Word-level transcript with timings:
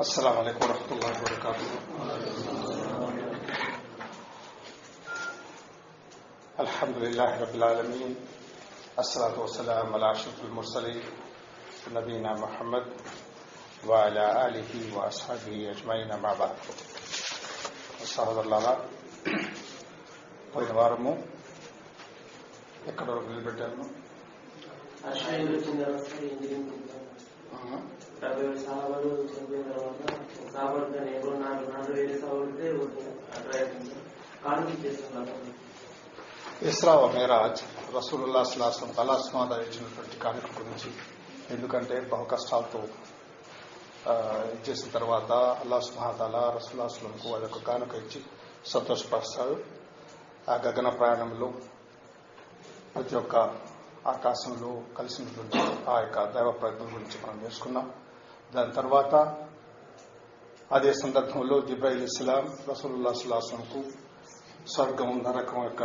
السلام 0.00 0.36
عليكم 0.38 0.62
ورحمة 0.66 0.90
الله 0.92 1.10
وبركاته 1.20 1.68
الحمد 6.60 6.96
لله 6.96 7.30
رب 7.40 7.54
العالمين 7.54 8.12
الصلاة 8.98 9.40
والسلام 9.40 9.94
على 9.94 10.10
أشرف 10.10 10.44
المرسلين 10.44 11.02
نبينا 11.94 12.32
محمد 12.34 12.84
وعلى 13.86 14.24
آله 14.46 14.72
وأصحابه 14.96 15.56
أجمعين 15.70 16.10
مع 16.22 16.32
بعد 16.34 16.56
సహోదరులారా 18.12 18.72
పోయిన 20.52 20.72
వారము 20.78 21.12
ఎక్కడ 22.90 23.06
వరకు 23.10 23.28
నిలబెట్టాను 23.32 23.84
డెబ్బై 28.22 28.44
ఏడు 28.46 28.60
సార్లు 28.66 29.10
చనిపోయిన 29.30 29.64
తర్వాత 29.72 30.02
సాబడితే 30.54 30.98
నేను 31.06 31.30
నాకు 31.44 31.62
నాలుగు 31.72 31.94
వేలు 31.98 32.16
సాగుతే 32.22 32.66
కాన్ఫ్లిక్ట్ 33.36 33.94
కానుక 34.44 34.70
చేస్తున్నాను 34.84 35.34
ఇస్రా 36.70 36.94
మేరాజ్ 37.14 37.60
రసూలుల్లా 37.96 38.42
స్లాసం 38.52 38.88
కళాస్మాద 38.96 39.52
ఇచ్చినటువంటి 39.66 40.16
కానుక 40.24 40.48
గురించి. 40.58 40.90
ఎందుకంటే 41.54 41.96
బహు 42.12 42.24
కష్టాలతో 42.32 42.80
ఇచ్చేసిన 44.54 44.88
తర్వాత 44.96 45.32
అల్లా 45.62 45.78
సుహాతాల 45.86 46.36
రసూలాస్లంకు 46.56 47.28
అదొక 47.36 47.62
కానుక 47.68 47.94
ఇచ్చి 47.94 48.20
సంతోషపరుస్తాడు. 48.72 49.56
ఆ 50.50 50.56
గగన 50.64 50.88
ప్రయాణంలో 50.98 51.48
ప్రతి 52.94 53.16
ఒక్క 53.16 53.36
ఆకాశంలో 54.14 54.70
కలిసినటువంటి 54.98 55.58
ఆ 55.90 55.96
యొక్క 56.00 56.18
దైవ 56.34 56.50
ప్రయత్నం 56.60 56.88
గురించి 56.94 57.16
మనం 57.24 57.38
నేర్చుకున్నాం. 57.42 57.88
దాని 58.54 58.72
తర్వాత 58.72 59.14
అదే 60.76 60.92
సందర్భంలో 60.92 61.56
జిబ్రాయిల్ 61.60 62.02
ఇస్లాం 62.02 62.44
రసూలుల్లా 62.68 63.12
సులాసంకు 63.12 63.80
స్వర్గం 64.72 65.10
నరకం 65.26 65.60
యొక్క 65.64 65.82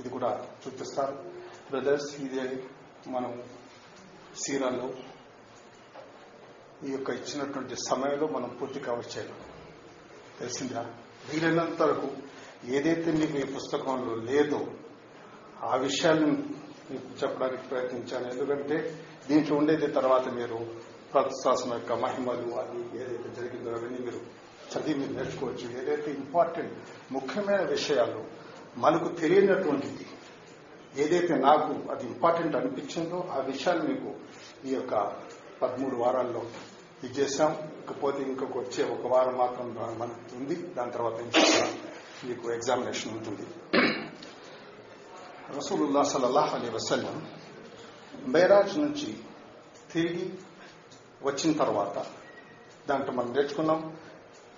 ఇది 0.00 0.08
కూడా 0.08 0.30
చూపిస్తారు. 0.62 1.14
బ్రదర్స్ 1.70 2.10
ఇదే 2.20 2.44
మనం 3.10 3.32
సీరాలో 4.42 4.88
ఈ 6.88 6.90
యొక్క 6.92 7.10
ఇచ్చినటువంటి 7.10 7.74
సమయంలో 7.88 8.26
మనం 8.26 8.50
పూర్తి 8.60 8.80
కవర్ 8.80 9.08
చేయలేం 9.12 9.40
తెలిసిందా? 10.38 10.82
వీలైనంత 11.30 11.82
వరకు 11.82 12.08
ఏదైతే 12.76 13.10
మీకు 13.12 13.36
ఈ 13.38 13.46
పుస్తకంలో 13.56 14.14
లేదో 14.30 14.60
ఆ 15.62 15.76
విషయాన్ని 15.86 16.30
మీకు 16.90 17.08
చెప్పడానికి 17.22 17.64
ప్రయత్నించాను. 17.68 18.26
ఎందుకంటే 18.32 18.76
దీంట్లో 19.28 19.56
ఉండేది 19.56 19.86
తర్వాత 19.98 20.28
మీరు 20.28 20.58
ప్రతిశ్వాసం 21.14 21.72
యొక్క 21.72 21.92
మహిమలు 21.92 22.48
అది 22.62 22.80
ఏదైతే 23.00 23.28
జరిగిందో 23.36 23.70
అవన్నీ 23.70 23.98
మీరు 23.98 24.20
చదివి 24.72 24.98
మీరు 25.00 25.12
నేర్చుకోవచ్చు. 25.12 25.66
ఏదైతే 25.82 26.10
ఇంపార్టెంట్ 26.10 26.74
ముఖ్యమైన 27.12 27.62
విషయాలు 27.62 28.24
మనకు 28.76 29.08
తెలియనటువంటిది 29.08 30.06
ఏదైతే 30.96 31.34
నాకు 31.34 31.72
అది 31.92 32.04
ఇంపార్టెంట్ 32.06 32.56
అనిపించిందో 32.56 33.18
ఆ 33.32 33.38
విషయాలు 33.40 33.82
మీకు 33.82 34.10
ఈ 34.66 34.74
యొక్క 34.74 34.94
పదమూడు 35.62 35.96
వారాల్లో 35.96 36.42
ఇది 37.04 37.12
చేశాం. 37.20 37.52
ఇకపోతే 37.82 38.22
ఇంకొక 38.22 38.56
వచ్చే 38.58 38.82
ఒక 38.94 39.06
వారం 39.12 39.36
మాత్రం 39.38 39.66
మనకు 39.98 40.36
ఉంది. 40.36 40.56
దాని 40.56 40.92
తర్వాత 40.92 41.18
మీకు 42.24 42.52
ఎగ్జామినేషన్ 42.52 43.12
ఉంటుంది. 43.12 43.46
రసూలుల్లా 45.56 46.02
సల్లల్లాహు 46.02 46.56
అలీ 46.56 46.68
వసల్లం 46.70 47.16
బైరాజ్ 48.28 48.78
నుంచి 48.78 49.18
తిరిగి 49.92 50.32
వచ్చిన 51.24 51.52
తర్వాత 51.52 51.96
దాంట్లో 52.88 53.14
మనం 53.14 53.32
నేర్చుకున్నాం 53.32 53.80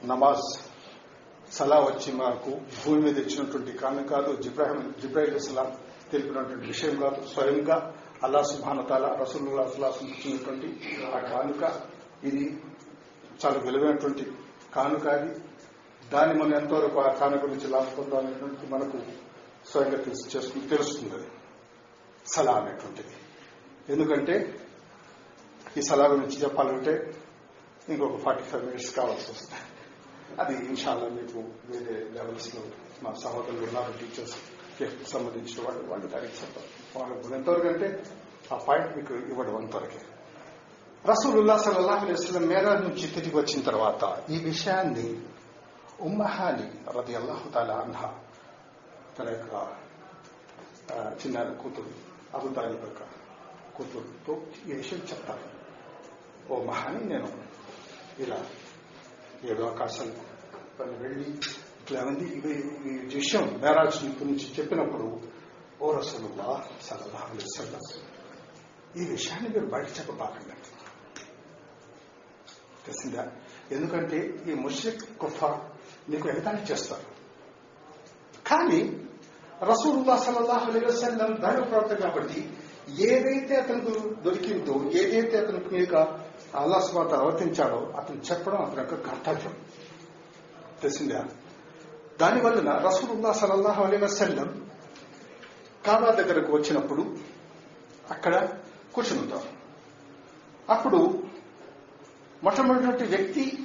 నమాజ్ 0.02 0.44
సలా 1.50 1.78
వచ్చి 1.80 2.12
మనకు 2.12 2.50
భూమి 2.84 3.00
మీద 3.00 3.18
ఇచ్చినటువంటి 3.18 3.72
కాను 3.72 4.02
కాదు 4.04 4.36
జిబ్రాహిం 4.42 4.94
జిబ్రాహిల్ 5.00 5.36
ఇస్లాం 5.36 5.72
తెలిపినటువంటి 6.10 6.66
విషయం 6.66 7.00
కాదు 7.00 7.26
స్వయంగా 7.26 7.76
అల్లా 8.22 8.42
సుభానతాల 8.42 9.06
రసూల్లా 9.22 9.66
సులాసం 9.66 10.06
ఇచ్చినటువంటి 10.06 10.68
ఆ 11.14 11.18
కానుక 11.18 11.62
ఇది 12.24 12.44
చాలా 13.44 13.58
విలువైనటువంటి 13.58 14.24
కానుక 14.74 15.06
అది. 15.08 15.40
దాన్ని 16.10 16.40
మనం 16.40 16.54
ఎంతవరకు 16.54 17.00
ఆ 17.00 17.08
కానుక 17.12 17.44
నుంచి 17.44 17.66
లాభ 17.66 17.84
పొందాలనేటువంటి 17.96 18.66
మనకు 18.66 18.98
స్వయంగా 19.72 19.96
తెలుసు 19.96 20.36
చేసుకుని 20.36 20.68
తెలుస్తుంది 20.68 21.14
అది. 21.14 21.28
సలా 22.26 22.52
అనేటువంటిది. 22.52 23.14
ఎందుకంటే 23.88 24.61
ఈ 25.78 25.82
సలా 25.82 26.06
గురించి 26.06 26.42
చెప్పాలంటే 26.42 27.12
ఇంకొక 27.88 28.16
ఫార్టీ 28.16 28.44
ఫైవ్ 28.44 28.64
మినిట్స్ 28.64 28.96
కావాల్సి 28.96 29.30
వస్తుంది. 29.30 29.62
అది 30.40 30.66
ఇన్షాల్లో 30.66 31.08
మీకు 31.08 31.38
వేరే 31.66 31.94
లెవెల్స్లో 31.94 32.62
మా 33.02 33.12
సహోదరులు 33.12 33.66
ఉన్నారు 33.66 33.92
టీచర్స్ 33.92 35.10
సంబంధించిన 35.10 35.68
వాళ్ళు 35.68 35.88
వాళ్ళు 35.90 36.06
దానికి 36.06 36.32
చెప్తారు 36.32 36.98
వాళ్ళు 36.98 37.34
ఎంతవరకు 37.34 37.68
అంటే 37.68 38.02
ఆ 38.52 38.56
పాయింట్ 38.56 38.96
మీకు 38.96 39.14
ఇవ్వడం 39.14 39.56
అంతవరకే. 39.56 40.00
రసూలుల్లా 41.06 41.56
సల్లాహు 41.56 42.06
అలైస్లం 42.06 42.46
మేరా 42.46 42.74
నుంచి 42.74 43.14
తిరిగి 43.14 43.36
వచ్చిన 43.36 43.62
తర్వాత 43.62 44.22
ఈ 44.30 44.38
విషయాన్ని 44.44 45.20
ఉమ్మహాని 46.00 46.70
రది 46.98 47.14
అల్లాహు 47.14 47.48
తాలా 47.48 47.74
అన్హా 47.74 48.14
తన 49.18 49.28
యొక్క 49.28 49.72
చిన్న 51.26 51.42
కూతురు 51.52 51.90
అబు 52.34 52.46
యొక్క 52.60 53.02
కూతురుతో 53.76 54.42
ఈ 54.68 54.72
విషయం 54.72 54.98
చెప్తాను 54.98 55.61
ఓ 56.52 56.62
మహాని 56.62 57.04
నేను 57.04 57.28
ఇలా 58.18 58.46
ఏడు 59.44 59.62
అవకాశాలు 59.62 60.12
పని 60.80 60.96
వెళ్ళి 60.96 61.30
ఇట్లా 61.30 62.00
ఉంది. 62.00 62.24
ఇవి 62.24 62.50
ఈ 62.92 63.14
విషయం 63.14 63.60
మేరాజ్ 63.62 64.04
గురించి 64.04 64.54
చెప్పినప్పుడు 64.58 65.20
ఓ 65.82 65.92
రసూలుల్లా 65.92 66.64
సల్లల్లాహు 66.82 67.34
అలైహి 67.34 69.02
ఈ 69.02 69.10
విషయాన్ని 69.10 69.48
మీరు 69.48 69.66
బయట 69.66 69.86
చెప్పబాకండి. 69.86 70.54
తెలిసిందా? 72.86 73.32
ఎందుకంటే 73.70 74.44
ఈ 74.50 74.54
ముషిక్ 74.54 75.18
కుఫా 75.18 75.70
నీకు 76.08 76.28
ఎగతాళి 76.28 76.72
చేస్తారు. 76.72 77.06
కానీ 78.46 79.06
రసూల్లా 79.62 80.16
సల్లల్లాహు 80.16 80.70
అలైహి 80.70 80.86
వసల్లం 80.86 81.34
దైవ 81.40 81.80
కాబట్టి 82.02 82.50
ఏదైతే 82.88 83.56
అతనికి 83.56 84.22
దొరికిందో 84.22 84.90
ఏదైతే 84.90 85.38
అతనికి 85.38 85.68
మీద 85.74 86.21
అల్లాస్మాట 86.56 87.12
అవతరించాడో 87.12 87.92
అతను 87.96 88.16
చెప్పడం 88.16 88.64
అతని 88.64 88.76
యొక్క 88.76 88.94
కర్తవ్యం. 88.94 89.56
తెలిసిందా 90.82 91.24
దాని 92.20 92.40
వలన 92.40 92.72
రసూలుల్లా 92.72 93.32
సలల్లాహు 93.32 93.84
అలీ 93.84 93.96
వసల్లం 93.96 94.70
కాబా 95.86 96.10
దగ్గరకు 96.10 96.52
వచ్చినప్పుడు 96.52 97.16
అక్కడ 98.10 98.48
కూర్చునుంటారు. 98.94 99.48
అప్పుడు 100.72 101.22
మొట్టమొదటి 102.42 103.04
వ్యక్తి 103.04 103.58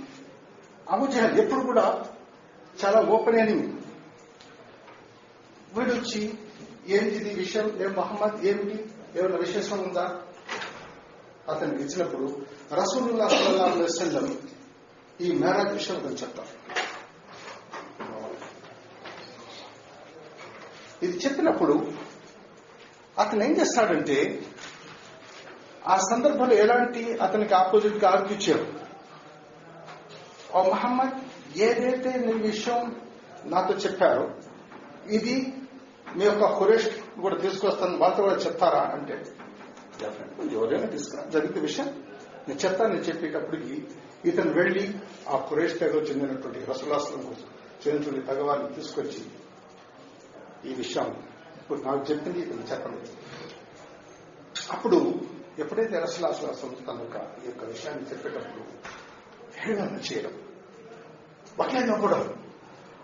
అబుజహల్ 0.90 1.40
ఎప్పుడు 1.40 1.60
కూడా 1.60 2.06
చాలా 2.86 3.02
ఓపెన్ 3.02 3.40
అని 3.40 3.74
వీడొచ్చి 5.74 6.34
ఏంటిది 6.88 7.34
విషయం? 7.34 7.82
ఏం 7.82 7.94
మహమ్మద్? 7.94 8.46
ఏమిటి? 8.46 8.92
ఏమైనా 9.16 9.38
విశేషం 9.38 9.80
ఉందా? 9.80 10.22
అతనికి 11.48 11.82
ఇచ్చినప్పుడు 11.84 12.28
రసూలుల్లా 12.74 13.28
సల్లల్లాహు 13.30 13.72
అలైహి 13.72 13.86
వసల్లం 13.86 14.28
ఈ 15.20 15.30
మేరాజ్ 15.34 15.74
విషయం 15.74 15.98
అతను 15.98 16.20
చెప్తారు. 16.22 16.54
ఇది 21.02 21.16
చెప్పినప్పుడు 21.18 21.76
అతను 23.18 23.42
ఏం 23.44 23.54
చేస్తాడంటే 23.60 24.18
ఆ 25.86 25.98
సందర్భంలో 26.10 26.56
ఎలాంటి 26.64 27.02
అతనికి 27.22 27.54
ఆపోజిట్గా 27.54 28.08
ఆర్గ్యూ 28.10 28.38
చేయరు 28.38 28.66
ఓ 30.54 30.62
మహమ్మద్ 30.72 31.16
ఏదైతే 31.60 32.12
నీ 32.26 32.34
విషయం 32.48 32.82
నాతో 33.46 33.74
చెప్పారో 33.84 34.26
ఇది 35.10 35.36
మీ 36.18 36.24
యొక్క 36.26 36.46
హురేష్ 36.58 36.88
కూడా 37.22 37.36
తీసుకొస్తాను 37.38 37.98
వాళ్ళతో 37.98 38.22
కూడా 38.24 38.38
చెప్తారా? 38.46 38.82
అంటే 38.96 39.16
డెఫినెట్గా 40.00 40.46
ఎవరైనా 40.58 40.88
తీసుకురా. 40.88 41.24
జరిగిన 41.26 41.62
విషయం 41.62 41.88
నేను 42.48 42.60
చెప్తాను 42.60 42.92
నేను 42.94 43.04
చెప్పేటప్పటికి 43.04 43.76
ఇతను 44.26 44.52
వెళ్ళి 44.52 44.84
ఆ 45.30 45.38
కురేష్ 45.50 45.80
తెగ 45.80 45.96
చెందినటువంటి 46.10 46.60
రసులాస్త్రం 46.70 47.22
కోసం 47.22 47.50
చెందినటువంటి 47.84 48.22
తగవారిని 48.28 48.70
తీసుకొచ్చి 48.76 49.22
ఈ 50.66 50.74
విషయం 50.74 51.10
ఇప్పుడు 51.60 51.80
నాకు 51.82 52.04
చెప్పింది 52.12 52.40
ఇతను 52.40 52.68
చెప్పండి 52.72 53.10
అప్పుడు 54.72 54.98
ఎప్పుడైతే 55.58 56.00
రసలాసులాసం 56.00 56.72
తన 56.88 57.00
ఈ 57.42 57.48
యొక్క 57.48 57.64
విషయాన్ని 57.66 58.06
చెప్పేటప్పుడు 58.10 58.64
హేళన 59.60 60.00
చేయడం 60.08 60.34
ఒకే 61.60 61.80
నవ్వడం 61.86 62.24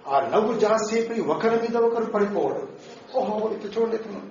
ఆ 0.06 0.18
నవ్వు 0.28 0.54
జాసేపు 0.60 1.14
ఒకరి 1.32 1.58
మీద 1.62 1.78
ఒకరు 1.80 2.06
పడిపోవడం 2.06 2.66
ఓహో 3.16 3.50
ఇట్లా 3.50 3.70
చూడండి 3.76 3.96
ఇతను 3.96 4.22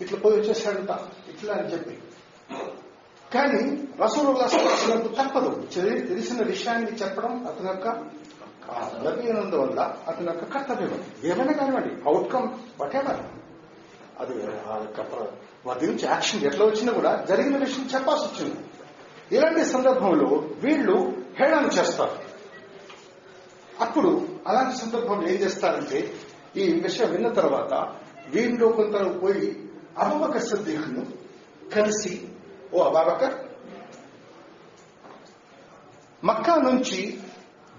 ఇట్లా 0.00 0.18
పోయి 0.18 0.36
వచ్చేసాడంట 0.38 0.92
ఇట్లా 1.28 1.54
అని 1.54 1.70
చెప్పి 1.72 1.94
కానీ 3.34 3.88
రసూలు 4.04 4.32
తప్పదు. 5.08 5.68
తెలిసిన 6.08 6.42
విషయాన్ని 6.46 6.90
చెప్పడం 6.90 7.46
అతని 7.46 7.68
యొక్క 7.68 7.88
కర్తవ్యం 8.68 9.80
అతని 10.08 10.26
యొక్క 10.26 10.44
కర్తవ్యం 10.44 11.04
ఏమైనా 11.24 11.52
కానివ్వండి 11.52 11.94
అవుట్కమ్ 12.06 12.48
వాటెవర్ 12.80 13.20
అది 14.20 14.42
ఆ 14.42 14.76
యొక్క 14.76 15.00
వాటి 15.66 15.86
నుంచి 15.86 16.04
యాక్షన్ 16.04 16.44
ఎట్లా 16.44 16.66
వచ్చినా 16.66 16.92
కూడా 16.92 17.24
జరిగిన 17.28 17.56
విషయం 17.56 17.88
చెప్పాల్సి 17.94 18.26
వచ్చింది. 18.26 18.56
ఇలాంటి 19.36 19.64
సందర్భంలో 19.64 20.26
వీళ్ళు 20.36 21.12
హేళన 21.40 21.64
చేస్తారు. 21.66 22.16
అప్పుడు 23.80 24.28
అలాంటి 24.46 24.78
సందర్భంలో 24.78 25.28
ఏం 25.28 25.34
చేస్తారంటే 25.34 26.14
ఈ 26.56 26.80
విషయం 26.80 27.10
విన్న 27.10 27.28
తర్వాత 27.28 27.94
వీళ్ళు 28.28 28.66
కొంత 28.66 29.22
పోయి 29.22 29.68
అబబకర్ 29.98 30.42
సద్దీహ్ను 30.42 31.06
కలిసి 31.74 32.28
ఓ 32.74 32.82
అబాబకర్ 32.82 33.34
మక్కా 36.24 36.54
నుంచి 36.56 37.20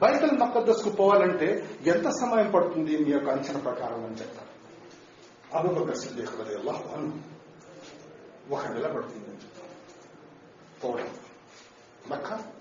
బైతల్ 0.01 0.37
మక్కద్దస్కు 0.37 0.89
పోవాలంటే 0.89 1.79
ఎంత 1.87 2.09
సమయం 2.09 2.51
పడుతుంది? 2.51 2.97
మీ 2.97 3.11
యొక్క 3.11 3.29
అంచనా 3.29 3.59
ప్రకారం 3.59 4.05
అని 4.05 4.15
చెప్తారు. 4.15 4.51
అబూబకర్ 5.57 5.97
సిద్దిక్ 5.97 6.39
రలియల్లాహు 6.39 6.89
అన్హు. 6.89 7.19
ఒక 8.53 8.67
నెల 8.67 8.93
పడుతుంది 8.93 9.25
అని 9.25 9.35
చెప్తారు. 9.35 9.71
పోవడం. 10.83 11.15
మక్కా 12.07 12.51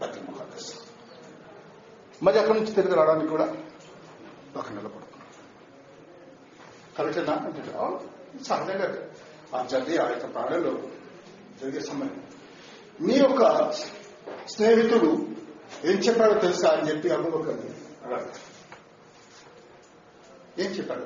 బైతల్ 0.00 0.22
మక్కద్దస్ 0.30 0.74
మరి 2.22 2.38
అక్కడి 2.38 2.60
నుంచి 2.60 2.72
తిరిగి 2.72 2.94
రావడానికి 2.94 3.30
కూడా 3.30 3.44
ఒక 4.56 4.72
నెల 4.72 4.86
పడుతుంది. 4.86 5.04
కరెక్టేనా? 6.98 7.32
అంటే 7.32 7.92
సహజంగా 8.42 9.08
ఆ 9.54 9.62
జల్దీ 9.62 9.96
ఆ 9.96 10.08
యొక్క 10.08 10.34
ప్రాణంలో 10.34 10.78
జరిగే 11.60 11.80
సమయం 11.80 12.14
మీ 13.00 13.16
యొక్క 13.16 13.42
స్నేహితుడు 14.46 15.10
ఏం 15.84 15.96
చెప్పాడో 15.98 16.34
తెలుసా 16.40 16.68
అని 16.68 16.88
చెప్పి 16.90 17.08
అబూబకర్ని 17.10 17.70
ఏం 20.64 20.70
చెప్పాడు? 20.70 21.04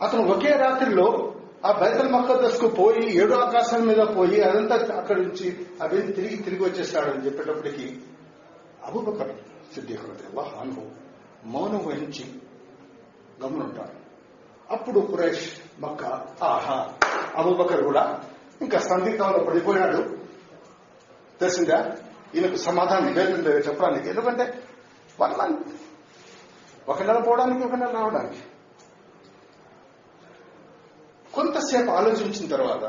అతను 0.00 0.22
ఒకే 0.32 0.52
రాత్రిలో 0.56 1.06
ఆ 1.64 1.72
బైతల్ 1.72 2.08
మక్కదస్ 2.08 2.58
పోయి 2.76 3.04
ఏడో 3.16 3.36
ఆకాశం 3.38 3.86
మీద 3.86 4.02
పోయి 4.16 4.40
అదంతా 4.40 4.74
అక్కడి 4.96 5.20
నుంచి 5.22 5.46
అవి 5.82 6.02
తిరిగి 6.12 6.36
తిరిగి 6.36 6.64
వచ్చేసాడు 6.64 7.10
అని 7.10 7.24
చెప్పేటప్పటికి 7.26 7.86
అబుబకర్ 8.84 9.32
సిద్ధికుడు 9.74 10.42
హాను 10.50 10.84
మౌనం 11.46 11.82
వహించి 11.86 12.24
గమనుంటాడు 13.42 13.96
అప్పుడు 14.70 15.00
కురేష్ 15.00 15.46
మక్క 15.80 16.02
ఆహా 16.44 16.78
అబుబకర్ 17.36 17.84
కూడా 17.84 18.04
ఇంకా 18.60 18.78
సందిగ్ధంలో 18.78 19.38
పడిపోయాడు 19.38 20.00
తెలిసిందా? 21.40 21.96
ఈయనకు 22.34 22.56
సమాధానం 22.56 23.14
లేదు 23.14 23.48
చెప్పడానికి 23.68 24.08
ఎందుకంటే 24.08 24.62
వన్ 25.20 25.34
మంత్ 25.38 25.68
ఒక 26.88 27.02
నెల 27.02 27.18
పోవడానికి 27.18 27.64
ఒక 27.64 27.74
నెల 27.74 27.90
రావడానికి. 27.90 28.40
కొంతసేపు 31.34 31.90
ఆలోచించిన 31.90 32.46
తర్వాత 32.50 32.84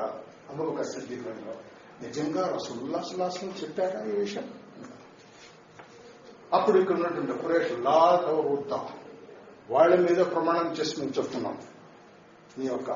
అబూబకర్ 0.49 0.85
సిద్ధికుడు 0.85 1.55
నిజంగా 2.03 2.43
రసూల్లా 2.47 3.01
సుల్లాసం 3.01 3.47
చెప్పారా 3.47 3.99
ఈ 4.03 4.11
విషయం? 4.11 4.47
అప్పుడు 6.53 6.79
ఇక్కడ 6.79 6.95
ఉన్నటువంటి 6.95 7.33
కురేష్ 7.41 7.71
లా 7.71 7.99
వృద్ధ 8.29 8.73
వాళ్ళ 9.69 9.95
మీద 9.95 10.17
ప్రమాణం 10.17 10.71
చేసి 10.71 10.99
మేము 10.99 11.11
చెప్తున్నాం. 11.11 11.57
నీ 12.57 12.65
యొక్క 12.65 12.91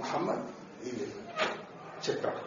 మహమ్మద్ 0.00 0.46
ఇది 0.88 1.06
చెప్పాడు. 2.08 2.40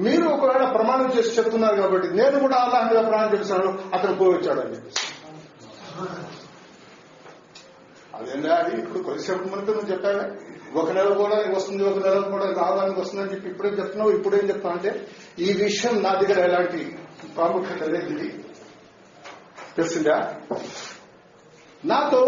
మీరు 0.00 0.28
ఒకవేళ 0.28 0.68
ప్రమాణం 0.68 1.12
చేసి 1.18 1.38
చెప్తున్నారు 1.38 1.76
కాబట్టి 1.76 2.08
నేను 2.08 2.38
కూడా 2.38 2.56
అల్లాహ్ 2.56 2.92
మీద 2.92 3.04
ప్రమాణం 3.04 3.38
చేస్తున్నాను 3.38 3.78
అతను 3.94 4.14
పోవచ్చాడు 4.14 4.60
అని 4.60 4.74
చెప్పేసి. 4.74 5.10
అదేందా 8.14 8.54
అది? 8.54 8.80
ఇప్పుడు 8.80 8.98
కొద్దిసేపు 8.98 9.48
ముందు 9.48 9.70
నువ్వు 9.70 9.90
చెప్పావే. 9.90 10.24
ఒక 10.74 10.90
నెల 10.90 11.14
కూడా 11.14 11.36
వస్తుంది 11.56 11.84
ఒక 11.84 11.98
నెల 12.08 12.20
కూడా 12.20 12.44
రావడానికి 12.44 13.00
వస్తుందని 13.00 13.32
చెప్పి 13.32 13.48
ఇప్పుడేం 13.48 13.74
చెప్తున్నావు 13.74 14.10
ఇప్పుడేం 14.10 14.48
చెప్తున్నావు 14.48 14.76
అంటే 14.76 15.08
ఈ 15.38 15.52
విషయం 15.52 16.02
నా 16.02 16.14
దగ్గర 16.14 16.38
ఎలాంటి 16.44 16.98
ప్రాముఖ్యత 17.36 17.82
లేదు. 17.82 18.06
ఇది 18.06 18.44
తెలిసిందా? 19.76 20.34
నాతో 21.84 22.20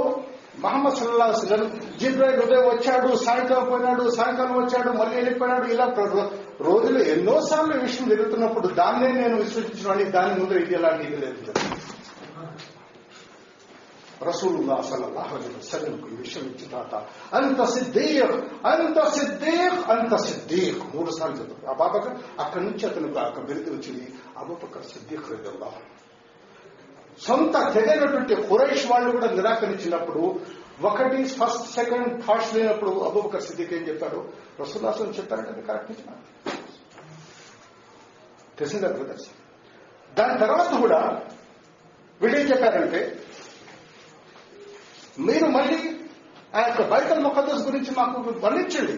మహమ్మద్ 0.57 0.97
సల్లా 0.97 1.27
వసలం 1.27 1.63
జిబ్రాయిల్ 1.99 2.41
ఉదయం 2.43 2.67
వచ్చాడు 2.69 3.09
సాయంకాలం 3.17 3.67
పోయినాడు 3.71 4.05
సాయంకాలం 4.11 4.57
వచ్చాడు 4.57 4.91
మళ్ళీ 4.93 5.15
వెళ్ళిపోయినాడు 5.17 5.67
ఇలా 5.67 5.87
ప్ర- 5.89 6.29
రోజులు 6.61 7.01
ఎన్నోసార్లు 7.09 7.75
ఈ 7.77 7.83
విషయం 7.83 8.09
జరుగుతున్నప్పుడు 8.09 8.69
దాన్నే 8.75 9.13
నేను 9.13 9.37
విశ్వసించడానికి 9.37 10.11
దాని 10.11 10.35
ముందు 10.41 10.55
ఇది 10.55 10.75
ఎలాంటి 10.75 11.05
ఇది 11.07 11.17
లేదు. 11.17 11.53
రసూలుల్లా 14.27 14.77
సల్లల్లాహు 14.83 15.35
అలైహి 15.37 15.57
వసల్లంకు 15.57 16.07
ఈ 16.09 16.17
విషయం 16.17 16.45
ఇచ్చిన 16.47 16.71
తాత 16.73 16.95
అంత 17.33 17.65
సిద్దీక్ 17.67 18.33
అంత 18.67 18.99
సిద్దీక్ 19.09 19.91
అంత 19.91 20.15
సిద్దీక్ 20.23 20.81
మూడు 20.95 21.11
సార్లు 21.11 21.37
చెప్తారు 21.37 21.71
అబాబకర్ 21.71 22.15
అక్కడి 22.41 22.65
నుంచి 22.65 22.87
అతనికి 22.87 23.19
ఒక 23.25 23.41
బిరుదు 23.41 23.71
వచ్చింది. 23.71 24.07
అబూబకర్ 24.37 24.83
సిద్దీక్ 24.85 25.31
రెడ్డి 25.31 25.49
సొంత 27.21 27.73
తెగైనటువంటి 27.75 28.35
ఖురైష్ 28.35 28.87
వాళ్ళు 28.91 29.11
కూడా 29.11 29.31
నిరాకరించినప్పుడు 29.31 30.41
ఒకటి 30.83 31.25
ఫస్ట్ 31.25 31.75
సెకండ్ 31.75 32.27
థాట్స్ 32.27 32.55
లేనప్పుడు 32.55 32.91
అబూబకర్ 32.91 33.43
సిద్దిక్ 33.43 33.73
ఏం 33.73 33.89
చెప్పారు? 33.89 34.33
రసూల్లాసం 34.61 35.07
చెప్పారంటే 35.11 35.61
కరెక్ట్ 35.61 35.93
తెలిసిందా 38.59 38.89
బ్రదర్స్? 38.89 39.27
దాని 40.15 40.39
తర్వాత 40.39 40.81
కూడా 40.81 41.23
వీళ్ళేం 42.21 42.47
చెప్పారంటే 42.47 43.23
మీరు 45.19 45.45
మళ్ళీ 45.45 46.01
ఆ 46.55 46.67
యొక్క 46.67 46.83
బైతల్ 46.91 47.23
ముఖదస్ 47.23 47.67
గురించి 47.67 47.91
మాకు 47.91 48.21
వర్ణించండి. 48.21 48.93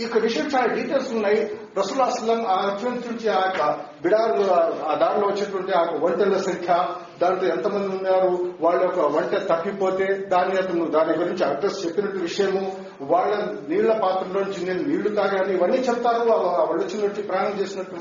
ఈ 0.00 0.02
యొక్క 0.02 0.18
విషయం 0.18 0.46
చాలా 0.46 0.74
డీటెయిల్స్ 0.74 1.12
ఉన్నాయి. 1.12 1.59
రసూల్ 1.78 2.00
అస్లం 2.00 2.46
ఆ 2.46 2.54
అత్యంత 2.54 3.06
నుంచి 3.06 3.28
ఆ 3.28 3.44
యొక్క 3.44 3.78
బిడారు 4.02 4.50
ఆ 4.84 4.94
దారిలో 4.94 5.28
వచ్చేటువంటి 5.28 5.72
ఆ 5.72 5.80
యొక్క 5.82 6.38
సంఖ్య 6.38 6.88
దాంట్లో 7.22 7.48
ఎంతమంది 7.48 7.88
ఉన్నారు 7.88 8.54
వాళ్ళ 8.60 8.82
యొక్క 8.82 8.98
వంట 8.98 9.34
తప్పిపోతే 9.34 10.14
దాని 10.14 10.58
అతను 10.58 10.84
దాని 10.84 11.16
గురించి 11.16 11.44
అడ్రస్ 11.44 11.86
చెప్పినట్టు 11.86 12.18
విషయము 12.18 12.76
వాళ్ళ 13.00 13.36
నీళ్ళ 13.68 13.98
పాత్రలోంచి 13.98 14.64
నేను 14.64 14.82
నీళ్ళు 14.82 15.08
తాగాను 15.08 15.52
ఇవన్నీ 15.52 15.76
చెప్తారు 15.76 16.30
ఆ- 16.30 16.64
వాళ్ళు 16.64 16.84
వచ్చినట్టు 16.84 17.20
ప్రాణం 17.20 17.60
చేసినట్టు 17.60 17.96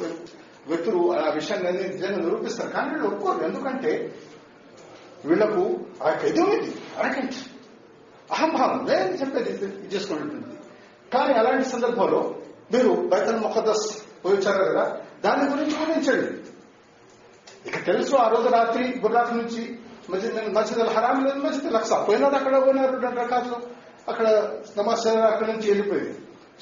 వ్యక్తులు 0.67 1.19
ఆ 1.19 1.29
విషయాన్ని 1.29 1.71
నిజంగా 1.71 2.17
నిరూపిస్తారు. 2.17 2.69
కానీ 2.69 2.89
వీళ్ళు 2.89 3.07
ఒప్పుకోరు. 3.07 3.43
ఎందుకంటే 3.43 4.13
వీళ్ళకు 5.25 5.77
ఆ 6.03 6.09
యొక్క 6.09 6.25
ఇది 6.25 6.41
ఉంది. 6.41 6.73
అరకెంట్. 6.97 7.33
అహంభావం 8.31 8.85
లేదని 8.85 9.15
చెప్పేది 9.15 9.49
ఇది 9.49 9.65
ఇది 9.65 10.05
కానీ 11.13 11.33
అలాంటి 11.33 11.69
సందర్భంలో 11.69 12.35
మీరు 12.73 12.89
బైతల్ 12.89 13.39
ముఖదస్ 13.39 13.85
పోయించారు 14.25 14.63
కదా 14.63 14.97
దాని 15.25 15.49
గురించి 15.49 15.75
వర్ణించండి. 15.79 16.29
ఇక 17.69 17.85
తెలుసు 17.85 18.15
ఆ 18.15 18.27
రోజు 18.27 18.49
రాత్రి 18.49 18.83
గుర్రాఫ్ 18.83 19.33
నుంచి 19.33 19.79
మస్జిద్ 20.09 20.53
మస్జిద్ 20.53 20.79
అల్ 20.79 20.89
హరామ్ 20.89 21.25
లేదు 21.25 21.39
మస్జిద్ 21.39 21.65
అల్ 21.65 21.75
అక్సా. 21.75 21.97
పోయినారు 22.03 22.35
అక్కడ 22.35 22.65
పోయినారు 22.65 22.91
రెండు 22.91 23.21
రకాలు 23.21 23.55
అక్కడ 24.11 24.27
నమాజ్ 24.77 25.07
చదివారు 25.07 25.33
అక్కడి 25.33 25.51
నుంచి 25.51 25.67
వెళ్ళిపోయింది. 25.67 26.13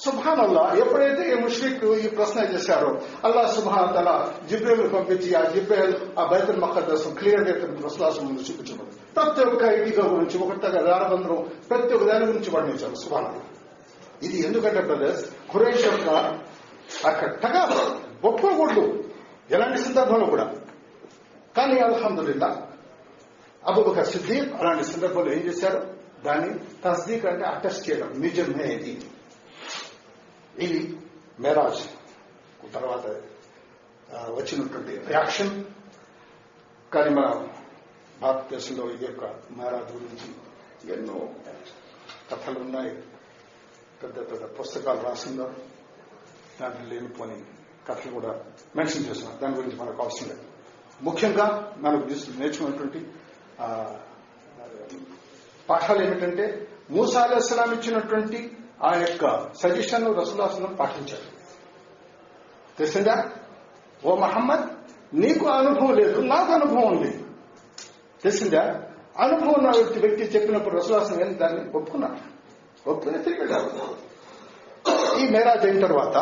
సుభాన్ 0.05 0.39
అల్లా 0.39 0.63
ఎప్పుడైతే 0.79 1.23
ఈ 1.31 1.35
ముష్రిక్ 1.35 1.83
ఈ 1.83 2.07
ప్రశ్న 2.07 2.39
చేశారో 2.41 2.89
అల్లా 3.23 3.43
సుభాన్ 3.47 3.93
తల 3.95 4.09
జిబ్రేల్ 4.49 4.93
పంపించి 4.93 5.35
ఆ 5.35 5.41
జిబ్రేల్ 5.43 5.93
ఆ 6.19 6.25
బైతుల్ 6.25 6.59
మక్కదస్ 6.61 7.07
క్లియర్గా 7.19 7.53
ప్రశ్లాసం 7.81 8.25
ముందు 8.25 8.41
చూపించబడి 8.41 8.91
ప్రతి 9.15 9.41
ఒక్క 9.41 9.63
ఇటుక 9.63 10.05
గురించి 10.05 10.37
ఒకటిగా 10.37 10.81
దారబంధం 10.81 11.39
ప్రతి 11.69 11.93
ఒక్క 11.93 12.05
దాని 12.05 12.25
గురించి 12.25 12.49
వర్ణించారు. 12.55 12.95
సుభాన్ 12.95 13.25
అల్లా 13.25 13.43
ఇది 14.23 14.37
ఎందుకంటే 14.39 14.81
బ్రదర్స్ 14.81 15.31
ఖురేష్ 15.53 15.85
యొక్క 15.85 16.09
అక్కడ 17.07 17.57
గొప్ప 17.57 18.27
ఒప్పుకోకూడదు 18.27 19.13
ఎలాంటి 19.51 19.81
సందర్భంలో 19.81 20.25
కూడా. 20.25 20.55
కానీ 21.57 21.79
అల్హమ్దుల్లా 21.79 22.67
అబుబక 23.65 24.01
సిద్దీక్ 24.01 24.53
అలాంటి 24.53 24.83
సందర్భంలో 24.83 25.31
ఏం 25.33 25.39
చేశారు? 25.39 25.97
దాన్ని 26.25 26.59
తస్దీక్ 26.85 27.25
అంటే 27.25 27.45
అటెస్ట్ 27.45 27.89
చేయడం 27.89 28.13
నిజమే 28.17 28.63
ఇది 28.63 29.01
ఇది 30.59 30.97
మేరాజ్. 31.39 31.83
తర్వాత 32.73 33.05
వచ్చినటువంటి 34.11 35.07
రియాక్షన్ 35.07 35.63
కానీ 36.93 37.09
మన 37.09 37.47
భారతదేశంలో 38.21 38.89
ఇది 38.89 39.05
యొక్క 39.05 39.23
మెరాజ్ 39.51 39.93
గురించి 39.93 40.27
ఎన్నో 40.93 41.29
కథలు 42.31 42.59
ఉన్నాయి. 42.59 42.95
పెద్ద 44.03 44.17
పెద్ద 44.17 44.59
పుస్తకాలు 44.59 45.01
రాసిందో 45.01 45.51
దాంట్లో 46.61 46.89
లేనిపోని 46.89 47.41
కథలు 47.89 48.11
కూడా 48.11 48.43
మెన్షన్ 48.75 49.05
చేస్తున్నారు. 49.05 49.41
దాని 49.41 49.55
గురించి 49.55 49.75
మనకు 49.75 50.03
అవసరం 50.03 50.29
లేదు. 50.29 50.41
ముఖ్యంగా 51.01 51.73
మనకు 51.77 52.05
నేర్చుకున్నటువంటి 52.39 53.11
పాఠాలు 55.69 56.03
ఏమిటంటే 56.03 56.67
మూసా 56.89 57.21
అలైహిస్సలాం 57.21 57.73
ఇచ్చినటువంటి 57.73 58.57
ఆ 58.83 58.97
యొక్క 58.97 59.53
సజెషన్ 59.53 60.19
రసులాసనం 60.19 60.75
పాటించారు. 60.75 61.37
తెలిసిందా? 62.77 63.31
ఓ 64.05 64.15
మహమ్మద్ 64.15 64.69
నీకు 65.15 65.45
అనుభవం 65.45 65.93
లేదు 65.93 66.21
నాకు 66.21 66.51
అనుభవం 66.51 66.97
ఉంది 66.97 67.25
తెలిసిందా? 68.23 68.83
అనుభవం 69.19 69.53
ఉన్న 69.53 69.69
వ్యక్తి 69.69 69.99
వ్యక్తి 69.99 70.23
చెప్పినప్పుడు 70.23 70.75
రసులాసనం 70.77 71.21
ఏం 71.21 71.39
దాన్ని 71.39 71.77
ఒప్పుకున్నాడు 71.77 72.36
ఒప్పుకుని 72.87 73.23
తిరిగి 73.23 73.39
వెళ్ళారు 73.39 73.69
ఈ 75.19 75.29
మేరాజ్ 75.29 75.65
అయిన 75.65 75.79
తర్వాత 75.81 76.15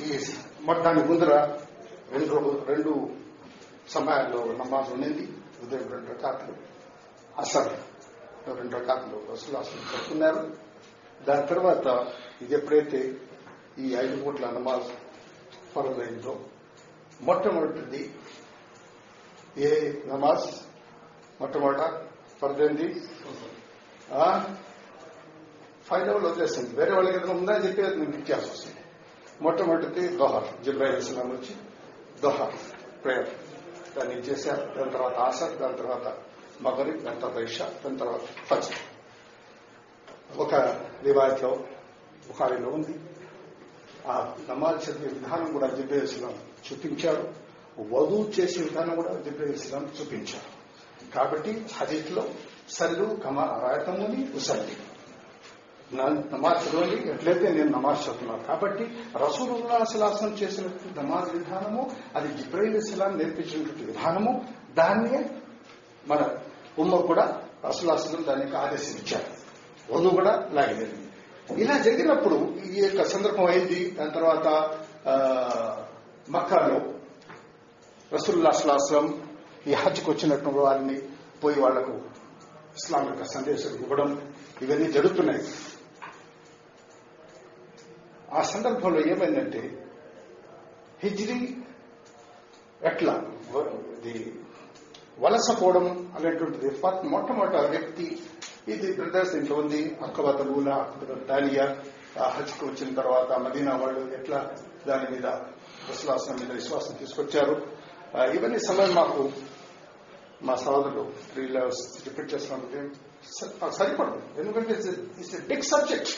ఈ 0.00 0.18
మరి 0.60 0.82
దాని 0.82 1.02
ముందర 1.02 1.32
రెండు 2.12 2.28
రోజు 2.34 2.64
రెండు 2.66 2.92
సమయాల్లో 3.88 4.44
నమాజ్ 4.52 4.92
ఉండింది 4.92 5.24
ఉదయం 5.64 5.88
రెండు 5.90 6.12
రకాలు 6.12 6.54
అసలు 7.36 7.72
రెండు 8.54 8.76
రకాతులు 8.76 9.18
అసలు 9.32 9.84
చెప్తున్నారు 9.92 10.42
దాని 11.26 11.46
తర్వాత 11.46 11.86
ఇది 12.42 12.54
ఎప్పుడైతే 12.54 13.00
ఈ 13.78 13.94
ఐదు 13.96 14.24
కోట్ల 14.24 14.46
నమాజ్ 14.50 14.88
ఫరదైందో 15.74 16.34
మొట్టమొదటిది 17.20 18.02
ఏ 19.60 19.70
నమాజ్? 20.06 20.46
మొట్టమొదట 21.40 21.82
ఫరదైంది 22.44 22.88
ఫైవ్ 25.88 26.06
లెవెల్ 26.06 26.24
వదిలేస్తుంది 26.24 26.70
వేరే 26.76 26.92
వాళ్ళకి 26.94 27.16
ఏదైనా 27.16 27.34
ఉందని 27.34 27.64
చెప్పి 27.66 27.82
అది 27.82 27.96
నేను 27.96 28.14
ఇచ్చేయాల్సి 28.16 28.50
వస్తుంది. 28.50 28.80
మొట్టమొదటిది 29.42 30.08
దొహర్. 30.16 30.48
జిబ్రాహిల్ 30.64 30.98
ఇస్లాం 30.98 31.28
వచ్చి 31.30 31.54
దొహర్ 32.22 32.54
ప్రేయర్ 33.04 33.28
దాన్ని 33.96 34.14
ఇచ్చేసారు 34.18 34.62
దాని 34.78 34.90
తర్వాత 34.90 35.14
ఆసర్ 35.26 35.58
దాని 35.58 35.76
తర్వాత 35.76 36.06
మగరి 36.60 36.92
దాని 37.04 37.20
తర్వాత 37.20 37.42
ఇషా 37.48 37.66
దాని 37.84 37.98
తర్వాత 37.98 38.24
ఫజర్ 38.48 38.80
ఒక 40.38 40.54
రివాయత్లో 41.04 41.50
బుఖారీలో 42.28 42.68
ఉంది. 42.70 42.94
ఆ 44.06 44.14
నమాజ్ 44.50 44.90
చదివే 44.90 45.08
విధానం 45.08 45.52
కూడా 45.52 45.68
జిబ్రాహిల్ 45.78 46.08
ఇస్లాం 46.10 46.34
చూపించారు. 46.66 47.24
వధువు 47.78 48.24
చేసే 48.40 48.60
విధానం 48.62 48.94
కూడా 48.94 49.12
జిబ్రాహిల్ 49.20 49.58
ఇస్లాం 49.62 49.84
చూపించారు. 50.00 50.53
కాబట్టి 51.16 51.66
హదీత్లో 51.76 52.24
సల్లు 52.68 53.04
కమ 53.24 53.40
రాయతముని 53.40 54.28
ఉసల్లి. 54.34 54.76
నమాజ్ 55.94 56.60
చదవండి 56.64 57.10
ఎట్లయితే 57.10 57.48
నేను 57.52 57.70
నమాజ్ 57.70 58.04
చదువుతున్నాను 58.04 58.44
కాబట్టి 58.44 58.84
రసూలుల్లా 59.16 59.84
సలాసం 59.84 60.28
చేసిన 60.28 60.66
నమాజ్ 61.02 61.28
విధానము 61.36 61.90
అది 62.16 62.28
జిబ్రాయిల్ 62.34 62.76
ఇస్లాం 62.76 63.18
నేర్పించినటువంటి 63.18 63.84
విధానము 63.84 64.44
దాన్నే 64.74 65.30
మన 66.06 66.30
ఉమ్మ 66.78 66.96
కూడా 66.96 67.42
రసూలాసలం 67.68 68.24
దానికి 68.28 68.56
ఆదేశించారు 68.56 69.30
వధువు 69.92 70.10
కూడా 70.10 70.48
లాగే 70.52 70.74
జరిగింది. 70.74 71.62
ఇలా 71.62 71.78
జరిగినప్పుడు 71.78 72.36
ఈ 72.70 72.82
యొక్క 72.84 73.02
సందర్భం 73.04 73.44
అయింది. 73.44 73.90
దాని 73.90 74.10
తర్వాత 74.10 74.46
మక్కాలో 76.30 76.80
రసూలుల్లా 78.12 78.50
ఈ 79.66 79.72
హజ్కి 79.72 80.10
వచ్చినట్టు 80.10 80.48
వారిని 80.48 80.96
పోయి 81.42 81.58
వాళ్ళకు 81.60 81.94
ఇస్లాం 82.78 83.04
యొక్క 83.06 83.24
సందేశం 83.24 83.72
ఇవ్వడం 83.74 84.10
ఇవన్నీ 84.62 84.92
జరుగుతున్నాయి. 84.92 85.42
ఆ 88.32 88.42
సందర్భంలో 88.42 89.00
ఏమైందంటే 89.12 89.62
హిజ్రీ 91.02 91.38
ఎట్లా? 92.90 93.14
ఇది 93.96 94.14
వలసపోవడం 95.18 96.12
అనేటువంటిది 96.16 96.68
ఫస్ట్ 96.70 97.04
మొట్టమొదట 97.04 97.56
వ్యక్తి 97.70 98.06
ఇది 98.68 98.92
బ్రదర్స్ 98.92 99.34
ఇంట్లో 99.34 99.56
ఉంది 99.56 99.80
అక్కవత 100.02 100.42
లూలా 100.42 100.76
డాలియా 101.28 101.66
ఆ 102.20 102.28
హజ్కి 102.28 102.64
వచ్చిన 102.64 102.94
తర్వాత 102.94 103.30
మదీనా 103.44 103.72
వాళ్ళు 103.76 104.02
ఎట్లా 104.14 104.38
దాని 104.86 105.06
మీద 105.10 105.26
విశ్వాసం 105.90 106.34
మీద 106.40 106.50
విశ్వాసం 106.52 106.94
తీసుకొచ్చారు? 106.94 107.54
ఇవన్నీ 108.34 108.58
సమయం 108.58 108.94
మాకు 108.94 109.22
మా 110.46 110.54
సోదరులు 110.54 111.02
త్రీ 111.32 111.48
లెవెల్స్ 111.48 112.08
రిపీట్ 112.08 112.34
చేస్తున్నప్పుడు 112.34 113.70
సరిపడదు. 113.70 114.40
ఎందుకంటే 114.40 114.72
ఇట్స్ 115.18 115.46
బిగ్ 115.48 115.62
సబ్జెక్ట్ 115.62 116.12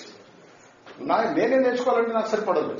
నా 1.00 1.16
నేనే 1.22 1.56
నేర్చుకోవాలంటే 1.56 2.12
నాకు 2.12 2.28
సరిపడదు. 2.28 2.74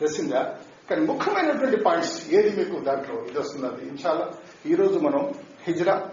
తెలిసిందా? 0.00 0.58
కానీ 0.90 1.02
ముఖ్యమైనటువంటి 1.06 1.76
పాయింట్స్ 1.76 2.30
ఏది 2.30 2.50
మీకు 2.56 2.84
దాంట్లో 2.84 3.14
ఇది 3.24 3.38
వస్తున్నది 3.38 3.88
ఇన్షాల్లా 3.88 4.30
ఈ 4.66 4.74
రోజు 4.74 4.98
మనం 4.98 5.32
హిజ్రా 5.62 6.10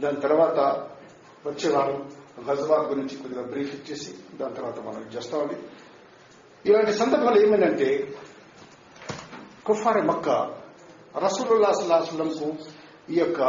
దాని 0.00 0.20
తర్వాత 0.20 0.58
వచ్చే 1.48 1.70
వారం 1.76 2.90
గురించి 2.90 3.16
కొద్దిగా 3.16 3.44
బ్రీఫ్ 3.44 3.74
ఇచ్చేసి 3.74 4.36
దాని 4.36 4.54
తర్వాత 4.54 4.78
మనం 4.80 5.00
ఇది 5.02 5.16
చేస్తామని 5.16 5.56
ఇలాంటి 6.66 6.92
సందర్భాలు 6.92 7.46
ఏమైందంటే 7.46 7.88
కుఫారి 9.66 10.02
మక్క 10.02 10.28
రసూలుల్లా 11.24 11.72
సల్లాహంకు 11.72 12.56
ఈ 13.10 13.18
యొక్క 13.18 13.42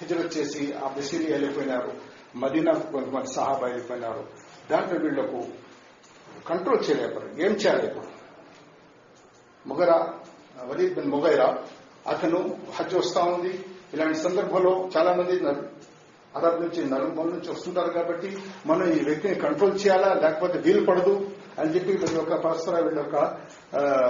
హిజరత్ 0.00 0.36
చేసి 0.36 0.72
ఆ 0.72 0.88
బసిలి 0.88 1.32
వెళ్ళిపోయినారు 1.32 1.92
మదీనాకు 2.36 2.92
కొంతమంది 2.92 3.26
సహాబా 3.26 3.66
వెళ్ళిపోయినారు. 3.66 4.24
దాంట్లో 4.70 4.98
వీళ్ళకు 4.98 5.46
కంట్రోల్ 6.48 6.90
చేయలేపారు 6.90 7.26
ఏం 7.26 7.52
చేయలేదు 7.52 7.86
ఇప్పుడు? 7.86 8.06
ముగరా 9.68 10.14
వలీద్ 10.64 10.94
బిన్ 10.94 11.10
ముగైరా 11.10 11.58
అతను 12.06 12.58
హజ్ 12.74 12.94
వస్తా 12.94 13.24
ఉంది. 13.24 13.64
ఇలాంటి 13.94 14.18
సందర్భంలో 14.18 14.88
చాలా 14.96 15.14
మంది 15.14 15.46
అరబ్ 16.34 16.60
నుంచి 16.60 16.84
నలుమూల 16.90 17.26
నుంచి 17.26 17.50
వస్తుంటారు 17.50 17.90
కాబట్టి 17.90 18.38
మనం 18.66 18.92
ఈ 18.92 19.04
వ్యక్తిని 19.04 19.34
కంట్రోల్ 19.34 19.74
చేయాలా? 19.74 20.14
లేకపోతే 20.14 20.58
వీలు 20.58 20.86
పడదు? 20.86 21.30
అని 21.58 21.74
చెప్పి 21.74 21.92
వీళ్ళ 21.92 22.16
యొక్క 22.16 22.34
పరస్పర 22.34 22.80
వీళ్ళ 22.80 22.98
యొక్క 22.98 23.16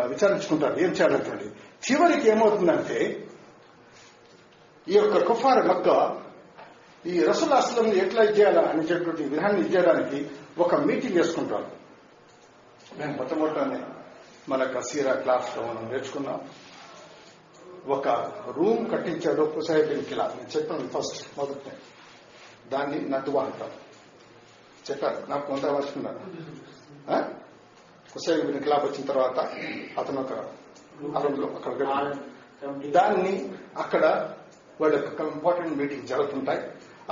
విచారించుకుంటారు. 0.08 0.80
ఏం 0.80 0.90
చేయాలంటే 0.90 1.46
చివరికి 1.86 2.28
ఏమవుతుందంటే 2.28 3.28
ఈ 4.88 4.94
యొక్క 4.98 5.16
కుఫార్ 5.28 5.66
మక్క 5.66 5.88
ఈ 7.06 7.22
రసూల్ 7.22 7.52
అస్లం 7.52 7.86
ఎట్లా 7.86 8.22
ఇచ్చేయాలా 8.22 8.62
అనేటటువంటి 8.62 9.22
విధాన్ని 9.22 9.60
ఇచ్చేయడానికి 9.60 10.30
ఒక 10.58 10.74
మీటింగ్ 10.74 11.16
చేసుకుంటారు. 11.16 11.68
నేను 12.98 13.12
మొట్టమొదటనే 13.16 13.80
మన 14.48 14.64
కసీరా 14.64 15.14
క్లాస్లో 15.14 15.62
మనం 15.66 15.82
నేర్చుకున్నాం. 15.88 16.40
ఒక 17.88 18.08
రూమ్ 18.56 18.90
కట్టించాడు 18.90 19.42
కుసాయిబిన్ 19.54 20.04
కిలా 20.04 20.26
నేను 20.36 20.48
చెప్పాను 20.56 20.88
ఫస్ట్ 20.94 21.38
మొదటి 21.38 21.72
దాన్ని 22.68 22.98
నద్వా 23.08 23.42
అంటారు 23.44 23.76
చెప్పారు. 24.90 25.18
నాకు 25.30 25.44
కొంత 25.46 25.64
వచ్చుకున్నారు 25.66 26.20
కుసాయిబిన్ 28.12 28.62
కిలా 28.62 28.76
వచ్చిన 28.76 29.04
తర్వాత 29.06 29.38
అతను 29.98 30.20
ఒక 30.20 30.32
అరబులో 31.16 31.48
అక్కడ 31.48 31.72
దాన్ని 32.90 33.34
అక్కడ 33.76 34.04
వాళ్ళ 34.80 34.94
యొక్క 34.96 35.20
ఇంపార్టెంట్ 35.20 35.78
మీటింగ్ 35.78 36.06
జరుగుతుంటాయి. 36.06 36.60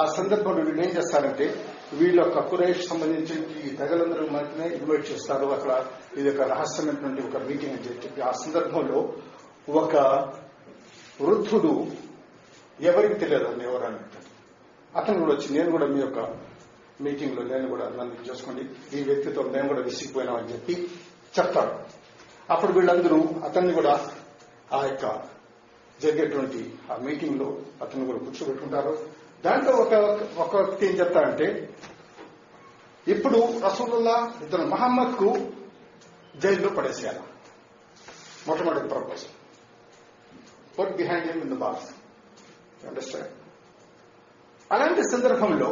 ఆ 0.00 0.04
సందర్భంలో 0.06 0.62
వీళ్ళు 0.64 0.82
ఏం 0.82 0.90
చేస్తారంటే 0.96 1.46
వీళ్ళ 1.94 2.18
యొక్క 2.20 2.40
కురేష్ 2.50 2.88
సంబంధించి 2.88 3.34
ఈ 3.62 3.76
తెగలందరూ 3.76 4.26
మాత్రమే 4.26 4.68
ఇన్వైట్ 4.68 5.10
చేస్తారు. 5.10 5.46
అక్కడ 5.46 5.72
ఇది 6.16 6.28
ఒక 6.30 6.48
రహస్యమైనటువంటి 6.52 7.22
ఒక 7.22 7.42
మీటింగ్ 7.42 7.72
అని 7.72 7.84
చెప్పి. 7.86 8.22
ఆ 8.22 8.32
సందర్భంలో 8.32 9.00
ఒక 9.82 9.96
వృద్ధుడు 11.20 11.86
ఎవరికి 12.80 13.14
తెలియదు 13.14 13.44
అని 13.44 13.64
ఎవరు 13.64 13.84
అతను 14.96 15.18
కూడా 15.20 15.32
వచ్చి 15.34 15.48
నేను 15.56 15.70
కూడా 15.70 15.86
మీ 15.86 16.00
యొక్క 16.00 16.20
మీటింగ్లో 17.00 17.42
నేను 17.42 17.68
కూడా 17.68 17.84
నన్ను 17.88 18.30
చేసుకోండి. 18.30 18.62
ఈ 18.98 19.02
వ్యక్తితో 19.02 19.42
మేము 19.42 19.68
కూడా 19.68 19.80
విసిగిపోయినామని 19.80 20.52
చెప్పి 20.52 20.74
చెప్తాడు. 21.38 21.74
అప్పుడు 22.52 22.72
వీళ్ళందరూ 22.72 23.18
అతన్ని 23.44 23.72
కూడా 23.72 24.10
ఆ 24.72 24.84
యొక్క 24.84 25.06
జరిగేటువంటి 26.02 26.60
ఆ 26.92 26.96
మీటింగ్లో 26.96 27.48
అతను 27.82 28.06
కూడా 28.06 28.18
కూర్చోబెట్టుకుంటారు. 28.18 28.92
దాంట్లో 29.44 29.72
ఒక 29.84 29.94
ఒక 30.38 30.56
వ్యక్తి 30.56 30.86
ఏం 30.86 30.92
చెప్తారంటే 30.92 31.46
ఇప్పుడు 33.08 33.38
రసూలుల్లా 33.66 34.16
ఇతను 34.44 34.66
మహమ్మద్కు 34.66 35.28
జైల్లో 36.36 36.68
పడేసేయాలి 36.68 37.22
మొట్టమొదటి 38.48 38.88
purpose 38.88 39.24
put 40.76 40.94
behind 40.96 41.26
him 41.26 41.42
in 41.42 41.52
the 41.54 41.58
box 41.58 41.88
understand 42.86 43.32
అలాంటి 44.70 45.02
సందర్భంలో 45.10 45.70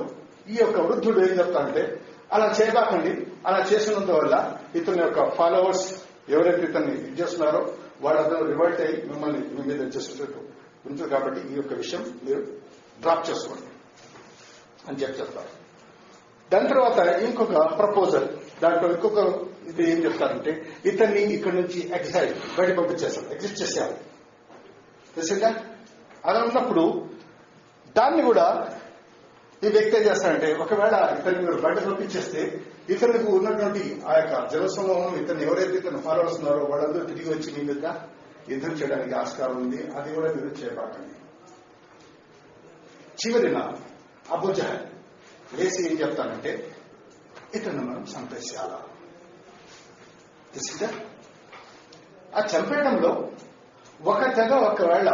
ఈ 0.48 0.56
యొక్క 0.60 0.78
వృద్ధుడు 0.80 1.20
ఏం 1.20 1.32
చెప్తాడంటే 1.38 1.82
అలా 2.32 2.46
చేయబాకండి. 2.58 3.12
అలా 3.46 3.60
చేసినందువల్ల 3.66 4.34
ఇతని 4.74 5.00
యొక్క 5.02 5.20
ఫాలోవర్స్ 5.36 5.86
ఎవరైతే 6.28 6.62
ఇతన్ని 6.66 6.92
ఇది 6.94 7.22
చేస్తున్నారో 7.22 7.60
వాళ్ళందరూ 8.00 8.46
రివర్ట్ 8.46 8.80
అయ్యి 8.80 9.02
మిమ్మల్ని 9.02 9.38
మీ 9.38 9.62
మీద 9.62 9.80
చేసేటట్టు 9.96 10.40
ఉంటుంది 10.86 11.08
కాబట్టి 11.08 11.52
ఈ 11.52 11.54
యొక్క 11.54 11.72
విషయం 11.72 12.20
మీరు 12.24 12.40
డ్రాప్ 13.00 13.30
చేసుకోండి 13.30 13.62
అని 14.88 14.96
చెప్పి 15.02 15.20
చెప్తారు. 15.20 15.48
దాని 16.52 16.68
తర్వాత 16.68 16.98
ఇంకొక 16.98 17.78
ప్రపోజల్ 17.78 18.28
దాంట్లో 18.62 18.92
ఇంకొక 18.92 19.18
ఇది 19.68 19.90
ఏం 19.90 20.04
చెప్తారంటే 20.04 20.66
ఇతన్ని 20.84 21.20
ఇక్కడ 21.20 21.52
నుంచి 21.52 21.90
ఎగ్జైల్ 21.94 22.34
బయట 22.58 22.78
పంపించేసాం 22.78 23.24
ఎగ్జిట్ 23.24 23.62
చేసేయాలి. 23.62 23.96
తెలిసిందా? 25.14 25.54
అలా 26.24 26.42
ఉన్నప్పుడు 26.42 27.08
దాన్ని 27.96 28.22
కూడా 28.22 28.78
ఈ 29.64 29.68
వ్యక్తి 29.68 29.96
ఏం 29.96 30.02
చేస్తాడంటే 30.02 30.54
ఒకవేళ 30.54 30.94
ఇతన్ని 31.20 31.40
మీరు 31.42 31.60
బయట 31.60 31.78
పంపించేస్తే 31.78 32.64
ఇతనికి 32.88 33.26
ఉన్నటువంటి 33.26 34.02
ఆ 34.06 34.12
యొక్క 34.16 34.52
జలసమూహం 34.52 35.22
ఇతను 35.22 35.40
ఎవరైతే 35.40 35.72
ఇతను 35.72 36.00
ఫాలోవర్స్ 36.00 36.38
ఉన్నారో 36.38 36.64
వాళ్ళందరూ 36.64 37.04
తిరిగి 37.04 37.30
వచ్చి 37.30 37.52
మీ 37.56 37.72
మీద 37.72 37.86
యుద్ధం 38.48 38.70
చేయడానికి 38.70 39.14
ఆస్కారం 39.14 39.56
ఉంది. 39.56 39.90
అది 39.96 40.14
కూడా 40.14 40.28
మీరు 40.32 40.46
చేయబాకండి 40.46 41.16
చివరిన 43.20 43.58
అబుజహల్. 44.30 44.82
లేసి 45.54 45.86
ఏం 45.88 46.00
చెప్తానంటే 46.00 46.72
ఇతను 47.54 47.82
మనం 47.82 48.02
చంపేసేయాల? 48.02 48.72
తెలిసిందా 50.54 50.88
ఆ 52.36 52.40
చంపేయడంలో 52.46 53.30
ఒక 54.04 54.20
తెగ 54.36 54.52
ఒకవేళ 54.54 55.08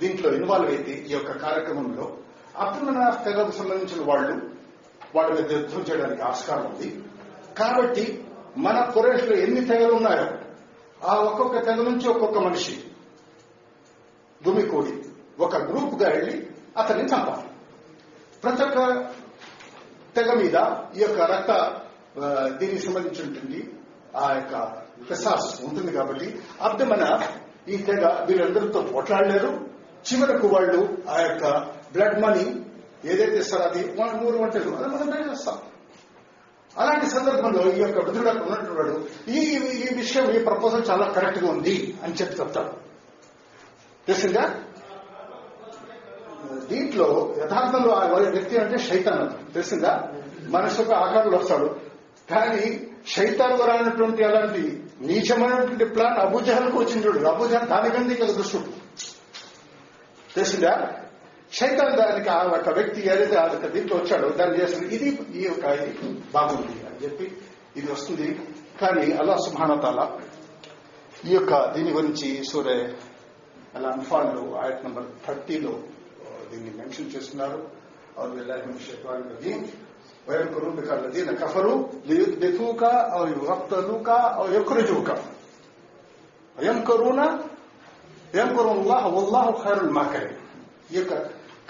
దీంట్లో 0.00 0.34
ఇన్వాల్వ్ 0.34 0.68
అయితే 0.68 0.92
ఈ 0.92 1.12
యొక్క 1.12 1.32
కార్యక్రమంలో 1.36 2.16
అప్పుడున్న 2.62 3.02
తెగకు 3.24 3.52
సంబంధించిన 3.58 4.00
వాళ్ళు 4.10 4.34
వాళ్ళ 5.14 5.28
మీద 5.36 5.50
యుద్ధం 5.56 5.82
చేయడానికి 5.88 6.22
ఆస్కారం 6.28 6.66
ఉంది. 6.70 6.88
కాబట్టి 7.60 8.04
మన 8.64 8.76
కురేష్లో 8.94 9.34
ఎన్ని 9.44 9.62
తెగలు 9.70 9.94
ఉన్నాయో 9.98 10.26
ఆ 11.10 11.14
ఒక్కొక్క 11.28 11.56
తెగ 11.66 11.78
నుంచి 11.88 12.06
ఒక్కొక్క 12.12 12.38
మనిషి 12.46 12.74
దుమికూడి 14.40 14.94
ఒక 15.44 15.56
గ్రూప్గా 15.68 16.08
వెళ్ళి 16.14 16.34
అతన్ని 16.80 17.04
చంపాలి. 17.12 17.46
ప్రతి 18.42 18.62
ఒక్క 18.66 18.78
తెగ 20.16 20.30
మీద 20.42 20.56
ఈ 20.96 21.00
యొక్క 21.04 21.20
రక్త 21.32 21.52
దీనికి 22.58 22.82
సంబంధించినటువంటి 22.86 23.60
ఆ 24.22 24.26
యొక్క 24.38 24.54
పిశాస్ 25.08 25.48
ఉంటుంది 25.66 25.92
కాబట్టి 25.92 26.26
అర్థమన 26.66 27.04
ఈ 27.72 27.76
తెగ 27.88 28.04
వీళ్ళందరితో 28.26 28.80
పోట్లాడలేరు. 28.92 29.52
చివరకు 30.08 30.46
వాళ్ళు 30.54 30.80
ఆ 31.14 31.16
యొక్క 31.26 31.44
బ్లడ్ 31.94 32.20
మనీ 32.20 32.44
ఏదైతే 33.04 33.38
ఇస్తారో 33.38 33.62
అది 33.62 33.94
మన 34.00 34.20
నూరు 34.22 34.38
వంటలు 34.38 34.76
అది 34.76 34.88
మనం 34.94 35.30
చేస్తాం 35.30 35.58
అలాంటి 36.76 37.06
సందర్భంలో 37.06 37.72
ఈ 37.72 37.80
యొక్క 37.80 37.98
వృద్ధుడు 37.98 38.28
ఉన్నట్టున్నాడు 38.28 38.94
ఈ 39.28 39.40
ఈ- 39.80 39.94
విషయం 39.94 40.30
ఈ 40.30 40.44
ప్రపోజల్ 40.44 40.90
చాలా 40.90 41.04
కరెక్ట్గా 41.10 41.50
ఉంది 41.50 41.96
అని 42.04 42.14
చెప్పి 42.14 42.40
చెప్తాడు 42.40 42.72
తెలిసిందా 44.06 44.44
దీంట్లో 46.68 47.34
యథార్థంలో 47.38 47.92
ఆ 47.92 48.04
వ్యక్తి 48.06 48.58
అంటే 48.58 48.78
శైతాన్ 48.78 49.52
తెలిసిందా 49.54 49.92
మనసుకు 50.48 50.82
ఒక 50.82 50.98
ఆకారంలో 50.98 51.38
వస్తాడు. 51.38 51.68
కానీ 52.30 52.64
శైతాన్ 53.06 53.60
రానటువంటి 53.60 54.24
అలాంటి 54.24 54.62
నీచమైనటువంటి 55.00 55.84
ప్లాన్ 55.84 56.18
అబూజహల్కు 56.18 56.78
వచ్చింది 56.78 57.06
చూడు. 57.06 57.28
అబూజహల్ 57.28 57.68
దానికంటే 57.68 58.14
కదా 58.14 58.32
దృష్టి 58.32 58.58
తెలిసిందా 60.34 60.72
చైతన్ 61.58 61.96
దానికి 61.96 62.28
ఆ 62.28 62.42
ఒక 62.42 62.68
వ్యక్తి 62.68 63.00
ఏదైతే 63.00 63.36
ఆ 63.36 63.44
యొక్క 63.52 63.66
దీంట్లో 63.66 63.96
వచ్చాడో 63.96 64.28
దాన్ని 64.28 64.60
చేసిన 64.60 64.92
ఇది 64.96 65.08
ఈ 65.38 65.44
యొక్క 65.44 65.64
ఇది 65.64 66.08
బాగుంది 66.32 66.76
అని 66.86 66.98
చెప్పి 67.04 67.26
ఇది 67.76 67.92
వస్తుంది. 67.92 68.28
కానీ 68.80 69.12
అల్లా 69.12 69.36
సుభానతాల 69.36 70.00
ఈ 71.26 71.34
యొక్క 71.34 71.74
దీని 71.74 71.92
గురించి 71.92 72.44
సూర్య 72.44 72.74
అలా 73.76 73.88
అన్ఫాన్లు 73.88 74.56
ఆయట్ 74.56 74.84
నంబర్ 74.84 75.06
థర్టీలో 75.26 75.72
దీన్ని 76.50 76.70
మెన్షన్ 76.70 77.12
చేస్తున్నారు. 77.16 77.58
కఫరు 81.42 81.72
లియుద్దెతూక 82.08 82.84
ఔ 83.18 83.22
యువత్తూక 83.28 84.10
ఔ 84.38 84.44
యక్రుజూక 84.54 85.10
యం 86.62 86.84
కరుణ 86.84 87.20
యం 88.34 88.50
ఉల్లాహ 88.58 88.72
అల్లాహ్ 88.74 89.06
వల్లాహు 89.16 89.52
ఖైరుల్ 89.64 89.90
మాకరి 89.90 90.30
ఈ 90.92 90.96
యొక్క 90.98 91.14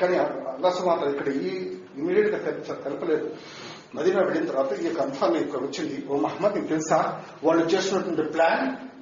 కానీ 0.00 0.18
అల్లాస్ 0.18 0.86
మాత్రం 0.86 1.10
ఇక్కడ 1.10 1.28
ఈ 1.28 1.76
ఇమీడియట్గా 1.98 2.38
తెల- 2.38 2.74
తెలపలేదు. 2.74 3.30
మదీనా 3.94 4.22
వెళ్ళిన 4.22 4.46
తర్వాత 4.46 4.72
ఈ 4.72 4.84
యొక్క 4.84 5.00
అన్ఫాల్ 5.00 5.36
ఇక్కడ 5.36 5.58
వచ్చింది. 5.58 6.06
ఓ 6.10 6.16
మహమ్మద్ 6.16 6.54
నీకు 6.54 6.66
తెలుసా? 6.66 7.22
వాళ్ళు 7.44 7.64
చేసినటువంటి 7.64 8.22
ప్లాన్ 8.22 8.94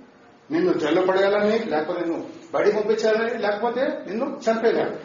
నిన్ను 0.52 0.72
జైల్లో 0.72 1.02
పడేయాలని 1.02 1.58
లేకపోతే 1.58 2.00
నిన్ను 2.00 2.26
బడి 2.54 2.72
పంపించాలని 2.72 3.38
లేకపోతే 3.38 3.82
నిన్ను 4.06 4.40
చంపేయాలని. 4.50 4.96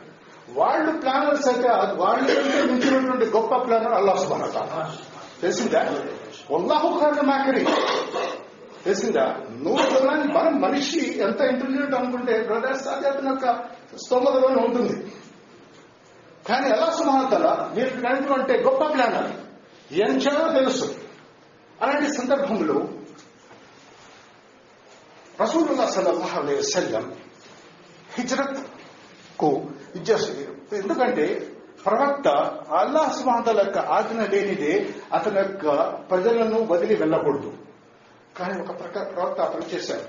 వాళ్ళు 0.50 0.92
ప్లానర్స్ 0.98 1.48
అయితే 1.48 1.68
అది 1.68 2.02
వాళ్ళు 2.02 2.24
కంటే 2.24 2.62
మించినటువంటి 2.62 3.26
గొప్ప 3.26 3.56
ప్లానర్ 3.56 3.94
అల్లా 3.94 4.16
సుబానత 4.16 4.88
తెలిసిందా? 5.42 6.04
ఒల్లాహు 6.52 7.00
ఖాన్ 7.00 7.28
మాకరి 7.28 7.66
తెలిసిందా? 8.84 9.26
నువ్వు 9.52 10.06
మనం 10.06 10.62
మనిషి 10.62 11.20
ఎంత 11.20 11.42
ఇంటెలిజెంట్ 11.42 11.96
అనుకుంటే 11.96 12.44
బ్రదర్స్ 12.44 12.88
అది 12.88 13.08
అతని 13.08 13.30
యొక్క 13.30 13.64
స్తోమతలోనే 14.06 14.62
ఉంటుంది. 14.62 15.12
కానీ 16.50 16.68
ఎలా 16.68 16.90
సుమహతల 16.92 17.48
మీరు 17.76 17.90
కనుక 17.90 18.32
అంటే 18.32 18.54
గొప్ప 18.64 18.84
ప్లానర్ 18.84 19.32
ఏం 19.94 20.18
చేయాలో 20.18 20.54
తెలుసు. 20.54 20.96
అలాంటి 21.82 22.18
సందర్భంలో 22.18 22.78
రసూలుల్లా 25.42 25.86
సల్లల్లాహు 25.90 26.40
అలైహి 26.40 26.60
వసల్లం 26.60 27.16
హిజ్రత్కు 28.18 29.50
ఎందుకంటే 30.76 31.26
ప్రవక్త 31.86 32.28
అల్లాహ్ 32.80 33.14
సుమహతల 33.14 33.60
యొక్క 33.60 33.78
ఆజ్ఞ 33.78 34.22
లేనిదే 34.22 34.74
అతని 35.14 35.40
యొక్క 35.40 35.66
ప్రజలను 36.10 36.60
వదిలి 36.64 36.96
వెళ్ళకూడదు. 36.96 37.52
కానీ 38.38 38.62
ఒక 38.62 38.80
ప్రక 38.80 39.16
ప్రవక్త 39.16 39.42
ఆ 39.42 39.50
చేశారు 39.74 40.08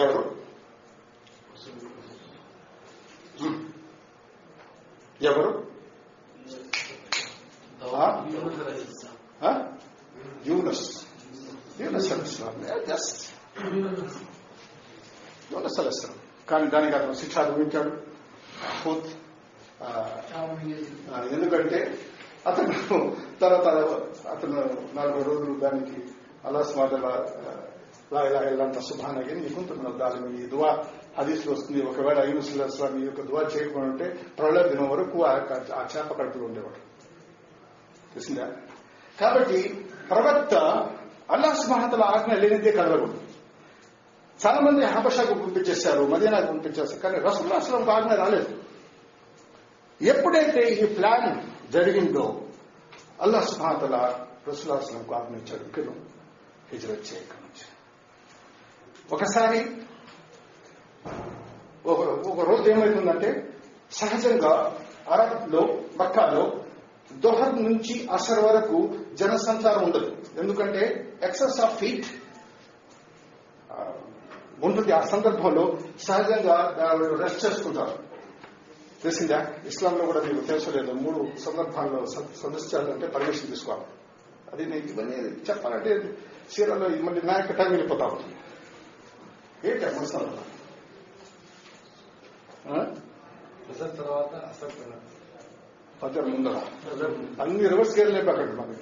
ఎవరు? 0.00 0.22
ఎవరు? 5.22 5.50
యూనస్. 10.46 10.86
యూనస్ 11.80 12.12
అలస్లాం 12.12 12.54
జస్ట్ 12.88 13.20
యూనస్ 15.52 15.80
అలస్లాం 15.80 16.14
కానీ 16.48 16.66
దానికి 16.66 16.96
అతను 16.96 17.12
శిక్ష 17.12 17.38
అనుభవించాడు. 17.38 17.92
ఎందుకంటే 21.34 21.80
అతను 22.46 22.74
తర్వాత 23.40 23.68
అతను 24.26 24.56
నలభై 24.94 25.22
రోజులు 25.22 25.58
దానికి 25.60 25.96
అల్లా 26.44 26.62
స్మార్ట్ 26.62 26.94
లా 28.12 28.20
ఇలా 28.22 28.40
ఇల్లంత 28.50 28.78
సుభానగి 28.78 29.34
నీకుంటున్నావు 29.40 29.96
దాని 29.96 30.42
ఈ 30.42 30.46
దువా 30.46 30.70
హదీస్ 31.18 31.48
వస్తుంది 31.48 31.82
ఒకవేళ 31.82 32.28
యూనుస్ 32.28 32.58
అస్లాం 32.58 33.02
ఈ 33.02 33.04
యొక్క 33.04 33.20
దువా 33.20 33.40
చేయకుండా 33.40 33.88
ఉంటే 33.88 34.20
ప్రళయ 34.38 34.68
దినం 34.68 34.90
వరకు 34.90 35.24
ఆ 35.24 35.86
చేప 35.96 36.18
కడుపులో 36.18 36.44
ఉండేవాడు. 36.44 36.90
తెలిసిందా? 38.14 38.52
కాబట్టి 39.20 39.88
ప్రవక్త 40.10 40.54
అల్లా 41.30 41.54
సుమహతల 41.54 42.02
ఆజ్ఞ 42.02 42.32
లేనిదే 42.32 42.72
కలగకూడదు. 42.72 43.20
చాలా 44.46 44.60
మంది 44.60 44.84
హబషాకు 44.84 45.34
పంపించేశారు 45.34 46.02
మదీనాకు 46.02 46.46
పంపించేస్తారు 46.46 47.02
కానీ 47.02 47.18
రసూల్ 47.18 47.52
అస్లంకు 47.52 47.90
ఆజ్ఞ 47.90 48.14
రాలేదు. 48.14 48.62
ఎప్పుడైతే 50.02 50.60
ఈ 50.60 50.86
ప్లాన్ 50.86 51.42
జరిగిందో 51.72 52.42
అల్లా 53.20 53.40
సుహాతల 53.40 54.26
రసూల్ 54.48 54.78
అస్లంకు 54.78 55.14
ఆజ్ఞ 55.14 55.34
ఇచ్చాడు. 55.34 55.64
ఇక్కడ 56.74 56.90
చేయక 56.90 57.32
నుంచి 57.42 57.66
ఒకసారి 59.12 59.76
ఒక 61.86 61.98
ఒక 62.26 62.48
రోజు 62.48 62.70
ఏమైతుందంటే 62.70 63.58
సహజంగా 63.92 64.80
అరబ్లో 65.10 65.60
మక్కాలో 65.96 66.52
దొహద్ 67.12 67.62
నుంచి 67.62 68.08
అసర్ 68.12 68.38
వరకు 68.38 68.90
జనసంచారం 69.12 69.84
ఉండదు. 69.84 70.16
ఎందుకంటే 70.38 71.12
ఎక్సెస్ 71.22 71.60
ఆఫ్ 71.60 71.78
ఫీట్ 71.78 72.06
ఉంటుంది. 74.64 74.92
ఆ 74.92 75.00
సందర్భంలో 75.00 75.78
సహజంగా 76.00 76.76
రెస్ట్ 77.20 77.46
చేసుకుంటారు. 77.46 77.98
తెలిసిందా? 79.02 79.54
ఇస్లాంలో 79.66 80.06
కూడా 80.06 80.20
మీకు 80.20 80.46
తెలుసలేదు 80.46 80.92
మూడు 80.92 81.38
సందర్భాల్లో 81.38 82.06
సందర్శించాలంటే 82.42 83.06
పర్మిషన్ 83.06 83.48
తీసుకోవాలి. 83.48 83.84
అది 84.52 84.66
నేను 84.66 84.86
ఇవన్నీ 84.86 85.16
చెప్పాలంటే 85.50 86.18
సీరాలో 86.50 86.88
మళ్ళీ 86.88 87.22
నా 87.22 87.36
యొక్క 87.36 87.52
టైం 87.52 87.70
వెళ్ళిపోతా. 87.70 88.04
ఉంటుంది 88.04 88.34
ఏంటి 89.70 89.84
మన 89.84 90.04
సందర్భం 90.04 90.44
తర్వాత 94.00 94.34
ముందర. 96.24 96.56
అన్ని 97.42 97.68
రివర్స్ 97.68 97.98
గేర్ 97.98 98.10
లేపాకండి 98.10 98.52
మనకి 98.56 98.76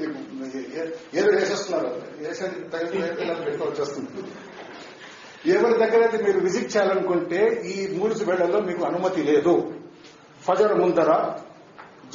ఏదో 1.18 1.30
వేసేస్తున్నారు. 1.30 2.02
వేసేది 2.18 2.68
తగిన 2.68 3.04
వస్తుంది 3.80 4.22
ఎవరి 5.46 5.74
దగ్గర 5.78 6.02
అయితే 6.02 6.24
మీరు 6.24 6.40
విజిట్ 6.40 6.76
చేయాలనుకుంటే 6.76 7.62
ఈ 7.64 7.96
మూడు 7.98 8.14
వేళల్లో 8.14 8.60
మీకు 8.60 8.84
అనుమతి 8.84 9.22
లేదు. 9.22 9.72
ఫజర్ 10.42 10.74
ముందర 10.74 11.36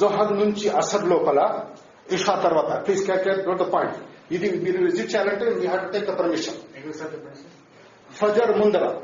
జోహర్ 0.00 0.32
నుంచి 0.32 0.68
అసర్ 0.68 1.08
లోపల 1.08 1.64
ఇషా 2.10 2.34
తర్వాత. 2.34 2.86
Please 2.86 3.04
calculate 3.04 3.48
note 3.48 3.58
the 3.58 3.62
point 3.62 3.96
ఇది 4.32 4.60
మీరు 4.60 4.84
విజిట్ 4.84 5.14
చేయాలంటే 5.14 5.44
మీ 5.44 5.66
have 5.66 5.86
to 5.86 5.92
take 5.92 6.04
the 6.04 6.10
permission 6.10 6.54
Fajr 8.12 8.58
ముందర 8.58 9.00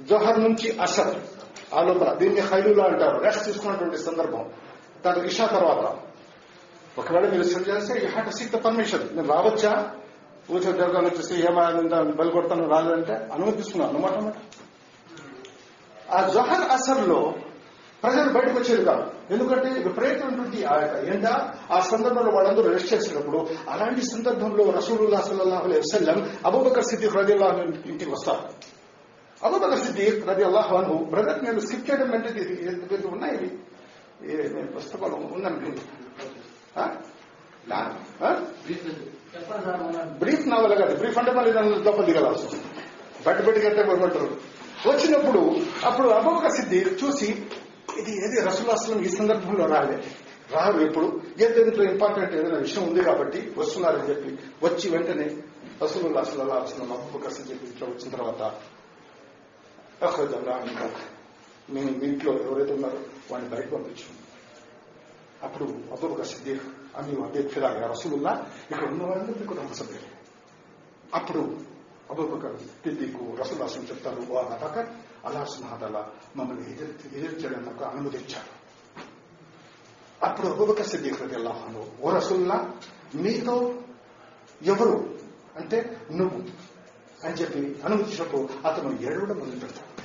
జోహర్ 0.00 0.40
నుంచి 0.40 0.78
అసర్ 0.78 1.16
ఆ 1.74 1.82
లోపల. 1.82 2.12
దీన్ని 2.12 2.40
ఖైలులా 2.40 2.84
అంటారు. 2.84 3.20
రెస్ట్ 3.20 3.44
తీసుకున్నటువంటి 3.44 3.98
సందర్భం. 3.98 4.50
దాని 5.06 5.26
ఇషా 5.26 5.46
తర్వాత. 5.46 5.96
ఒకవేళ 6.98 7.30
మీరు 7.30 7.42
సెండ్ 7.42 7.68
చేస్తే 7.68 8.00
you 8.02 8.08
have 8.08 8.30
to 8.30 8.36
seek 8.36 8.52
the 8.52 8.56
permission 8.56 9.16
నేను 9.16 9.28
రావచ్చా? 9.28 9.94
ఊచ 10.50 10.60
జరగాలి 10.60 11.06
వచ్చేసి 11.06 11.34
ఏమైనా 11.46 12.02
బలి 12.02 12.30
కొడతాను 12.30 12.68
రాలేదంటే 12.68 13.28
అనుమతిస్తున్నాను 13.32 13.96
అనమాట 13.96 14.12
అనమాట 14.12 14.34
అన్నమాట. 14.34 16.10
ఆ 16.10 16.28
జోహర్ 16.28 16.70
అసర్లో 16.70 17.34
ప్రజలు 18.02 18.32
బయటకు 18.32 18.58
వచ్చేది 18.58 18.84
కాదు. 18.84 19.10
ఎందుకంటే 19.30 19.68
విపరీతమైనటువంటి 19.68 20.64
ఆ 20.64 20.80
యొక్క 20.80 20.94
ఎండ 20.94 21.26
ఆ 21.70 21.80
సందర్భంలో 21.80 22.30
వాళ్ళందరూ 22.32 22.70
రెస్ట్ 22.72 22.94
చేసినప్పుడు 22.94 23.46
అలాంటి 23.68 24.02
సందర్భంలో 24.02 24.70
రసూలుల్లా 24.70 25.20
సల్లాహు 25.20 25.64
అలైహి 25.64 25.80
వసల్లం 25.80 26.36
అబూబకర్ 26.46 26.84
సిద్దిక్ 26.84 27.16
రదిల్లాహు 27.16 27.58
ఇంటికి 27.60 28.10
వస్తారు. 28.10 28.72
అబూబకర్ 29.42 29.78
సిద్దిక్ 29.78 30.28
రది 30.28 30.44
అను 30.44 31.06
బ్రదర్ 31.10 31.44
నేను 31.44 31.60
స్కిప్ 31.60 31.90
చేయడం 31.90 32.12
అంటే 32.12 32.28
ఇది 32.28 32.54
ఇది 32.94 33.06
ఉన్నాయి 33.06 33.34
ఇవి. 33.34 33.50
నేను 34.54 34.72
పుస్తకాలు 34.72 35.14
ఉందండి 35.14 35.70
ఆ? 40.42 40.48
నా- 40.48 40.56
ఆ? 40.56 40.56
నావల్ 40.56 40.74
కాదు 40.80 40.94
ప్రీ 40.96 41.08
ఫండమెంటల్ 41.12 41.54
దాని 41.54 41.70
లోపల 41.80 42.04
దిగలాల్సి 42.04 42.44
వస్తుంది 42.44 42.66
బయట 43.26 43.38
బయటకి 43.46 43.64
కట్టే 43.66 43.82
కొనుక్కుంటారు 43.82 44.28
వచ్చినప్పుడు 44.88 45.40
అప్పుడు 45.84 46.08
అబోక 46.10 46.48
సిద్ధి 46.56 46.80
చూసి 47.00 47.28
ఇది 48.00 48.12
ఏది 48.24 48.38
రసులాసనం 48.46 49.00
ఈ 49.04 49.10
సందర్భంలో 49.12 49.66
రాలే 49.66 49.96
రారు 50.52 50.78
ఎప్పుడు 50.80 51.06
ఏదైనా 51.38 51.84
ఇంపార్టెంట్ 51.90 52.34
ఏదైనా 52.34 52.58
విషయం 52.58 52.84
ఉంది 52.88 53.00
కాబట్టి 53.00 53.40
వస్తున్నారని 53.56 54.08
చెప్పి 54.10 54.30
వచ్చి 54.62 54.86
వెంటనే 54.88 55.26
రసూలుల్లా 55.82 56.20
అసలు 56.20 56.42
అలా 56.42 56.56
వసల్లం 56.58 56.92
అబూబకర్ 56.96 57.34
సిద్ధి 57.34 57.54
ఇంట్లో 57.66 57.86
వచ్చిన 57.86 58.10
తర్వాత 58.10 58.42
మీ 61.68 61.80
ఇంట్లో 62.02 62.32
ఎవరైతే 62.44 62.72
ఉన్నారో 62.72 63.00
వాడిని 63.30 63.48
బయట 63.48 63.66
పంపించు 63.74 64.08
అప్పుడు 65.42 65.66
అబూబకర్ 65.92 66.26
సిద్ధి 66.26 66.54
అని 66.96 67.12
అభ్యర్థిలాగా 67.24 67.86
ఫిరాగా 67.94 68.32
ఇక్కడ 68.70 68.88
ఉన్న 68.90 69.02
వాళ్ళందరూ 69.02 69.36
మీకు 69.40 69.54
నమ్మసభ్యులు 69.54 70.08
అప్పుడు 71.14 71.56
అబూబకర్ 72.10 72.56
సిద్దికు 72.56 73.36
రసూలాసం 73.40 73.80
చెప్తారు 73.80 74.32
ఓ 74.32 74.36
అబకర్ 74.36 74.86
అలా 75.24 75.44
సుబ్హానహు 75.44 76.04
మమ్మల్ని 76.38 76.72
ఎదిరించడానికి 76.72 77.70
నాకు 77.70 77.84
అనుమతించారు 77.84 78.62
అప్పుడు 80.26 80.46
అబూబకర్ 80.46 80.86
సిద్దిక్ 80.86 81.22
రలియల్లాహు 81.22 82.02
ఓ 82.02 82.10
రసుల్లా 82.10 82.72
మీతో 83.14 83.74
ఎవరు 84.62 85.18
అంటే 85.56 85.96
నువ్వు 86.12 86.38
అని 87.26 87.34
చెప్పి 87.34 87.82
అనుమతించినప్పుడు 87.84 88.68
అతను 88.68 88.98
ఏడవడం 89.00 89.38
మొదలు 89.38 89.60
పెడతాడు. 89.60 90.02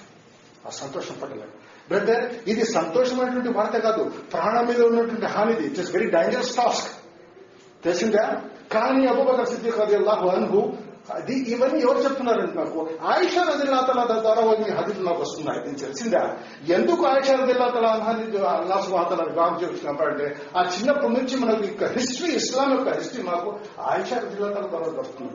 ఆ 0.67 0.69
సంతోషం 0.69 1.15
పడలేదు 1.21 1.51
బ్రదర్ 1.87 2.49
ఇది 2.49 2.65
సంతోషమైనటువంటి 2.65 3.49
వార్త 3.49 3.77
కాదు. 3.77 4.03
ప్రాణం 4.03 4.65
మీద 4.65 4.81
ఉన్నటువంటి 4.81 5.25
హానిది. 5.25 5.67
It 5.67 5.79
is 5.79 5.91
very 5.91 6.09
dangerous 6.09 6.55
task 6.55 6.91
తెలిసిందా? 7.83 8.41
కానీ 8.71 9.05
అబూబకర్ 9.05 9.47
సిద్దిక్ 9.47 9.77
రది 9.77 9.95
అల్లాహు 9.95 10.27
అన్హు 10.27 10.86
అది 11.09 11.33
ఇవన్నీ 11.33 11.79
ఎవరు 11.79 11.99
చెప్తున్నారంటే 11.99 12.53
నాకు? 12.53 12.89
ఆయిషా 13.01 13.43
రదిల్లా 13.43 13.81
తల 13.81 14.19
ద్వారా 14.21 14.41
ఈ 14.41 14.71
హదీలు 14.71 15.03
నాకు 15.03 15.21
వస్తున్నాయి. 15.21 15.59
నేను 15.65 15.77
తెలిసిందా? 15.77 16.35
ఎందుకు 16.67 17.05
ఆయుష 17.05 17.31
రదిల్లా 17.31 17.67
తల 17.69 17.85
అల్లా 18.47 18.81
సుహాతల 18.81 19.23
వివాహం 19.23 19.59
చేసినప్పుడంటే 19.63 20.35
ఆ 20.55 20.63
చిన్నప్పటి 20.63 21.13
నుంచి 21.13 21.35
మనకు 21.35 21.63
యొక్క 21.65 21.83
హిస్టరీ 21.83 22.33
ఇస్లాం 22.35 22.71
యొక్క 22.71 22.97
హిస్టరీ 22.97 23.23
మాకు 23.23 23.59
ఆయుష 23.81 24.13
రదిల్లా 24.13 24.49
తల 24.49 24.67
ద్వారా 24.67 24.85
దొరుకుతుంది 24.85 25.33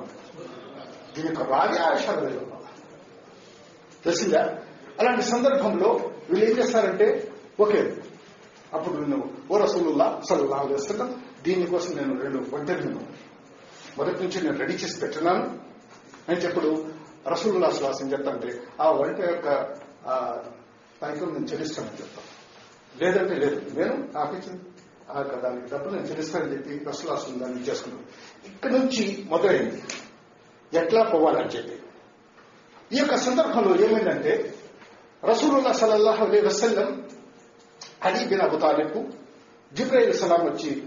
దీని 1.17 1.29
యొక్క 1.29 1.43
రాజే 1.43 1.81
ఆయిషా 1.81 2.13
రదిల్లా 2.13 2.59
తెలిసిందా? 4.05 4.59
అలాంటి 5.01 5.23
సందర్భంలో 5.23 6.01
వీళ్ళు 6.31 6.51
ఏం 6.51 6.59
చేస్తారంటే 6.59 7.31
ఓకే 7.61 7.93
అప్పుడు 8.75 8.99
నేను 8.99 9.31
ఓ 9.51 9.59
రసూలుల్లా 9.59 10.21
సల్లాహు 10.29 10.67
అలైహి 10.67 11.13
దీనికోసం 11.43 11.97
నేను 11.97 12.21
రెండు 12.21 12.57
ఒంటరిను 12.57 13.01
మొదటి 13.99 14.23
నుంచి 14.23 14.43
నేను 14.43 14.59
రెడీ 14.59 14.73
చేసి 14.73 15.01
పెట్టినాను. 15.01 15.61
అని 16.29 16.41
చెప్పుడు 16.41 16.87
రసూలుల్లా 17.29 17.71
శ్వాసం 17.71 18.13
చెప్తాంటే 18.13 18.63
ఆ 18.81 18.91
వంట 18.91 19.19
యొక్క 19.19 19.77
ఆ 20.07 20.43
పైకం 21.03 21.33
నేను 21.33 21.47
చెల్లిస్తానని 21.47 21.93
చెప్తాను. 21.93 22.43
లేదంటే 23.05 23.35
లేదు. 23.35 23.79
నేను 23.79 24.19
ఆపించింది 24.19 24.63
ఆ 25.11 25.19
యొక్క 25.19 25.41
దానికి 25.41 25.73
డబ్బులు 25.73 25.95
నేను 25.95 26.07
చెల్లిస్తానని 26.07 26.53
చెప్పి 26.53 26.85
రసూలాసం 26.85 27.41
దాన్ని 27.41 27.63
చేసుకున్నాను. 27.63 28.07
ఇక్కడి 28.47 28.79
నుంచి 28.79 29.27
మొదలైంది. 29.29 29.83
ఎట్లా 30.79 31.03
పోవాలని 31.03 31.49
చెప్పి. 31.49 31.79
ఈ 32.97 32.99
యొక్క 32.99 33.17
సందర్భంలో 33.17 33.87
ఏమైందంటే 33.87 34.55
రసూలుల్లా 35.25 35.73
సలల్లాహు 35.73 36.25
అలీ 36.25 36.41
వసల్లం 36.41 37.09
అలీ 38.03 38.27
బిన్ 38.27 38.41
అబు 38.41 39.09
జిబ్రాయిల్ 39.73 40.15
సలాం 40.15 40.41
వచ్చి 40.41 40.83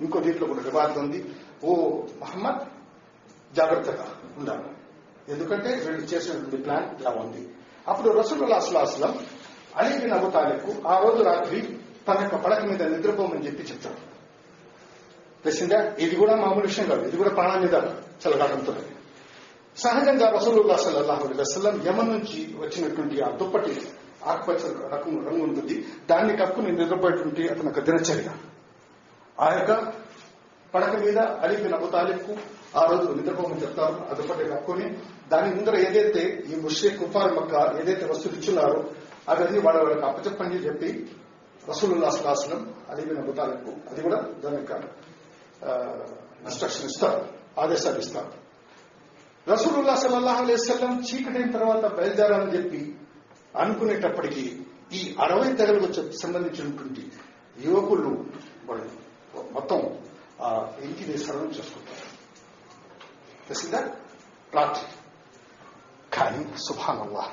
ఇంకో 0.00 0.20
దీంట్లో 0.20 0.46
కూడా 0.46 0.60
వివాదం 0.60 1.00
ఉంది. 1.00 1.24
ఓ 1.64 2.00
మహమ్మద్ 2.20 2.68
జాగ్రత్తగా 3.54 4.06
ఉండాలి. 4.38 4.64
ఎందుకంటే 5.28 5.68
వీళ్ళు 5.74 6.00
చేసినటువంటి 6.00 6.56
ప్లాన్ 6.56 7.00
ఇలా 7.00 7.10
ఉంది. 7.10 7.48
అప్పుడు 7.88 8.10
రసూలుల్లా 8.10 8.56
అస్లాస్లం 8.56 9.18
అలీ 9.76 9.98
బిన్ 9.98 10.12
అబు 10.12 10.88
ఆ 10.88 10.98
రోజు 10.98 11.22
రాత్రి 11.22 11.78
తన 12.08 12.18
యొక్క 12.22 12.36
పడక 12.36 12.64
మీద 12.64 12.82
నిద్రపోమని 12.82 13.46
చెప్పి 13.46 13.62
చెప్తాడు 13.62 14.10
తెలిసిందా? 15.44 15.94
ఇది 15.98 16.16
కూడా 16.16 16.36
మామూలు 16.36 16.66
విషయం 16.66 16.88
కాదు. 16.88 17.08
ఇది 17.08 17.16
కూడా 17.16 17.30
ప్రాణం 17.30 17.60
మీద 17.60 17.74
చలగాడంతో 18.26 18.74
సహజంగా 19.76 20.30
రసూలుల్లా 20.30 20.76
సల్లాహు 20.76 21.24
అలైహి 21.24 21.40
వసల్లం 21.40 21.86
యమన్ 21.86 22.08
నుంచి 22.08 22.56
వచ్చినటువంటి 22.58 23.20
ఆ 23.20 23.30
దుప్పటి 23.30 23.82
ఆకుపచ్చ 24.24 24.88
రకం 24.88 25.26
రంగు 25.26 25.42
ఉంటుంది. 25.42 25.86
దాన్ని 26.10 26.36
కప్పుకుని 26.36 26.72
నిద్రపోయేటువంటి 26.72 27.48
అతని 27.48 27.64
యొక్క 27.64 27.80
దినచర్య. 27.80 28.30
ఆ 29.40 29.54
యొక్క 29.54 29.92
పడక 30.74 30.94
మీద 31.04 31.18
అలీ 31.18 31.56
బిన్ 31.56 31.74
అబు 31.74 31.86
తాలిబ్కు 31.86 32.36
ఆ 32.76 32.84
రోజు 32.84 33.12
నిద్రపోమని 33.12 33.62
చెప్తారు. 33.62 33.94
అదుపటి 34.10 34.28
దుప్పటి 34.28 34.50
కప్పుకొని 34.50 34.86
దాని 35.28 35.54
ముందర 35.54 35.76
ఏదైతే 35.76 36.44
ఈ 36.50 36.60
ముషే 36.60 36.90
కుఫార్ 36.90 37.34
మక్క 37.34 37.54
ఏదైతే 37.54 38.06
వస్తువులు 38.06 38.38
ఇచ్చున్నారో 38.40 38.92
అవన్నీ 39.28 39.58
వాళ్ళ 39.58 39.78
వాళ్ళకి 39.82 40.04
అప్పచెప్పని 40.04 40.56
చెప్పి 40.56 41.08
రసూలుల్లా 41.68 42.10
సలాహం 42.10 42.74
అలీ 42.90 43.04
బిన్ 43.04 43.18
అబు 43.18 43.32
తాలిబ్కు 43.32 43.90
అది 43.90 44.02
కూడా 44.02 44.16
దాని 44.16 44.56
యొక్క 44.56 44.72
ఇన్స్ట్రక్షన్ 46.44 46.86
ఇస్తారు 46.86 47.20
ఆదేశాలు 47.60 47.98
ఇస్తారు. 47.98 48.32
రసూలుల్లా 49.48 49.94
సల్లాహు 49.94 50.44
అలైవల్లం 50.44 51.02
చీకటైన 51.02 51.50
తర్వాత 51.50 51.86
బయలుదేరాలని 51.86 52.58
చెప్పి 52.58 52.94
అనుకునేటప్పటికీ 53.58 54.64
ఈ 54.92 55.16
అరవై 55.18 55.52
తెగలకు 55.52 56.10
సంబంధించినటువంటి 56.10 57.10
యువకులు 57.64 58.26
వాళ్ళు 58.68 58.88
మొత్తం 59.52 59.80
ఆ 60.42 60.50
ఇంటిని 60.82 61.18
సర్వం 61.18 61.46
చేసుకుంటారు. 61.46 62.06
తెలిసిందా 63.48 63.80
ప్లాట్ 64.52 64.78
కానీ 66.12 66.42
సుభాన్ 66.56 67.00
అల్లా 67.00 67.24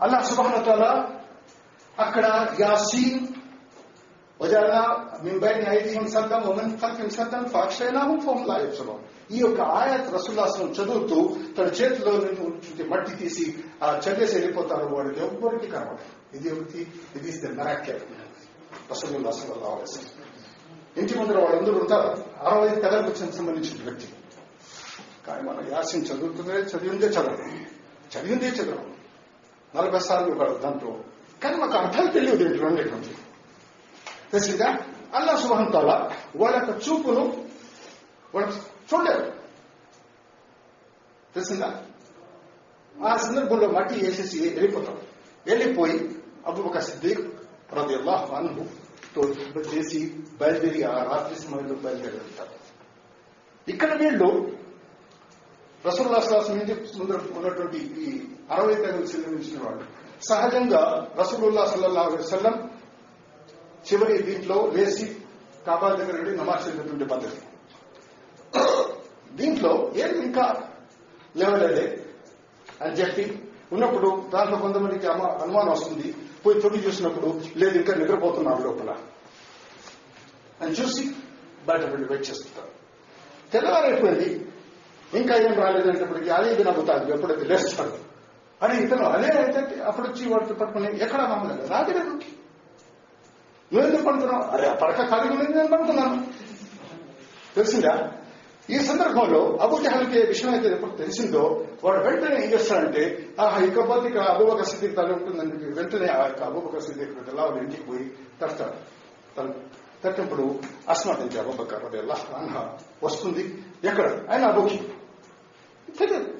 అల్లా 0.00 0.18
సుభాన్ 0.22 0.52
సుభానతాల 0.52 0.84
అక్కడ 1.96 2.24
యాసీన్ 2.60 3.26
వజాలా 4.40 4.80
మిన్ 5.22 5.38
బైన్ 5.38 5.62
ఐదీహిం 5.68 6.06
సద్దం 6.08 6.40
వమన్ 6.48 6.72
ఖల్ఫిహిం 6.78 7.10
సద్దం 7.10 7.44
ఫాక్షైనాహుం 7.44 8.18
ఫహుం 8.20 8.42
లా 8.46 8.56
ఈ 9.30 9.38
యొక్క 9.38 9.60
ఆయాత్ 9.60 10.10
రసూల్లాసం 10.14 10.66
చదువుతూ 10.68 11.18
తన 11.56 11.66
చేతిలో 11.78 12.12
నుంచి 12.18 12.84
మట్టి 12.84 13.14
తీసి 13.16 13.46
ఆ 13.82 13.88
చదివేసి 13.96 14.34
వెళ్ళిపోతారు 14.34 14.86
వాడికి 14.94 15.20
ఎవరికి 15.20 15.66
కనబడదు 15.66 16.04
ఇది 16.36 16.50
ఒకటి 16.50 16.80
ఇది 17.16 17.28
ఇస్ 17.28 17.40
ద 17.44 17.50
మెరాక్యర్ 17.50 18.02
రసూలుల్లా 18.90 19.30
సల్లల్లాహు 19.30 19.76
అలైహి 19.76 20.15
ఇంటి 20.96 21.18
ముందర 21.18 21.44
వాళ్ళందరూ 21.44 21.78
ఉంటారు. 21.78 22.24
అరవై 22.46 22.68
తెగలకు 22.68 23.14
సంబంధించిన 23.14 23.84
వ్యక్తి. 23.84 24.08
కానీ 25.26 25.42
మనం 25.42 25.72
యాసిన్ 25.72 26.06
చదువుతుందే 26.06 26.52
చదివిందే 26.52 27.06
చదవడం. 27.06 27.66
చదివిందే 28.16 28.46
చదవడం. 28.46 28.96
నలభై 29.76 29.98
సార్లు 29.98 30.34
ఒకడు 30.34 30.54
దాంట్లో. 30.54 31.00
కానీ 31.42 31.56
మాకు 31.56 31.72
అర్థాలు 31.72 32.10
తెలియదు 32.10 32.44
ఏంటి 32.44 32.58
రెండేటువంటి 32.58 33.08
తెలిసిందా 34.32 34.78
అల్లా 35.14 35.36
సుబహన్ 35.36 35.72
తాల 35.72 36.10
వాళ్ళ 36.36 36.56
యొక్క 36.56 36.88
చూపును 36.88 37.48
వాళ్ళు 38.34 38.52
చూడలేరు 38.94 39.32
తెలిసిందా? 41.34 41.84
ఆ 43.04 43.16
సందర్భంలో 43.16 43.68
మట్టి 43.68 43.94
వేసేసి 43.94 44.48
వెళ్ళిపోతాం. 44.48 44.98
వెళ్ళిపోయి 45.46 46.18
అబుబక 46.46 46.78
సిద్దిక్ 46.78 47.40
ప్రతి 47.72 47.94
అల్లాహ్ 47.94 48.30
అన్హు 49.22 49.60
చేసి 49.74 50.00
బయలుదేరి 50.40 50.82
ఆ 50.84 50.94
రాత్రి 51.02 51.36
సమయంలో 51.42 51.74
బయలుదేరి 51.74 52.16
వెళ్తారు 52.16 52.54
ఇక్కడ 53.68 53.92
వీళ్ళు 53.92 54.28
రసూల్లాస్ 55.86 56.50
ఇంటి 56.50 56.74
ముందర 56.98 57.20
ఉన్నటువంటి 57.36 57.78
ఈ 57.78 58.06
అరవై 58.50 58.74
తరగతి 58.74 59.12
చెల్లించిన 59.12 59.58
వాళ్ళు. 59.64 59.84
సహజంగా 60.28 61.12
రసూలుల్లా 61.18 61.66
సల్లల్లా 61.66 62.02
వసల్లం 62.02 62.70
చివరి 63.86 64.22
దీంట్లో 64.22 64.72
లేచి 64.76 65.06
కాబా 65.66 65.88
దగ్గర 65.88 66.16
వెళ్ళి 66.16 66.36
నమాజ్ 66.36 66.64
చదివేటువంటి 66.68 67.04
పద్ధతి. 67.04 67.40
దీంట్లో 69.34 69.92
ఏం 69.96 70.22
ఇంకా 70.22 70.70
లేవలేదే 71.36 71.86
అని 72.82 72.94
చెప్పి 72.94 73.24
ఉన్నప్పుడు 73.72 74.08
దాంట్లో 74.30 74.58
కొంతమందికి 74.58 75.06
అనుమానం 75.06 75.70
వస్తుంది. 75.70 76.14
పోయి 76.46 76.60
తొడి 76.60 76.78
చూసినప్పుడు 76.78 77.40
లేదు 77.56 77.78
ఇంకా 77.78 77.94
నిద్రపోతున్నారు 77.94 78.62
లోపల. 78.62 78.96
అని 80.62 80.70
చూసి 80.70 81.10
బయట 81.66 81.80
వెళ్ళి 81.80 82.08
వెయిట్ 82.08 82.30
చేస్తుంటారు. 82.30 82.68
తెల్లవారైపోయింది. 83.52 84.46
ఇంకా 85.14 85.36
ఏం 85.36 85.54
రాలేదంటప్పటికి 85.54 86.30
అదే 86.30 86.52
ఇది 86.52 86.64
నవ్వుతాడు 86.64 87.12
ఎప్పుడైతే 87.12 87.44
లేస్తాడు. 87.44 87.98
అని 88.64 88.82
ఇతను 88.82 89.04
అదే 89.04 89.26
అయితే 89.26 89.82
అప్పుడు 89.82 90.08
వచ్చి 90.08 90.28
వాడితో 90.28 90.54
పట్టుకుని 90.54 91.00
ఎక్కడ 91.02 91.20
మామూలుగా 91.22 91.68
రాగలేదు 91.68 92.04
నువ్వు 93.72 93.88
ఎందుకు 93.88 94.02
పడుతున్నావు? 94.02 94.42
అరే 94.42 94.74
పడక 94.74 95.10
ఖాళీ 95.10 95.36
నేను 95.36 95.68
పడుతున్నాను 95.68 96.26
తెలిసిందా? 97.54 98.12
ఈ 98.70 98.78
సందర్భంలో 98.78 99.56
అబుజహల్కి 99.56 100.26
విషయం 100.26 100.50
అయితే 100.50 100.68
ఎప్పుడు 100.68 100.90
తెలిసిందో 100.90 101.66
వాడు 101.84 102.04
వెంటనే 102.04 102.44
ఏం 102.44 102.52
చేస్తాడంటే 102.52 103.28
ఆహా 103.40 103.64
ఇకపోతే 103.64 104.08
ఇక 104.08 104.16
అబూబక 104.16 104.62
సిద్ధికి 104.62 104.94
తల 104.94 105.12
ఉంటుందని 105.12 105.74
వెంటనే 105.74 106.06
ఆ 106.06 106.26
యొక్క 106.26 106.42
అబూబక 106.42 106.78
సిద్ధికి 106.78 107.30
ఎలా 107.30 107.58
ఇంటికి 107.58 107.82
పోయి 107.82 108.10
తడతాడు 108.42 108.96
తను 109.36 109.54
తట్టినప్పుడు 110.04 110.60
అస్మాత్ 110.88 111.20
అంటే 111.20 111.38
అబుబకర్ 111.38 111.84
అది 111.84 111.98
ఎలా 111.98 112.78
వస్తుంది. 113.02 113.64
ఎక్కడ? 113.84 114.32
ఆయన 114.32 114.46
అబుకి. 114.46 114.88
తెలియదు 115.98 116.34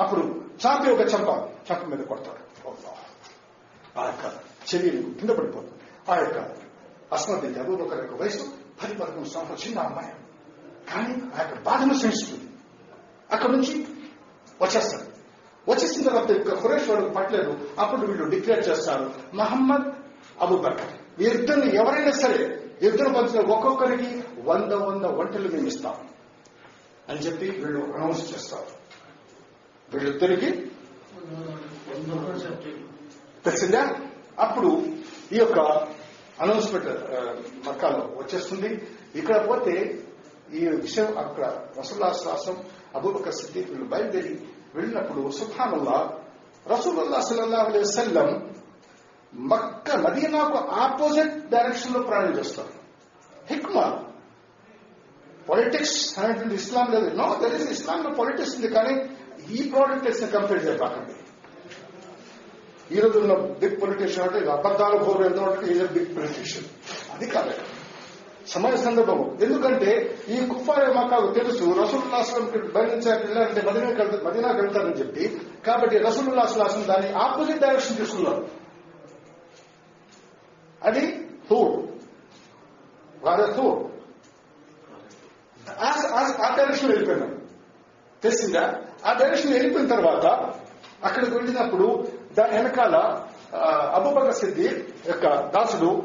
అప్పుడు 0.00 0.42
చాపి 0.66 0.90
ఒక 0.90 1.00
చంప 1.00 1.48
చంప 1.72 1.84
మీద 1.84 2.04
కొడతాడు. 2.04 2.70
ఆ 3.98 4.06
యొక్క 4.06 4.24
చెవి 4.74 4.90
కింద 4.90 5.30
పడిపోతుంది 5.30 5.72
ఆ 6.10 6.16
యొక్క 6.16 6.56
అస్మత్ 7.12 7.44
అంటే 7.44 7.60
అబూబకర్ 7.60 7.98
యొక్క 7.98 8.22
వయసు 8.22 8.42
పది 8.82 8.94
పదకొండు 8.94 9.28
సంవత్సరాలు. 9.28 9.68
చిన్న 9.68 9.78
అమ్మాయి. 9.78 10.21
కానీ 10.90 11.14
ఆ 11.34 11.42
యొక్క 11.42 11.62
బాధను 11.62 11.94
సహిస్తుంది. 11.94 12.44
అక్కడ 13.32 13.50
నుంచి 13.50 13.86
వచ్చేస్తారు 14.62 15.12
వచ్చేసిన 15.68 16.08
తర్వాత 16.08 16.30
ఇక 16.30 16.62
ఖురేష్ 16.62 17.16
పట్టలేదు. 17.16 17.70
అప్పుడు 17.78 18.06
వీళ్ళు 18.06 18.30
డిక్లేర్ 18.30 18.68
చేస్తారు 18.68 19.14
మహమ్మద్ 19.34 19.92
అబూబకర్ 20.40 20.92
వీరిద్దరిని 21.18 21.76
ఎవరైనా 21.76 22.12
సరే 22.12 22.58
ఇద్దరు 22.82 23.08
పంచిన 23.08 23.40
ఒక్కొక్కరికి 23.40 24.24
వంద 24.38 24.72
వంద 24.72 25.04
వంటలు 25.04 25.48
మేము 25.48 25.66
ఇస్తాం. 25.66 25.94
అని 27.08 27.18
చెప్పి 27.18 27.50
వీళ్ళు 27.50 27.80
అనౌన్స్ 27.94 28.34
చేస్తారు. 28.34 28.66
వీళ్ళిద్దరికి 29.94 30.70
తెలిసిందా? 33.44 34.00
అప్పుడు 34.38 34.86
ఈ 35.32 35.38
యొక్క 35.38 35.58
అనౌన్స్మెంట్ 36.40 36.88
మక్కాలో 37.68 37.98
వచ్చేస్తుంది. 37.98 38.86
ఇక్కడ 39.14 39.48
పోతే 39.48 40.02
ఈ 40.52 40.68
విషయం 40.68 41.18
అక్కడ 41.18 41.58
రసూల్లా 41.78 42.12
శ్వాసం 42.12 42.64
అబూబక 42.94 43.30
సిద్దీకులు 43.30 43.84
బయలుదేరి 43.84 44.40
వెళ్ళినప్పుడు 44.74 45.30
సుఖానుల్లా 45.30 46.18
రసూలుల్లా 46.66 47.20
సల్లల్లా 47.20 47.58
అలై 47.58 47.84
సల్లం 47.84 48.54
మక్క 49.34 49.96
మదీనాకు 49.96 50.58
ఆపోజిట్ 50.58 51.50
డైరెక్షన్లో 51.50 52.00
ప్రయాణం 52.00 52.38
చేస్తారు. 52.38 52.68
హిక్మా. 53.46 54.04
పొలిటిక్స్ 55.48 56.18
అనేటువంటి 56.18 56.54
ఇస్లాం 56.54 56.90
లేదు. 56.90 57.16
నో 57.16 57.38
దర్ 57.42 57.54
ఇస్ 57.54 57.70
ఇస్లాం 57.70 58.02
లో 58.02 58.10
పొలిటిక్స్ 58.10 58.54
ఉంది 58.54 58.68
కానీ 58.68 59.10
ఈ 59.50 59.70
పొలిటిక్స్ని 59.70 60.30
కంపేర్ 60.30 60.66
చేయబాకండి 60.66 61.12
ఈ 62.96 63.00
రోజు 63.00 63.18
బిగ్ 63.58 63.80
పొలిటీషియన్ 63.82 64.28
అంటే 64.28 64.50
అబద్ధాలు 64.50 65.04
కోరు 65.04 65.24
ఎంత 65.24 65.38
అంటే 65.38 65.72
ఈజ్ 65.72 65.92
బిగ్ 65.92 66.16
పొలిటీషియన్. 66.16 66.66
అది 67.14 67.26
కాదు. 67.26 67.81
సమాజ 68.48 68.74
సందర్భము. 68.74 69.38
ఎందుకంటే 69.42 70.18
ఈ 70.28 70.46
కుఫారే 70.46 70.92
మకాకు 70.92 71.32
తెలుసు 71.32 71.64
రసూల్లాస్లం 71.82 72.44
బయలుదేరి 72.74 73.26
వెళ్ళారంటే 73.26 73.62
మదీనాకి 73.62 74.24
మదీనాకి 74.24 74.60
వెళ్తారని 74.60 74.92
చెప్పి. 74.92 75.40
కాబట్టి 75.66 75.98
రసూల్లాస్లాసం 75.98 76.88
దాన్ని 76.88 77.12
ఆపోజిట్ 77.12 77.58
డైరెక్షన్ 77.58 77.96
తీసుకున్నారు. 77.96 78.48
అది 80.84 81.28
తూర్. 81.50 81.86
వారే 83.24 83.52
తూర్. 83.52 83.82
ఆ- 85.80 86.54
డైరెక్షన్ 86.56 86.88
వెళ్ళిపోయినాం. 86.88 87.38
తెలిసిందా? 88.22 88.82
ఆ 89.06 89.12
డైరెక్షన్ 89.12 89.52
వెళ్ళిపోయిన 89.52 89.88
తర్వాత 89.88 90.54
అక్కడికి 91.04 91.34
వెళ్ళినప్పుడు 91.34 92.08
దాని 92.38 92.56
వెనకాల 92.56 93.24
అబుబక 93.54 94.08
అబూబకర్ 94.08 94.34
సిద్ది 94.34 94.94
యొక్క 95.06 95.28
దాసుడు 95.28 96.04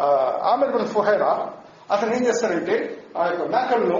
ఆమెర్ 0.00 0.42
ఆమిర్ 0.42 0.72
బిన్ 0.72 0.86
ఫుహైరా 0.86 1.55
అతను 1.90 2.14
ఏం 2.14 2.26
చేస్తాడంటే 2.26 2.74
ఆ 3.16 3.26
యొక్క 3.26 3.42
మేకలను 3.42 3.98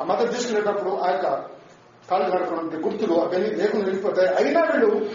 ఆ 0.00 0.04
మతం 0.04 0.26
తీసుకునేటప్పుడు 0.26 0.90
ఆ 0.90 1.10
యొక్క 1.10 1.26
కాళ్ళు 2.10 2.30
కడుకున్న 2.30 2.86
గుర్తులు 2.86 3.14
అవన్నీ 3.14 3.50
లేకుండా 3.50 3.84
వెళ్ళిపోతాయి. 3.84 4.28
అయినా 4.28 4.60
వీళ్ళు 4.60 5.10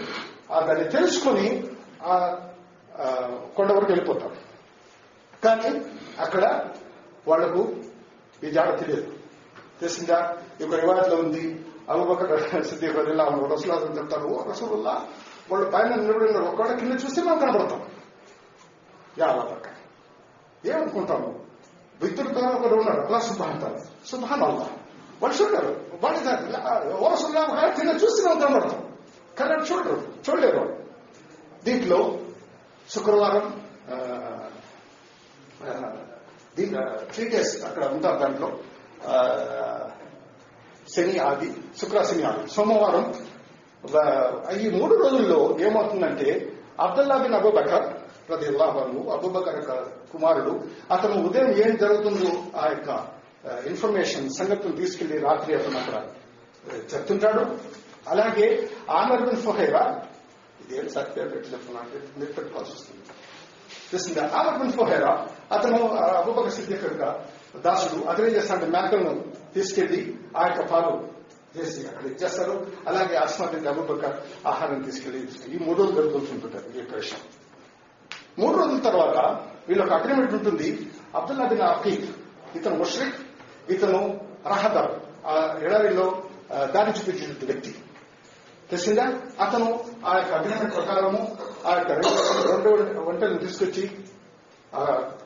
ఆ 0.52 0.60
దాన్ని 0.60 0.84
తెలుసుకొని 0.84 1.70
ఆ 2.02 2.14
కొండ 3.56 3.72
వరకు 3.72 3.92
వెళ్ళిపోతారు. 3.92 4.36
కానీ 5.44 5.70
అక్కడ 6.20 6.44
వాళ్ళకు 7.28 7.60
ఈ 8.44 8.50
జాడ 8.50 8.80
తెలియదు. 8.80 9.12
తెలిసిందా? 9.80 10.36
ఇక 10.60 10.74
రివాయత్లో 10.74 11.16
ఉంది. 11.16 11.64
అబుబకర్ 11.90 12.64
సిద్దిక్ 12.64 12.96
రదిల్లా 12.96 13.24
రసూల్లా 13.24 13.76
చెప్తారు 13.96 14.44
రసూలుల్లా 14.50 15.06
వాళ్ళు 15.50 15.70
పైన 15.70 15.94
నిలబడినారు 15.94 16.44
ఒక్కడ 16.44 16.66
కింద 16.66 16.92
చూస్తే 16.92 17.22
మనం 17.22 17.38
కనబడతాం 17.38 17.80
యా 19.18 19.26
అలా 19.26 19.44
పక్క 19.44 19.66
ఏమనుకుంటాము 20.66 21.49
విద్యుత్ 22.02 22.38
ఒకరు 22.56 22.76
ఉన్నారు 22.80 23.00
అలా 23.00 23.18
శుభాంతాలు 23.20 23.78
శుభాన్ 24.06 24.42
అల్లా 24.42 24.66
వాళ్ళు 25.22 25.36
చూడరు 25.36 25.72
వాళ్ళు 26.02 26.18
ఓ 26.94 27.08
రసూల్లా 27.12 27.42
కింద 27.68 27.90
చూస్తే 28.02 28.20
మనం 28.26 28.78
కానీ 29.38 29.64
చూడరు 29.70 29.96
చూడలేరు 30.28 30.58
వాళ్ళు 30.58 30.76
దీంట్లో 31.64 31.98
శుక్రవారం 32.90 33.46
దీంట్లో 36.56 36.82
త్రీ 37.12 37.28
డేస్ 37.28 37.64
అక్కడ 37.64 37.84
ఉంటారు 37.84 38.18
దాంట్లో. 38.18 38.48
శని 40.94 41.18
ఆది 41.18 41.48
శుక్ర 41.80 42.02
శని 42.02 42.22
ఆది. 42.22 42.48
సోమవారం 42.48 43.04
ఈ 44.60 44.70
మూడు 44.70 44.94
రోజుల్లో 44.94 45.56
ఏమవుతుందంటే 45.60 46.28
అబ్దుల్లా 46.80 47.16
బిన్ 47.16 47.34
అబూబకర్ 47.34 47.66
బకర్ 47.66 47.86
అల్లాహను 48.32 49.10
అబుబకర్ 49.10 49.60
కుమారుడు. 50.12 50.52
అతను 50.90 51.28
ఉదయం 51.28 51.50
ఏం 51.56 51.76
జరుగుతుందో 51.76 52.30
ఆ 52.56 52.68
యొక్క 52.68 52.90
ఇన్ఫర్మేషన్ 53.66 54.30
సంగతులు 54.30 54.76
తీసుకెళ్ళి 54.76 55.18
రాత్రి 55.18 55.54
అతను 55.54 55.78
అక్కడ 55.78 55.96
చెప్తుంటాడు. 56.94 57.42
అలాగే 58.08 58.46
ఆమర్ 58.90 59.22
బిన్ 59.22 59.36
ఫుహైరా 59.36 60.02
ఇదేం 60.60 60.88
సత్యం 60.88 61.28
పెట్టి 61.28 61.52
చెప్తున్నాను 61.52 61.88
మీరు 62.18 62.32
పెట్టుకోవాల్సి 62.32 62.72
వస్తుంది. 62.72 63.02
తెలిసిందా 63.90 64.30
ఆమర్ 64.34 64.58
బిన్ 64.58 64.72
ఫుహైరా 64.72 65.26
అతను 65.50 65.86
ఆ, 65.94 66.04
సిద్దిక్ 66.50 66.84
యొక్క 66.84 67.04
దాసుడు 67.58 68.04
అతను 68.04 68.26
ఏం 68.26 68.34
చేస్తాడంటే 68.34 68.66
మేకలను 68.66 69.14
తీసుకెళ్ళి 69.54 70.00
ఆ 70.36 70.46
యొక్క 70.46 70.72
పాలు 70.72 70.92
చేసి 71.56 71.86
అక్కడ 71.88 72.06
ఇచ్చేస్తారు 72.06 72.54
అలాగే 72.86 73.16
అస్మాత్ 73.16 73.52
బిన్ 73.52 73.66
ఆహారం 74.46 74.82
తీసుకెళ్ళి 74.82 75.18
ఈ 75.54 75.58
మూడు 75.58 75.78
రోజులు 75.78 75.96
జరుగుతుంటుంటారు 75.96 76.76
ఈ 76.76 76.78
యొక్క 76.78 76.94
విషయం 76.94 77.22
మూడు 78.38 78.56
రోజుల 78.56 78.78
తర్వాత 78.78 79.18
వీళ్ళొక 79.68 79.92
అగ్రిమెంట్ 79.92 80.34
ఉంటుంది. 80.34 80.90
అబ్దుల్లా 81.14 81.46
బిన్ 81.46 81.60
అఫీక్ 81.60 82.08
ఇతను 82.56 82.76
ముష్రిక్ 82.76 83.14
ఇతను 83.70 84.20
రహదర్ 84.46 84.90
ఆ 85.26 85.58
ఎడారిలో 85.62 86.22
దారి 86.74 86.90
చూపించిన 86.90 87.32
వ్యక్తి. 87.44 87.74
తెలిసిందా? 88.70 89.20
అతను 89.40 89.84
ఆ 90.06 90.16
యొక్క 90.16 90.32
అగ్రిమెంట్ 90.32 90.74
ప్రకారము 90.74 91.36
ఆ 91.66 91.74
యొక్క 91.74 91.92
రెండు 92.50 93.00
వంటలను 93.00 93.38
తీసుకొచ్చి 93.38 93.90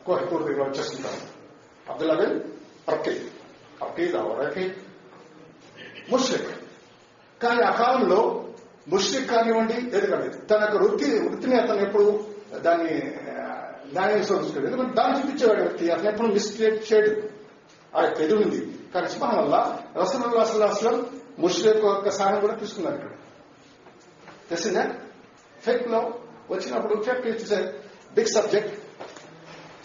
కోహిపూర్ 0.06 0.42
దగ్గర 0.42 0.62
వచ్చేస్తుంటారు 0.62 1.20
అబ్దుల్లా 1.90 2.14
బిన్ 2.14 2.40
అర్కీద్ 2.88 3.24
అర్కీద్ 3.84 4.14
రకీద్ 4.14 4.74
ముష్రిక్. 6.12 6.50
కానీ 7.42 7.62
ఆ 7.62 7.70
కాలంలో 7.70 8.44
ముష్రిక్ 8.88 9.30
కానివ్వండి 9.30 9.74
ఎదగలేదు 9.74 10.38
తన 10.46 10.60
యొక్క 10.60 10.76
వృత్తి 10.76 11.18
వృత్తిని 11.28 11.56
అతను 11.56 11.80
ఎప్పుడు 11.80 12.23
దాన్ని 12.58 13.14
ఆ, 13.30 13.72
చూసుకోడు 14.18 14.66
ఎందుకంటే 14.66 14.92
దాన్ని 14.92 15.18
చూపించేవాడు 15.18 15.60
వ్యక్తి 15.60 15.90
అతను 15.90 16.08
ఎప్పుడు 16.08 16.28
మిస్క్రియేట్ 16.28 16.92
చేయడు. 16.92 17.28
ఆ 17.96 18.02
యొక్క 18.02 18.20
ఎదురు 18.20 18.42
ఉంది. 18.42 18.90
కానీ 18.94 19.08
సుభాన్ 19.08 19.38
వల్ల 19.38 19.78
రసూలుల్లాహ్ 19.96 20.48
సల్లల్లాహు 20.48 20.74
అలైహి 21.38 21.88
యొక్క 21.88 22.10
సహాయం 22.10 22.40
కూడా 22.40 22.54
తీసుకున్నారు 22.54 22.94
ఇక్కడ. 22.96 23.10
తెలిసిందా? 24.50 24.94
ఫెక్లో 25.62 26.14
వచ్చినప్పుడు 26.50 27.02
ఫెక్ 27.02 27.26
ఇట్స్ 27.26 27.52
బిగ్ 28.14 28.26
సబ్జెక్ట్ 28.26 28.74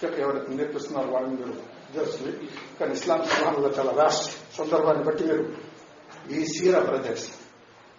ఫెక్ 0.02 0.20
ఎవరైతే 0.20 0.54
నేర్పిస్తున్నారు 0.54 1.08
వాళ్ళని 1.08 1.36
మీరు? 1.36 1.54
తెలుస్తుంది. 1.94 2.50
కానీ 2.80 2.92
ఇస్లాం 2.92 3.26
సుభానంలో 3.26 3.70
చాలా 3.70 3.92
రాష్ట్ర 3.92 4.32
సందర్భాన్ని 4.58 5.04
బట్టి 5.04 5.24
మీరు 5.24 5.56
ఈ 6.32 6.46
సీరా 6.46 6.80
బ్రదర్స్ 6.80 7.30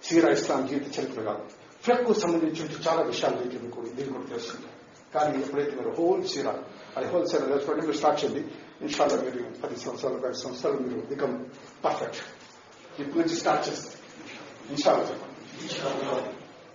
సీరా 0.02 0.33
ఇస్లాం 0.33 0.66
జీవిత 0.66 1.00
చరిత్ర 1.00 1.22
కాదు. 1.22 1.60
ఫెక్ 1.85 2.11
సంబంధించి 2.23 2.83
చాలా 2.87 3.03
విషయాలు 3.11 3.37
దీనికి 3.53 3.73
కూడా 3.77 3.88
దీనికి 3.97 4.14
కూడా 4.16 4.27
తెలుస్తుంది 4.33 4.69
కానీ 5.14 5.38
ఎప్పుడైతే 5.45 5.73
మీరు 5.77 5.93
హోల్ 5.99 6.25
సీరా 6.33 6.53
అది 6.97 7.07
హోల్ 7.12 7.27
సీరా 7.31 7.45
మీరు 7.81 7.97
స్టార్ట్ 8.01 8.19
చేయండి. 8.25 8.43
ఇన్షాల్లో 8.87 9.16
మీరు 9.23 9.40
పది 9.62 9.77
సంవత్సరాలు 9.85 10.19
పది 10.27 10.37
సంవత్సరాలు 10.43 10.77
మీరు 10.87 11.01
బికమ్ 11.12 11.35
పర్ఫెక్ట్ 11.85 12.21
ఇప్పటి 13.01 13.19
నుంచి 13.19 13.37
స్టార్ట్ 13.37 13.64
చేస్తారు 13.69 13.99
ఇన్షాల్లో 14.71 15.05
చెప్పండి. 15.11 15.37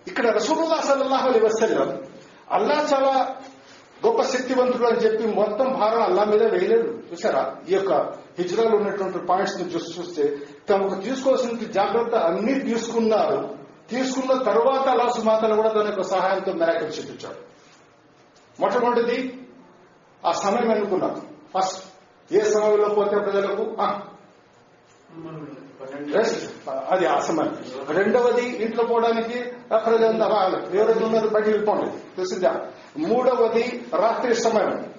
ఇక్కడ 0.10 0.26
రసూలుల్లా 0.38 0.80
సల్లాహాలు 0.88 1.30
అలైహి 1.32 1.46
వసల్లం 1.46 1.92
అల్లా 2.56 2.76
చాలా 2.92 3.14
గొప్ప 4.06 4.22
శక్తివంతుడు 4.22 4.86
అని 4.86 5.00
చెప్పి 5.06 5.26
మొత్తం 5.42 5.68
భారం 5.80 6.02
అల్లా 6.08 6.24
మీద 6.32 6.44
వేయలేదు. 6.54 6.90
చూసారా 7.10 7.44
ఈ 7.70 7.74
యొక్క 7.74 7.92
హిజ్రాలో 8.40 8.76
ఉన్నటువంటి 8.78 9.20
పాయింట్స్ని 9.30 9.66
చూసి 9.74 9.90
చూస్తే 10.00 10.24
తమకు 10.70 10.96
తీసుకోవాల్సిన 11.06 11.72
జాగ్రత్త 11.80 12.16
అన్ని 12.30 12.56
తీసుకున్నారు. 12.60 13.40
తీసుకున్న 13.90 14.44
తరువాత 14.44 14.88
అలా 14.90 15.12
సుమాతలు 15.12 15.56
కూడా 15.56 15.70
తన 15.70 15.86
యొక్క 15.86 16.02
సహాయంతో 16.02 16.54
మెరాకల్ 16.54 16.94
చూపించాడు 17.00 17.36
మొట్టమొదటిది 18.60 19.48
ఆ 20.26 20.32
సమయం 20.32 20.72
అనుకున్నాం 20.72 21.28
ఫస్ట్ 21.58 21.84
ఏ 22.34 22.42
సమయంలో 22.42 22.90
పోతే 22.90 23.20
ప్రజలకు? 23.20 23.78
అది 26.90 27.06
ఆ 27.06 27.20
సమయం. 27.20 27.58
రెండవది 27.88 28.46
ఇంట్లో 28.46 28.84
పోవడానికి 28.84 29.44
ప్రజలంతా 29.86 30.28
రావాలి 30.28 30.78
ఎవరైతే 30.78 31.06
ఉన్నారు? 31.06 31.28
బయట 31.28 31.46
వెళ్ళిపోండి. 31.46 32.16
తెలిసిందా? 32.16 32.68
మూడవది 32.98 33.86
రాత్రి 33.96 34.36
సమయం. 34.36 34.94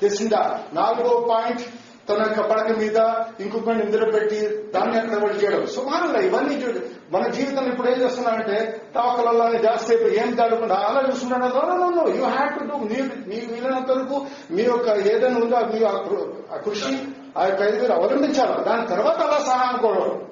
తెలిసిందా? 0.00 0.64
నాలుగో 0.72 1.26
పాయింట్ 1.30 1.60
తన 2.08 2.22
యొక్క 2.22 2.40
పడక 2.40 2.76
మీద 2.78 2.96
ఇంకొకటి 3.40 3.78
నిద్ర 3.78 4.10
పెట్టి 4.10 4.48
దాన్ని 4.74 5.00
అక్కడ 5.00 5.22
పడి 5.22 5.34
చేయడం. 5.34 5.66
సుమారుగా 5.66 6.20
ఇవన్నీ 6.20 6.54
చూడు. 6.54 6.80
మన 7.12 7.26
జీవితంలో 7.26 7.68
ఇప్పుడు 7.68 7.88
ఏం 7.88 8.02
చేస్తున్నాడంటే 8.02 8.80
తవకలలోనే 8.94 9.58
జాస్తి 9.58 10.18
ఏం 10.20 10.34
తడకుండా 10.34 10.74
అలా 10.74 11.08
చూస్తున్నాడు. 11.08 11.44
యూ 12.10 12.24
హ్యావ్ 12.24 12.58
టు 12.58 12.64
డూ 12.64 12.76
మీ 12.78 13.02
మీ 13.02 13.40
వీలైనంత 13.40 13.90
వరకు 13.90 14.26
మీ 14.50 14.62
యొక్క 14.62 14.88
ఏదైనా 14.88 15.38
ఉందో 15.38 15.56
మీ 15.60 15.84
ఆ 15.84 15.90
కృ- 15.90 16.52
ఆ 16.52 16.56
కృషి 16.56 17.06
ఆ 17.38 17.46
యొక్క 17.46 17.60
ఇది 17.60 17.80
మీరు 17.80 17.92
అవలంబించాలి? 17.92 18.64
దాని 18.64 18.86
తర్వాత 18.86 19.16
అలా 19.16 19.38
సహాయం 19.38 19.82
కోరడం 19.82 20.22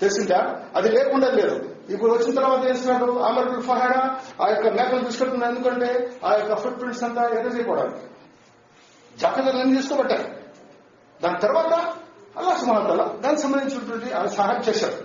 తెలిసిందా? 0.00 0.60
అది 0.76 0.88
లేకుండా 0.88 1.30
లేదు. 1.30 1.68
ఇప్పుడు 1.90 2.12
వచ్చిన 2.12 2.34
తర్వాత 2.34 2.58
ఏం 2.58 2.70
చేస్తున్నాడు? 2.70 3.12
అమరుల్ 3.12 3.62
ఫహాడా 3.62 4.20
ఆ 4.44 4.48
యొక్క 4.48 4.68
మేకలు 4.68 5.04
తీసుకుంటున్నాడు 5.04 5.54
ఎందుకంటే 5.54 6.10
ఆ 6.24 6.32
యొక్క 6.32 6.56
ఫుట్ 6.56 6.80
ప్రింట్స్ 6.80 7.04
అంతా 7.04 7.28
ఎరేజ్ 7.38 7.54
అయిపోవడానికి 7.54 7.96
జాగ్రత్తలు 9.20 9.76
తీసుకోబట్టారు 9.76 10.41
దాని 11.22 11.40
తర్వాత 11.40 11.74
అల్లా 12.36 12.56
సుమాతల 12.56 13.16
దానికి 13.20 13.42
సంబంధించినటువంటి 13.42 14.12
ఆయన 14.12 14.26
సహాయం 14.26 14.60
చేశారు 14.60 14.96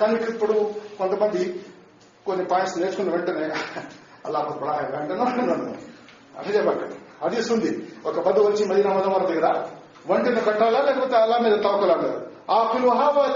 కానీ 0.00 0.14
ఇప్పుడు 0.14 0.74
కొంతమంది 0.98 1.64
కొన్ని 2.26 2.44
పాయింట్స్ 2.44 2.78
నేర్చుకున్న 2.78 3.10
వెంటనే 3.10 3.50
అల్లా 4.26 4.38
బడా 4.38 4.72
వెంటనే 4.72 5.22
అట్లా 5.22 6.98
అది 7.22 7.52
ఉంది. 7.52 7.88
ఒక 8.04 8.20
పది 8.20 8.40
వచ్చి 8.40 8.64
మదీనా 8.64 8.94
మదమర 8.94 9.26
దగ్గర 9.26 9.66
ఒంటిని 10.08 10.40
కట్టాలా 10.40 10.80
లేకపోతే 10.80 11.16
అల్లా 11.16 11.38
మీద 11.38 11.62
తాకులా 11.62 12.14
ఆ 12.50 12.72
పిలువ 12.74 12.90
హావా 12.90 13.26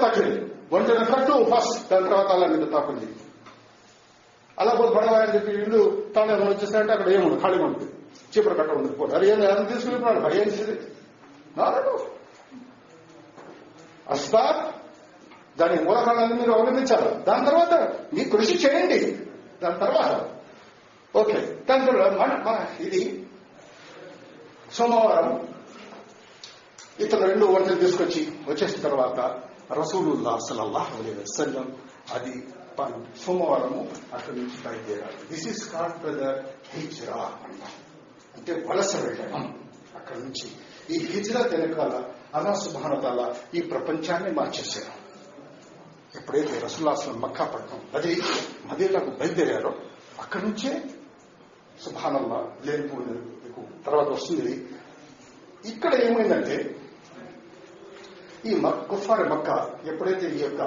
ఒంటిని 0.73 1.05
కట్టు 1.05 1.47
ఫస్ట్ 1.55 1.91
దాని 1.91 2.09
తర్వాత 2.09 2.27
అల్లా 2.27 2.47
మీద 2.47 2.73
తాకుంది 2.73 3.07
అలా 4.59 4.75
పోతే 4.75 4.95
బడవా 4.95 5.19
అని 5.19 5.35
చెప్పి 5.35 5.51
ఇల్లు 5.53 6.13
తాను 6.15 6.51
వచ్చేసారంటే 6.51 6.93
అక్కడ 6.93 7.09
ఏముంది 7.09 7.41
ఖాళీ 7.41 7.59
ఉంటుంది. 7.59 7.93
చీపురు 8.37 8.55
కట్ట 8.55 8.71
ఉంది 8.71 8.89
పోతే 8.89 9.17
అది 9.17 9.29
ఏం 9.29 9.65
తీసుకుని 9.65 9.99
భయం 9.99 10.33
ఏం 10.33 10.49
చేసేది? 10.49 10.81
అస్బాబ్ 14.11 14.75
దాని 15.59 15.83
మూలకాలను 15.83 16.35
మీరు 16.35 16.53
అవలంబించాలి 16.53 17.25
దాని 17.25 17.47
తర్వాత 17.47 17.75
మీ 18.15 18.25
కృషి 18.25 18.55
చేయండి. 18.55 19.01
దాని 19.63 19.79
తర్వాత. 19.79 20.31
ఓకే. 21.17 21.59
దాని 21.71 21.87
తర్వాత 21.87 22.13
మన 22.13 22.83
ఇది 22.83 23.27
సోమవారం 24.73 25.49
ఇతను 27.01 27.27
రెండు 27.27 27.47
వంటలు 27.47 27.75
తీసుకొచ్చి 27.75 28.33
వచ్చేసిన 28.49 28.83
తర్వాత 28.83 29.43
రసూలుల్లా 29.73 30.39
సలల్లాహు 30.49 31.03
అలీ 31.03 31.13
వసల్లం 31.13 31.77
అది 32.15 32.49
సోమవారము 33.27 33.89
అక్కడి 34.13 34.39
నుంచి 34.39 34.57
బయలుదేరారు. 34.65 35.31
దిస్ 35.31 35.49
ఇస్ 35.49 35.73
కాల్డ్ 35.73 35.99
బ్రదర్ 35.99 36.45
హిజ్రా 36.69 37.33
అంటే 38.37 38.65
వలస 38.69 38.97
వెళ్ళడం 38.97 39.69
అక్కడి 39.95 40.19
నుంచి. 40.19 40.51
ఈ 40.95 41.07
హిజ్రా 41.07 41.41
వెనకాల 41.41 42.05
అల్లా 42.35 42.55
సుబానతాల 42.55 43.35
ఈ 43.55 43.61
ప్రపంచాన్ని 43.63 44.31
మార్చేశారు. 44.31 45.05
ఎప్పుడైతే 46.19 46.59
రసుల్లాసనం 46.59 47.21
మక్కా 47.21 47.45
పడటం 47.45 47.81
అది 47.95 48.23
మదీనాకు 48.67 49.11
బయలుదేరారో 49.11 49.75
అక్కడి 50.19 50.45
నుంచే 50.45 50.85
సుభానల్లా 51.83 52.57
లేనిపోయిన 52.65 53.13
తర్వాత 53.87 54.07
వస్తుంది. 54.07 54.69
ఇక్కడ 55.65 55.95
ఏమైందంటే 55.95 56.77
ఈ 58.47 58.55
మక్ 58.55 58.89
కుఫారి 58.91 59.25
మక్క 59.25 59.49
ఎప్పుడైతే 59.87 60.27
ఈ 60.29 60.39
యొక్క 60.39 60.61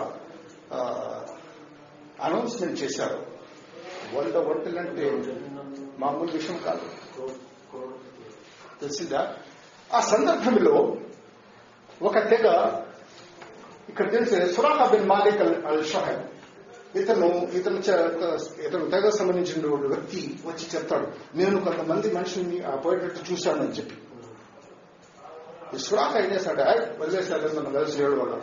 అనౌన్స్మెంట్ 2.22 2.84
చేశారో 2.84 3.20
వంద 4.18 4.36
వంటలంటే 4.36 5.12
మామూలు 6.00 6.32
విషయం 6.32 6.58
కాదు. 6.58 6.86
తెలిసిందా? 8.82 9.36
ఆ 9.94 10.00
సందర్భంలో 10.00 10.98
ఒక 12.02 12.20
తెగ 12.30 12.46
ఇక్కడ 13.90 14.12
తెలిసి 14.12 14.54
సురాహ 14.54 14.92
బిన్ 14.92 15.08
మాలిక్ 15.08 15.42
అల్- 15.42 15.66
అల్ 15.66 15.84
ఇతను 16.96 17.26
ఇతను 17.54 17.82
ఇతను 18.66 18.90
తెగ 18.90 19.10
సంబంధించిన 19.10 19.66
వ్యక్తి 19.88 20.40
వచ్చి 20.46 20.68
చెప్తాడు 20.76 21.08
నేను 21.38 21.62
కొంతమంది 21.62 22.12
మనుషుల్ని 22.12 22.64
ఆ 22.64 22.76
చూశాను 22.76 23.32
చూశానని 23.32 23.70
చెప్పి. 23.70 23.96
ఈ 25.76 25.80
సురాహ 25.80 26.18
ఏం 26.18 26.32
చేశాడు 26.34 26.62
వదిలేశాడు 27.04 27.60
మనం 27.60 27.74
కలిసి 27.74 28.04
ఏడు 28.04 28.12
వాళ్ళు 28.12 28.36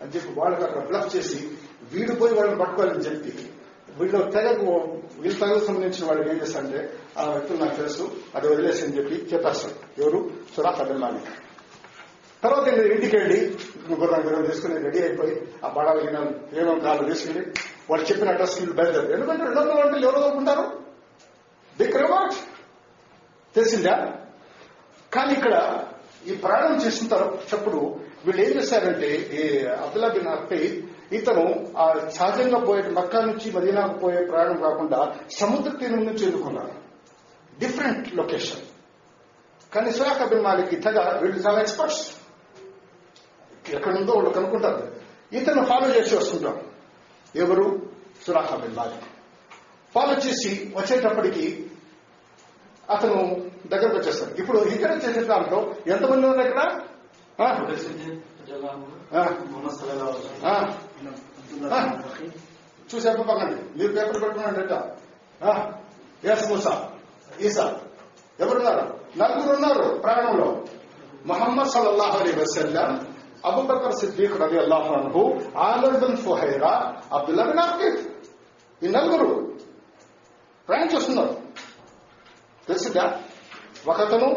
అని 0.00 0.12
చెప్పి 0.14 0.40
వాళ్ళకి 0.40 0.64
అక్కడ 0.64 0.86
బ్లఫ్ 0.86 1.16
చేసి 1.16 1.50
వీడు 1.92 2.14
పోయి 2.14 2.34
వాళ్ళని 2.34 2.58
పట్టుకోవాలని 2.58 3.00
చెప్పి. 3.00 3.50
వీళ్ళు 3.96 4.30
తెగకు 4.30 4.98
వీళ్ళ 5.18 5.38
తెగకు 5.38 5.64
సంబంధించిన 5.64 6.06
వాళ్ళు 6.06 6.30
ఏం 6.30 6.40
చేస్తారంటే 6.40 6.92
ఆ 7.18 7.24
వ్యక్తులు 7.30 7.58
నాకు 7.58 7.76
తెలుసు 7.76 8.10
అది 8.34 8.48
వదిలేసి 8.48 8.84
అని 8.84 8.96
చెప్పి 8.96 9.14
చెప్పేస్తాడు. 9.14 10.02
ఎవరు? 10.02 10.30
Suraqa 10.56 10.82
bin 10.82 10.98
Malik. 10.98 11.43
తర్వాత 12.44 12.64
నేను 12.68 12.92
ఇంటికి 12.94 13.16
వెళ్ళి 13.16 13.38
గుర్రం 14.00 14.22
గుర్రం 14.26 14.44
తీసుకుని 14.46 14.74
రెడీ 14.78 15.00
అయిపోయి 15.02 15.34
ఆ 15.64 15.68
బడాలు 15.68 16.00
గిన్నెలు 16.00 16.30
ఏమో 16.60 16.74
కాళ్ళు 16.78 17.04
తీసుకుని 17.10 17.42
వాళ్ళు 17.90 18.06
చెప్పిన 18.06 18.28
అడ్రస్ 18.30 18.56
వీళ్ళు 18.60 18.74
బయలుదేరు 18.74 19.12
ఎందుకంటే 19.12 19.44
రెండు 19.44 19.60
వందల 19.60 19.78
వంటలు 19.80 20.06
ఎవరు 20.06 20.20
చదువుకుంటారు 20.20 20.64
బిగ్ 21.76 21.96
రివార్డ్ 21.96 22.36
తెలిసిందా? 23.54 23.94
కానీ 25.12 25.32
ఇక్కడ 25.34 25.54
ఈ 26.26 26.34
ప్రయాణం 26.36 26.76
చేసిన 26.84 27.06
తర్వాతప్పుడు 27.08 27.80
వీళ్ళు 28.26 28.42
ఏం 28.42 28.52
చేశారంటే 28.58 29.08
ఈ 29.36 29.42
అబ్దుల్లా 29.76 30.08
బిన్ 30.08 30.28
అప్పై 30.28 30.60
ఇతను 31.12 31.44
ఆ 31.76 31.84
సహజంగా 32.10 32.58
పోయే 32.58 32.82
మక్కా 32.90 33.20
నుంచి 33.20 33.48
మదీనాకు 33.50 33.98
పోయే 33.98 34.20
ప్రయాణం 34.30 34.56
కాకుండా 34.62 35.00
సముద్ర 35.38 35.72
తీరం 35.80 36.02
నుంచి 36.04 36.24
ఎదుర్కొన్నారు. 36.28 36.74
డిఫరెంట్ 37.52 38.06
లొకేషన్ 38.16 38.64
కానీ 39.72 39.90
సురాఖ 39.90 40.28
బిన్ 40.28 40.42
మాలిక్ 40.42 40.72
తెగ 40.86 40.98
వీళ్ళు 41.22 41.38
చాలా 41.46 41.60
ఎక్స్పర్ట్స్ 41.60 42.02
ఎక్కడుందో 43.68 44.12
వాళ్ళు 44.12 44.30
కనుక్కుంటారు. 44.30 44.92
ఇతను 45.32 45.64
ఫాలో 45.64 45.96
చేసి 45.96 46.16
వస్తుంటాం 46.16 46.60
ఎవరు? 47.36 47.90
సురాఖ 48.26 48.54
బిల్లాలి 48.54 48.94
ఫాలో 49.94 50.12
చేసి 50.12 50.72
వచ్చేటప్పటికి 50.76 51.70
అతను 52.90 53.50
దగ్గరకు 53.66 53.96
వచ్చేస్తాడు. 53.96 54.34
ఇప్పుడు 54.34 54.58
ఇక్కడ 54.58 55.00
చేసే 55.04 55.20
దాంట్లో 55.20 55.74
ఎంతమంది 55.86 56.26
ఉన్నారు 56.26 56.48
ఇక్కడ? 56.48 56.80
ఆ? 57.42 57.46
ఆ. 61.72 62.00
చూసే 62.94 63.12
మీరు 63.76 63.92
పేపర్ 63.92 64.22
పెట్టుకున్నాడట 64.22 64.96
ఎస్ 66.26 66.50
మూసా. 66.50 66.92
ఈసా. 67.40 67.80
ఎవరున్నారు? 68.40 69.00
నలుగురు 69.18 69.52
ఉన్నారు 69.52 69.98
ప్రాణంలో. 69.98 70.64
మహమ్మద్ 71.26 71.68
సల్లాహ్ 71.68 72.16
అలీ 72.16 72.32
వసల్లం. 72.32 73.13
అబూబకర్ 73.44 73.92
సిద్దిక్ 73.92 74.36
రవి 74.40 74.58
అల్లాహు 74.58 75.22
బిన్ 76.00 76.16
ఫుహైరా 76.16 76.72
అబ్దుల్లా 77.12 77.44
బిన్ 77.44 77.58
అర్కిద్ 77.58 78.00
ఈ 78.82 78.88
నలుగురు 78.88 79.28
ప్రయాణం 80.68 80.88
చేస్తున్నారు 80.94 81.34
తెలిసిందా 82.66 83.04
ఒకతను 83.86 84.28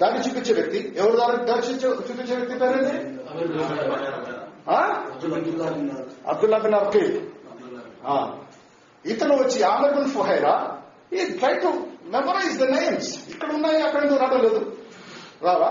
దారి 0.00 0.18
చూపించే 0.18 0.52
వ్యక్తి 0.52 0.78
ఎవరు 0.96 1.16
దారి 1.16 1.38
దారి 1.44 1.62
చూపించే- 1.62 2.36
వ్యక్తి 2.36 2.54
పేరేంటి? 2.58 2.96
అబ్దుల్లా 6.26 6.58
బిన్ 6.58 6.76
ఆ. 8.06 8.16
ఇతను 9.04 9.34
వచ్చి 9.36 9.62
ఆమర్ 9.62 9.94
బిన్ 9.94 10.10
ఫుహైరా 10.10 10.54
ఈ 11.12 11.24
try 11.32 11.54
to 11.54 11.70
memorize 12.06 12.58
the 12.58 12.66
names 12.70 13.10
ఇక్కడ 13.30 13.50
ఉన్నాయి? 13.52 13.82
అక్కడ 13.82 14.00
ఎందుకు 14.04 14.20
రావలేదు 14.24 14.60
రావా? 15.42 15.70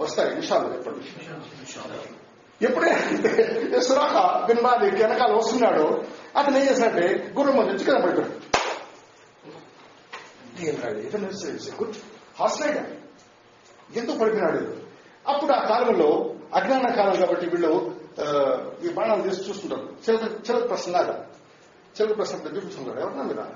వస్తాయి 0.00 0.30
నిమిషాలు 0.30 0.74
ఎప్పటి 0.74 1.00
ఎప్పుడైతే 2.66 3.80
సురాఖ 3.80 4.46
బిన్ 4.46 4.62
మాలిక్ 4.62 4.94
వెనకాల 4.94 5.32
వస్తున్నాడో 5.32 6.04
అతను 6.36 6.58
ఏం 6.58 6.64
చేశాడంటే 6.64 7.34
గుర్రం 7.38 7.56
ముందు 7.56 7.70
నుంచి 7.70 7.84
రాడు 10.82 10.98
ఇతను 10.98 11.28
గుడ్. 11.80 11.96
Horse 12.38 12.62
rider. 12.62 12.90
ఎందుకు 13.98 14.18
పడిపోయినాడు? 14.18 14.76
అప్పుడు 15.26 15.52
ఆ 15.52 15.60
కాలంలో 15.68 16.34
అజ్ఞాన 16.54 16.94
కాలం 16.94 17.16
కాబట్టి 17.20 17.46
వీళ్ళు 17.46 17.72
ఈ 18.84 18.92
బాణాలు 18.92 19.22
తీసి 19.22 19.48
చూస్తుంటారు. 19.48 19.86
చిలక 20.04 20.50
చిలక 20.50 20.68
ప్రశ్న 20.68 20.92
లాగా. 20.92 21.26
చిలక 21.96 22.16
ప్రశ్న 22.16 22.56
చూపిస్తుంటారు 22.56 23.00
ఎవరన్నా 23.00 23.22
మీరా? 23.22 23.46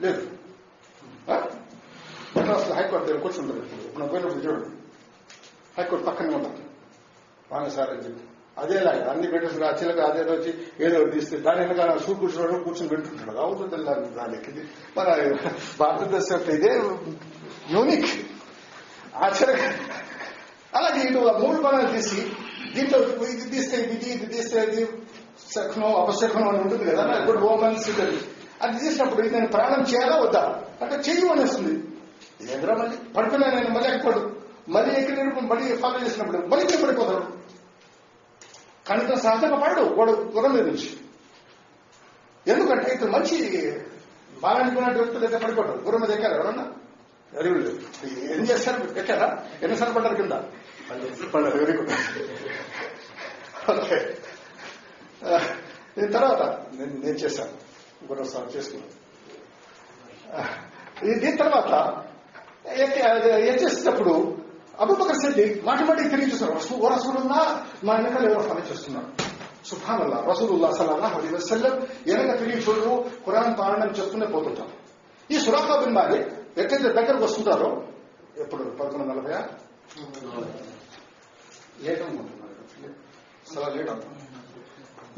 లేదు? 0.00 0.22
మద్రాసులో 2.36 2.74
హైకోర్టు 2.74 3.06
దగ్గర 3.08 3.20
కూర్చుంటారు. 3.20 3.58
ఇప్పుడు 3.58 4.06
పోయినప్పుడు 4.06 4.44
చూడండి. 4.44 4.81
హైకోర్టు 5.76 6.04
పక్కనే 6.08 6.34
ఉన్నది 6.34 6.62
వాங்க 7.50 7.68
సార్ 7.68 7.90
అని 7.90 8.02
చెప్పి. 8.04 8.22
అదేలాగా 8.56 9.04
అన్ని 9.10 9.28
పెట్టేసి 9.28 9.64
ఆ 9.64 9.72
చిలక 9.72 10.00
అదే 10.08 10.22
వచ్చి 10.30 10.50
ఏదో 10.80 10.98
తీస్తే 11.10 11.36
దాని 11.38 11.60
వెనకాల 11.62 11.92
షూ 11.98 12.12
కూర్చున్నాడు 12.14 12.58
కూర్చొని 12.64 12.90
పెట్టుకుంటాడు 12.90 13.40
అవుతుంది 13.40 13.78
దానికి 14.16 14.50
మన 14.96 15.06
భారతదేశం 15.78 16.34
యొక్క 16.34 16.50
ఇదే 16.50 16.72
యూనిక్ 17.72 18.10
ఆ 19.16 19.28
చిలక 19.30 19.62
అలాగే 20.74 21.00
ఇటు 21.08 21.22
మూడు 21.40 21.58
పనులు 21.62 21.88
తీసి 21.92 22.20
దీంట్లో 22.74 22.98
ఇది 23.26 23.46
తీస్తే 23.50 23.78
ఇది 23.86 24.10
ఇది 24.12 24.26
తీస్తే 24.26 24.60
ఇది 24.62 24.82
శఖనం 25.50 25.94
అపశఖనం 25.96 26.48
అని 26.48 26.60
ఉంటుంది 26.60 26.84
కదా 26.90 27.02
ఇప్పుడు 27.18 27.40
ఓమన్స్ 27.46 27.88
అది 28.62 28.76
తీసినప్పుడు 28.78 29.20
ఇది 29.22 29.34
నేను 29.34 29.48
ప్రాణం 29.48 29.80
చేయాలా 29.90 30.16
వద్దా? 30.16 30.42
అంటే 30.80 30.96
చెయ్యి 31.06 31.28
అనేస్తుంది 31.30 31.74
ఏంద్రా 32.50 32.74
మళ్ళీ 32.74 32.96
పడుకున్నా 33.16 33.46
నేను 33.50 33.70
మళ్ళీ 33.70 33.88
ఎక్కడు 33.94 34.20
మళ్ళీ 34.66 35.00
ఎక్కినప్పుడు 35.00 35.46
మళ్ళీ 35.46 35.76
ఫాలో 35.76 36.06
చేసినప్పుడు 36.06 36.38
మళ్ళీ 36.38 36.66
కింద 36.66 36.84
పడిపోతాడు 36.84 37.42
కానీ 38.86 39.04
ఇతను 39.04 39.16
సహజంగా 39.16 39.56
పడడు 39.56 39.80
వాడు 39.80 40.12
గుర్రం 40.12 40.52
మీద 40.52 40.62
నుంచి 40.62 40.98
ఎందుకంటే 42.46 42.94
ఇతను 42.94 43.10
మంచి 43.10 43.36
బాగా 44.42 44.58
అనుకున్నట్టు 44.58 44.98
వ్యక్తులు 44.98 45.24
అయితే 45.24 45.38
పడిపోతాడు 45.38 45.82
గుర్రం 45.82 46.00
మీద 46.00 46.10
ఎక్కారు 46.10 46.34
ఎవరన్నా 46.34 46.64
ఏం 48.32 48.42
చేస్తారు 48.42 48.98
ఎక్కారా 48.98 49.44
ఎన్నిసార్లు 49.62 49.94
పడ్డారు 49.94 50.14
కింద 50.14 50.32
పడ్డారు 51.34 51.58
వెరీ 51.58 51.72
గుడ్ 51.72 51.92
ఓకే 53.70 54.16
దీని 55.98 56.12
తర్వాత 56.12 56.42
నేను 56.74 57.00
నేను 57.00 57.16
చేశాను 57.16 57.50
గుర్రం 58.08 58.24
సార్ 58.24 58.56
చేసుకున్నాను 58.56 59.00
దీని 61.20 61.36
తర్వాత 61.36 61.94
ఎక్కేసేటప్పుడు 62.68 64.41
అబుబకర్ 64.80 65.18
సిద్ది 65.22 65.46
మాటి 65.64 65.84
మాటి 65.84 66.08
తిరిగి 66.08 66.28
చూస్తారు 66.32 66.52
రసూ 66.58 66.74
ఓ 66.74 66.88
రసూలుల్లా 66.88 67.40
మా 67.84 67.92
వెనకాల 67.94 68.24
ఎవరో 68.30 68.42
ఫాలో 68.48 68.62
చేస్తున్నారు. 68.70 69.08
సుభానల్లా 69.70 70.18
రసూలుల్లా 70.30 70.68
సల్లాహ్ 70.78 71.14
అలీ 71.18 71.28
వసల్లం 71.34 71.74
వెనక 72.06 72.30
తిరిగి 72.38 72.60
చూడరు 72.66 72.94
ఖురాన్ 73.24 73.58
పారాయణం 73.58 73.92
చేస్తూనే 73.98 74.26
పోతుంటారు 74.26 74.72
ఈ 75.30 75.38
సురాఖా 75.44 75.74
బిన్ 75.82 75.94
మాలిక్ 75.98 76.28
ఎక్కడైతే 76.60 76.88
దగ్గరకు 76.98 77.24
వస్తుంటారో 77.24 77.68
ఎప్పుడు? 78.42 78.62
పదకొండు 78.78 79.04
నలభై 79.04 79.32
లేట్ 81.84 82.02
అనుకుంటున్నారు 82.02 82.54
చాలా 83.50 83.68
లేట్. 83.74 83.90
అవుతుంది 83.90 84.20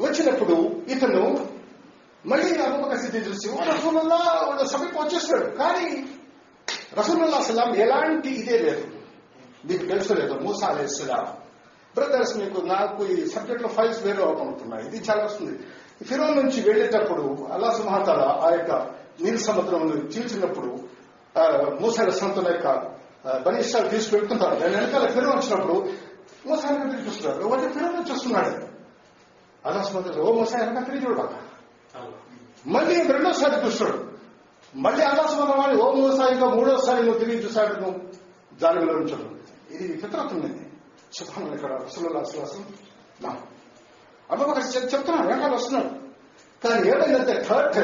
వచ్చినప్పుడు 0.05 0.57
ఇతను 0.95 1.25
మళ్ళీ 2.25 2.51
అబుబకర్ 2.67 3.01
సిద్ది 3.01 3.19
చూసి 3.19 3.47
ఓ 3.51 3.59
రసూలుల్లా 3.71 4.21
సమీపం 4.73 5.01
వచ్చేస్తాడు. 5.05 5.47
కానీ 5.57 5.89
రసూలుల్లా 6.99 7.41
సలాం 7.41 7.71
ఎలాంటి 7.77 8.31
ఇదే 8.41 8.59
లేదు. 8.59 8.85
మీకు 9.69 9.85
తెలుసు 9.87 10.13
లేదు 10.13 10.35
మూసా 10.45 10.67
అలైహిస్సలాం 10.67 11.27
బ్రదర్స్ 11.95 12.37
మీకు 12.39 12.59
నాకు 12.67 13.07
ఈ 13.07 13.17
సబ్జెక్ట్లో 13.27 13.69
ఫైల్స్ 13.69 14.01
వేరే 14.07 14.23
ఓపెన్ 14.23 14.49
అవుతున్నాయి 14.49 14.85
ఇది 14.89 14.99
చాలా 15.09 15.25
వస్తుంది. 15.25 15.55
ఫిరోన్ 16.09 16.37
నుంచి 16.37 16.59
వెళ్ళేటప్పుడు 16.61 17.25
అల్లా 17.55 17.69
సుమహతాల 17.77 18.23
ఆ 18.47 18.49
యొక్క 18.57 18.73
నీరు 19.23 19.41
సముద్రం 19.49 19.83
చీల్చినప్పుడు 20.13 20.71
మూసా 21.83 22.03
అలైహిస్సలాం 22.03 22.35
తన 22.39 22.49
యొక్క 22.55 22.69
బనిష్టాలు 23.45 23.89
తీసుకెళ్తుంటారు. 23.89 24.57
దాని 24.61 24.75
వెనకాల 24.77 25.07
ఫిరో 25.11 25.31
వచ్చినప్పుడు 25.31 25.77
మూసాయి 26.49 26.77
తిరిగి 26.81 27.05
చూస్తున్నారు 27.07 27.45
వాటి 27.51 27.69
ఫిరోన్ 27.75 27.95
నుంచి 27.99 28.13
వస్తున్నాడు. 28.13 28.55
అల్లా 29.65 29.83
సుమహతాల 29.83 30.21
ఓ 30.27 30.33
మూసా 30.39 30.59
వెనక 30.59 30.87
తిరిగి 30.87 31.05
చూడబాక 31.07 31.35
మళ్ళీ 32.67 32.97
రెండోసారి 33.15 33.57
చూస్తాడు 33.67 33.99
మళ్ళీ 34.75 35.03
అల్లాసుమన్న 35.05 35.55
వాడి 35.61 35.75
ఓ 35.85 35.87
మూసా 35.93 36.25
ఇంకా 36.35 36.47
మూడోసారి 36.57 37.01
నువ్వు 37.07 37.19
తిరిగి 37.19 37.41
చూశాడు 37.45 37.75
నువ్వు. 37.83 37.99
జాలిలో 38.61 38.93
ఉంచడం 39.01 39.31
ఇది 39.75 39.87
ఫిత్రత్ 40.03 40.33
ఉన్నది 40.37 40.63
సుఖం 41.19 41.45
ఇక్కడ 41.55 41.73
రసూలుల్లా 41.85 42.21
అసలు 42.27 42.65
నా. 43.25 43.31
అబ్బాబకర్ 44.31 44.65
చెప్తున్నాడు 44.95 45.27
వెనకాల 45.29 45.53
వస్తున్నాడు. 45.55 45.91
కానీ 46.63 46.89
ఏమైందంటే 46.91 47.35
థర్డ్ 47.49 47.79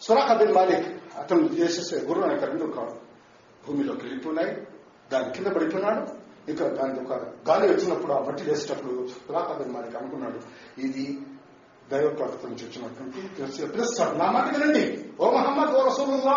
సురాఖ 0.00 0.32
బిన్ 0.40 0.54
మాలిక్ 0.56 0.88
అతను 1.20 1.46
చేసేసే 1.60 1.96
గురువు 2.08 2.24
అనేక 2.26 2.44
రెండు 2.44 2.66
కాడు 2.76 2.94
భూమిలోకి 3.66 4.04
వెళ్ళిపోయినాయి 4.06 4.50
దాని 5.12 5.32
కింద 5.36 5.48
పడిపోయినాడు. 5.56 6.02
ఇంకా 6.50 6.64
దాని 6.78 7.00
ఒక 7.04 7.14
గాలి 7.48 7.66
వచ్చినప్పుడు 7.72 8.12
ఆ 8.12 8.20
బట్టి 8.26 8.42
వేసేటప్పుడు 8.50 8.94
సురాఖ 9.14 9.48
బిన్ 9.58 9.72
మాలిక్ 9.74 9.96
అనుకున్నాడు 9.96 10.40
ఇది 10.86 11.04
దైవ 11.90 12.08
ప్రవర్తన 12.18 12.48
నుంచి 12.48 12.64
వచ్చినటువంటి 12.66 13.20
పిలుస్తాడు 13.74 14.14
నా 14.22 14.26
మాట 14.30 14.46
వినండి. 14.56 14.84
ఓ 15.20 15.30
మహమ్మద్ 15.36 15.72
ఓ 15.76 15.82
రసూలుల్లా 15.88 16.36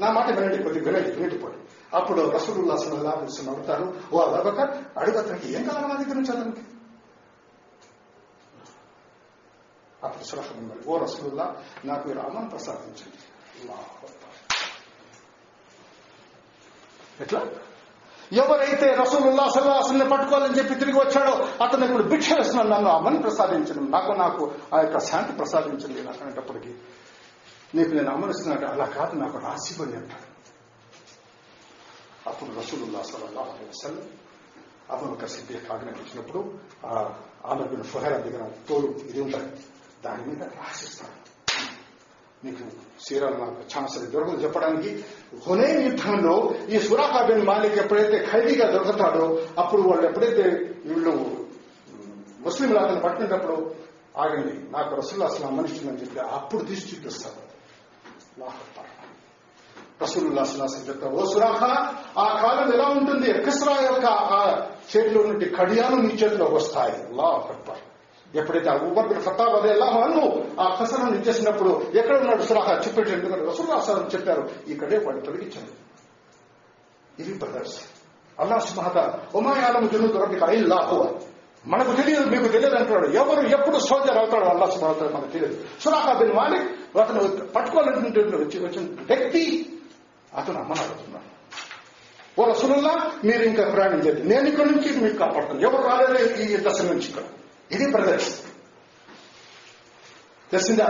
నా 0.00 0.08
మాట 0.12 0.26
వినండి 0.38 0.58
కొద్దిగా 0.62 0.84
వినండి 0.90 1.10
వినిటిపోయి 1.16 1.58
అప్పుడు 1.92 2.30
రసూలుల్లా 2.30 2.76
సలహా 2.76 3.14
తెలిసిన 3.14 3.50
అడుగుతారు 3.50 3.94
ఓ 4.12 4.20
అబకర్ 4.20 4.70
అడుగు 4.98 5.18
అతనికి 5.18 5.54
ఏం 5.54 5.64
కావాలి 5.64 5.88
నా 5.88 5.94
దగ్గర 5.94 6.14
నుంచి 6.14 6.32
అతనికి? 6.32 6.62
అప్పుడు 10.02 10.24
సురహ 10.24 10.58
ఉన్నారు 10.58 10.90
ఓ 10.90 10.98
రసూలుల్లా 10.98 11.54
నాకు 11.84 12.08
మీరు 12.08 12.18
అన్నం 12.18 12.48
ప్రసాదించండి. 12.48 13.18
ఎట్లా? 17.20 17.40
ఎవరైతే 18.32 18.94
రసూలుల్లా 18.94 19.48
సల్లాహల్ని 19.48 20.10
పట్టుకోవాలని 20.10 20.58
చెప్పి 20.58 20.74
తిరిగి 20.74 20.98
వచ్చాడో 20.98 21.64
అతను 21.64 21.84
ఇప్పుడు 21.84 22.02
భిక్ష 22.02 22.32
వేస్తున్నాను 22.32 22.70
నన్ను 22.70 22.90
అమ్మని 22.90 23.22
ప్రసాదించడం 23.22 23.90
నాకు 23.90 24.12
నాకు 24.12 24.50
ఆ 24.74 24.80
యొక్క 24.80 24.98
శాంతి 24.98 25.36
ప్రసాదించండి 25.36 26.00
అనేటప్పటికీ 26.00 26.72
నీకు 27.74 27.94
నేను 27.94 28.10
అమరిస్తున్నాడు 28.10 28.64
అలా 28.64 28.84
కాదు 28.84 29.16
నాకు 29.16 29.38
రాసిపోయి 29.38 29.96
అంటాడు. 29.96 30.31
అప్పుడు 32.26 32.50
రసూలుల్లా 32.58 33.02
సల్లాహ్ 33.02 33.38
అలైహి 33.44 33.68
వసల్లం 33.70 34.06
అబూబకర్ 34.90 35.30
సిద్దిక్ 35.30 35.70
ఆజ్ఞాపించినప్పుడు 35.72 36.40
ఆ 36.86 36.94
ఆమె 37.44 37.64
బిన్ 37.64 37.84
ఫుహైర్ 37.84 38.22
దగ్గర 38.22 38.42
తోలు 38.68 38.88
ఇది 39.08 39.20
ఉంటాయి 39.20 39.48
దాని 40.04 40.22
మీద 40.26 40.42
రాసిస్తాడు 40.58 41.18
మీకు 42.42 42.64
సీరాలు 43.04 43.36
నాకు 43.36 43.60
ఛాన్స్ 43.72 43.96
దొరకదు. 44.12 44.40
చెప్పడానికి 44.42 44.90
హునైన్ 45.46 45.82
యుద్ధంలో 45.82 46.34
ఈ 46.68 46.78
సురాఖా 46.78 47.20
బిన్ 47.26 47.44
మాలిక్ 47.46 47.78
ఎప్పుడైతే 47.78 48.18
ఖైదీగా 48.30 48.66
దొరుకుతాడో 48.70 49.24
అప్పుడు 49.58 49.82
వాళ్ళు 49.82 50.04
ఎప్పుడైతే 50.06 50.44
వీళ్ళు 50.84 51.12
ముస్లింలు 52.40 52.78
అతను 52.78 53.00
పట్టినప్పుడు 53.00 53.56
ఆగండి 54.16 54.54
నాకు 54.70 54.92
రసూల్లా 54.94 55.26
అసలు 55.26 55.52
మనిషిందని 55.52 56.00
చెప్పి 56.00 56.20
అప్పుడు 56.32 56.62
తీసి 56.64 56.88
చూపిస్తాడు 56.90 57.40
రసూలుల్లా 60.02 60.44
సులాసం 60.44 60.80
చెప్తారు 60.88 61.12
ఓ 61.12 61.24
సురాఖా 61.26 61.94
ఆ 62.18 62.40
కాలం 62.42 62.72
ఎలా 62.74 62.86
ఉంటుంది? 62.88 63.32
కిస్రా 63.32 63.74
యొక్క 63.82 64.06
ఆ 64.06 64.66
చేతిలో 64.96 65.22
నుండి 65.22 65.46
కడియాలు 65.48 65.96
నీ 65.96 66.08
చేతిలో 66.08 66.44
వస్తాయి. 66.44 66.92
అల్లాహ్ 66.92 67.50
అక్బర్. 67.50 67.82
ఎప్పుడైతే 68.36 68.70
ఆ 68.70 68.74
ఉమర్ 68.74 69.08
బిన్ 69.08 69.20
ఖతాబ్ 69.20 69.54
అదే 69.54 69.68
ఎలా 69.68 69.86
అన్ను 69.86 70.44
ఆ 70.60 70.76
కసరం 70.80 71.14
ఇచ్చేసినప్పుడు 71.14 71.82
ఎక్కడ 71.94 72.16
ఉన్నాడు 72.20 72.42
సురాహా? 72.42 72.74
చెప్పేటి 72.74 73.10
ఎందుకంటే 73.10 73.44
రసూల్లా 73.44 73.80
సలం 73.80 74.10
చెప్పారు 74.14 74.50
ఇక్కడే 74.68 74.98
వాడు 74.98 75.20
తొలగించారు 75.20 75.72
ఇది 77.18 77.32
బ్రదర్స్. 77.38 77.80
అల్లా 78.40 78.58
సుమహత 78.58 79.20
ఉమాయాలము 79.34 79.88
జను 79.88 80.06
దొరక 80.06 80.48
ఇల్లాహు 80.48 81.18
మనకు 81.66 81.92
తెలియదు 81.92 82.24
మీకు 82.24 82.48
తెలియదు 82.48 82.76
అంటున్నాడు. 82.76 83.06
ఎవరు 83.06 83.46
ఎప్పుడు 83.46 83.78
సోల్జర్ 83.78 84.18
అవుతాడు 84.18 84.44
అల్లా 84.44 84.66
సుమహత 84.66 85.02
మనకు 85.02 85.30
తెలియదు. 85.30 85.56
సురాహా 85.80 86.12
బిన్ 86.12 86.32
మాలిక్ 86.32 86.98
అతను 86.98 87.22
పట్టుకోవాలనుకుంటున్న 87.46 88.36
వచ్చి 88.36 88.58
వచ్చిన 88.66 88.84
వ్యక్తి 89.06 89.42
అతను 90.36 90.58
అమ్మని 90.58 90.80
అడుగుతున్నాడు 90.80 91.28
ఓ 92.40 92.44
రసూలుల్లా 92.50 93.12
మీరు 93.24 93.42
ఇంకా 93.42 93.70
ప్రయాణం 93.70 94.00
నేను 94.28 94.48
ఇక్కడ 94.48 94.64
నుంచి 94.64 95.00
మీకు 95.00 95.16
కాపాడుతాను. 95.16 95.60
ఎవరు 95.60 95.82
రాలేదు 95.82 96.42
ఈ 96.42 96.56
దశ 96.56 96.82
నుంచి 96.82 97.08
ఇక్కడ. 97.08 97.24
ఇది 97.70 97.90
బ్రదర్స్. 97.90 98.42
తెలిసిందా? 100.50 100.86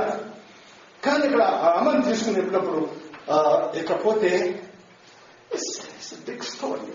కానీ 1.05 1.24
ఇక్కడ 1.24 1.43
అమ్మని 1.78 2.03
తీసుకునేటప్పుడు 2.03 3.03
ఆ, 3.30 3.36
ఇకపోతే 3.74 4.30
బిగ్ 6.26 6.43
స్టోరీ 6.43 6.86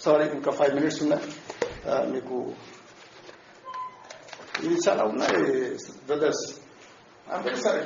సారీ 0.00 0.24
ఇంకా 0.24 0.50
ఫైవ్ 0.50 0.74
మినిట్స్ 0.74 1.02
ఉన్నాయి. 1.02 1.24
మీకు 2.12 2.36
ఇవి 4.62 4.78
చాలా 4.88 5.04
ఉన్నాయి 5.04 5.42
బ్రదర్స్ 6.06 6.44
వెరీ 7.44 7.56
సార్ 7.56 7.80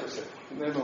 నేను 0.53 0.83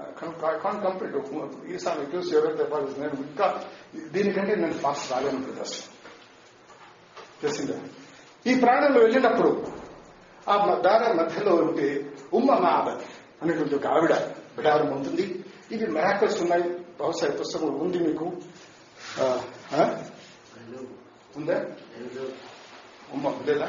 ఐ 0.00 0.12
కాంట్ 0.22 0.62
కాన్ 0.64 0.84
కంప్లీట్ 0.84 1.66
ఈసారి 1.74 2.16
చూసి 2.16 2.36
ఎవరైతే 2.36 2.62
చెప్పాలి 2.62 3.00
నేను 3.00 3.12
ఇంకా 3.12 3.64
దీనికంటే 4.12 4.54
నేను 4.54 4.72
ఫాస్ట్ 4.72 5.12
రాలేను 5.12 5.38
బ్రదర్స్ 5.38 5.84
తెలిసిందా? 7.42 7.80
ఈ 8.46 8.60
ప్రాణంలో 8.60 9.00
వెళ్ళినప్పుడు 9.00 9.66
ఆ 10.48 10.64
మ- 10.64 10.80
దారి 10.80 11.12
మధ్యలో 11.12 11.54
ఉంటే 11.56 12.12
ఉమ్మ 12.32 12.54
మాబద్ 12.54 13.04
అనేటువంటి 13.42 13.74
ఒక 13.74 13.86
ఆవిడ 13.86 14.14
బిడారం 14.56 14.92
ఉంటుంది. 14.92 15.44
ఇది 15.72 15.86
మ్యాకర్స్ 15.86 16.42
ఉన్నాయి. 16.42 16.62
బహుశా 17.00 17.36
పుస్తకం 17.40 17.78
ఉంది 17.78 17.98
మీకు. 17.98 18.24
ఉందా? 21.36 21.64
అమ్మ 23.14 23.32
లేదా 23.46 23.66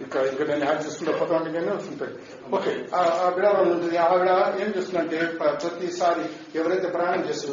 ఇక్కడ 0.00 0.20
ఇక్కడ 0.24 0.46
నేను 0.50 0.64
యాడ్ 0.64 0.82
చేసుకుంటే 0.84 1.12
ఫోటోగ్రఫీగానే 1.18 1.72
వస్తుంటాయి 1.72 2.12
ఓకే 2.50 2.72
ఆ 2.94 3.00
ఆ 3.20 3.28
ఉంటుంది 3.64 3.96
ఆవిడ 4.04 4.30
ఏం 4.62 4.70
చేస్తుందంటే 4.76 5.18
ప్రతిసారి 5.40 6.24
ఎవరైతే 6.54 6.88
ప్రయాణం 6.88 7.22
చేసి 7.28 7.46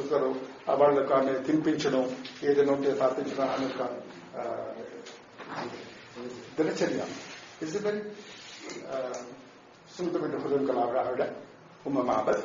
ఆ 0.67 0.75
వాళ్ళకు 0.75 1.13
ఆమె 1.13 1.33
తినిపించడం 1.47 2.03
ఏదైనా 2.43 2.73
ఉంటే 2.73 2.93
తాపించడం 2.99 3.47
ఆమె 3.49 3.65
యొక్క 3.65 3.81
ఆ, 4.37 4.43
దినచర్య 6.57 7.01
ఇస్ 7.61 7.75
వెరీ 7.85 8.01
సున్నితమైన 9.91 10.37
హృదయం 10.37 10.65
కల 10.65 10.79
ఆవిడ 10.79 10.97
ఆవిడ 11.03 11.23
ఉమ్మ 11.85 11.99
మహాబద్ 12.01 12.43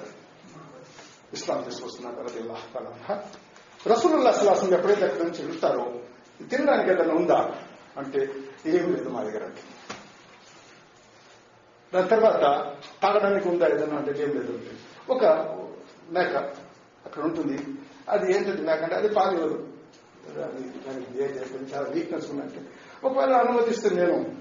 ఇస్లాం 1.32 1.60
తీసుకొస్తున్నారు 1.64 2.20
అది 2.22 2.42
రసూలుల్లా 3.86 4.32
సలాసం 4.32 4.74
ఎప్పుడైతే 4.74 5.04
అక్కడ 5.06 5.22
నుంచి 5.22 5.42
వెళ్తారో 5.42 5.84
తినడానికి 6.50 6.90
ఏదైనా 6.90 7.14
ఉందా 7.14 7.38
అంటే 7.98 8.30
ఏం 8.66 8.92
లేదు 8.92 9.08
మా 9.08 9.22
దగ్గర. 9.22 9.50
దాని 11.94 12.08
తర్వాత 12.08 12.40
తాగడానికి 13.02 13.48
ఉందా 13.48 13.68
ఏదైనా 13.68 13.96
అంటే 13.96 14.22
ఏం 14.22 14.30
లేదు 14.30 14.52
అంటే. 14.52 14.70
ఒక 15.10 15.24
మేక 16.10 16.36
అక్కడ 17.06 17.22
ఉంటుంది. 17.22 17.66
అది 18.08 18.36
ఏంటంటే 18.36 18.62
మేక 18.62 18.82
అంటే 18.82 18.94
అది 18.94 19.08
పాలు 19.08 19.68
చాలా 21.74 21.88
వీక్నెస్ 21.88 22.30
ఉందంటే 22.30 22.68
ఒకవేళ 23.04 23.32
అనుమతిస్తే 23.32 23.90
నేను 23.90 24.36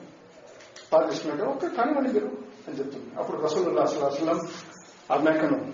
పాలిస్తున్నట్టు 0.93 1.43
ఒక 1.43 1.65
కనుమని 1.65 2.07
మీరు 2.07 2.37
అని 2.67 2.79
చెప్తుంది. 2.79 3.19
అప్పుడు 3.19 3.41
రసూలుల్లా 3.41 3.81
అసలు 3.81 4.41
ఆ 5.13 5.17
మేకను 5.17 5.70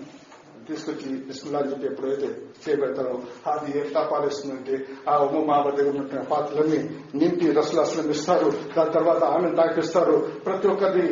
తీసుకొచ్చి 0.68 1.08
బిస్మిల్లా 1.28 1.60
చెప్పి 1.70 1.86
ఎప్పుడైతే 1.86 2.28
చేయబెడతారో 2.62 3.14
అది 3.52 3.78
ఎట్లా 3.78 4.02
పాలిస్తుందంటే 4.12 4.74
ఆ 5.08 5.16
ఉమ్మ 5.18 5.44
మామ 5.50 5.70
దగ్గర 5.70 5.88
ఉన్న 5.90 6.20
పాత్రలన్నీ 6.20 6.80
నింపి 7.14 7.52
రసలు 7.52 7.80
అసలు 7.80 8.10
ఇస్తారు. 8.10 8.50
దాని 8.76 8.92
తర్వాత 8.92 9.24
ఆమెను 9.24 9.56
తాకిస్తారు 9.56 10.16
ప్రతి 10.44 10.68
ఒక్కరిని 10.68 11.08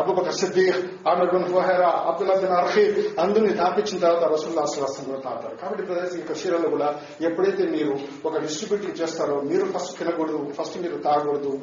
అబుబక 0.00 0.30
సిద్దీక్ 0.30 1.08
ఆమె 1.08 1.24
బిన్ 1.32 1.44
ఫుహైరా 1.44 1.88
అబ్దుల్లా 2.08 2.34
బిన్ 2.34 2.54
అర్హీ 2.60 2.84
అందరినీ 3.20 3.52
తాపించిన 3.54 3.98
తర్వాత 3.98 4.24
రసుల్లా 4.32 4.62
అసలు 4.62 5.04
కూడా 5.04 5.20
తాగుతారు. 5.20 5.56
కాబట్టి 5.56 5.82
ప్రదేశం 5.82 6.18
ఈ 6.18 6.22
కషీరాలో 6.22 6.68
కూడా 6.68 6.88
ఎప్పుడైతే 7.20 7.64
మీరు 7.66 7.98
ఒక 8.24 8.36
డిస్ట్రిబ్యూటింగ్ 8.38 9.02
చేస్తారో 9.02 9.40
మీరు 9.40 9.64
ఫస్ట్ 9.64 9.98
తినకూడదు 9.98 10.52
ఫస్ట్ 10.58 10.78
మీరు 10.78 10.96
తాగకూడదు 10.96 11.60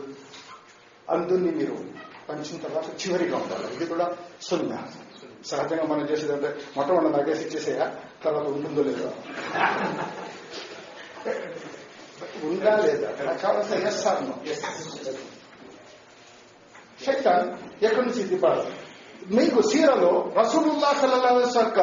అందరినీ 1.09 1.51
మీరు 1.51 1.75
పంచిన 2.29 2.57
తర్వాత 2.61 2.87
చివరిగా 3.01 3.37
ఉండాలి. 3.37 3.75
ఇది 3.75 3.85
కూడా 3.85 4.05
సున్నా. 4.41 4.79
సహజంగా 5.49 5.83
మనం 5.83 6.09
చేసేది 6.09 6.33
అంటే 6.33 6.55
మొట్టమొదటి 6.77 7.23
నగేసి 7.23 7.41
ఇచ్చేసేయా? 7.41 7.95
తర్వాత 8.25 8.47
ఉంటుందో 8.47 8.83
లేదో? 8.83 9.11
ఉందా 12.43 12.75
లేదా? 12.75 13.33
కావాల్సిన 13.33 13.87
ఎస్ 13.87 14.03
సార్ 14.03 14.23
శైతాన్ 17.05 17.49
ఎక్కడి 17.83 18.05
నుంచి 18.07 18.23
దిపాడు? 18.23 18.87
మీకు 19.35 19.61
సీరలో 19.61 20.33
రసూలుల్లా 20.37 20.93
సల్లాహు 20.93 21.39
యొక్క 21.39 21.79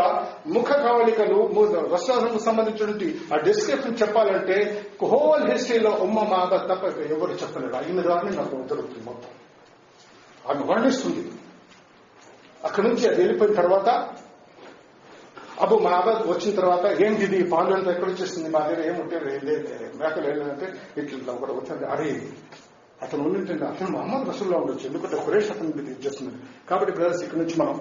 ముఖ 0.47 0.65
కవళికలు 0.65 1.39
రసూలకు 1.93 2.39
సంబంధించినటువంటి 2.39 3.21
ఆ 3.35 3.37
డిస్క్రిప్షన్ 3.37 3.97
చెప్పాలంటే 4.03 4.87
హోల్ 5.03 5.53
హిస్టరీలో 5.53 5.91
ఉమ్మ 5.91 6.21
మాబ 6.21 6.57
తప్ప 6.57 6.85
ఎవరు 7.01 7.33
చెప్పలేరు. 7.33 7.77
ఆయన 7.77 8.03
ద్వారానే 8.03 8.31
నాకు 8.31 8.63
దొరుకుతుంది 8.63 9.05
మొత్తం. 9.05 9.31
ఆమె 10.51 10.73
వర్ణిస్తుంది. 10.73 11.33
అక్కడి 12.65 12.89
నుంచి 12.89 13.05
అది 13.09 13.21
వెళ్ళిపోయిన 13.23 13.55
తర్వాత 13.55 13.89
అబ్బు 15.63 15.75
మా 15.79 15.91
అబ్బాయి 15.91 16.29
వచ్చిన 16.29 16.53
తర్వాత 16.61 16.85
ఏంటిది 17.03 17.39
పాలు 17.43 17.75
అంతా 17.75 17.91
ఎక్కడ 17.91 18.09
వచ్చేస్తుంది 18.09 18.49
మా 18.49 18.61
దగ్గర 18.61 18.81
ఏముంటే 18.87 19.17
మేకలు 20.01 20.27
ఏంటంటే 20.31 20.67
ఇట్లా 21.01 21.33
ఒకటి 21.33 21.53
వచ్చింది 21.53 21.87
అరే 21.87 22.09
అతను 23.03 23.23
ఉన్నింటండి 23.25 23.65
అతను 23.65 23.91
మహమ్మద్ 23.99 24.29
రసూల్లో 24.29 24.57
ఉండొచ్చు. 24.59 24.87
ఎందుకంటే 24.87 25.17
కురేష్ 25.25 25.51
అతను 25.51 25.73
మీద 25.77 26.33
కాబట్టి 26.71 26.93
బ్రదర్స్ 26.93 27.23
ఇక్కడ 27.25 27.39
నుంచి 27.39 27.57
మనం 27.63 27.77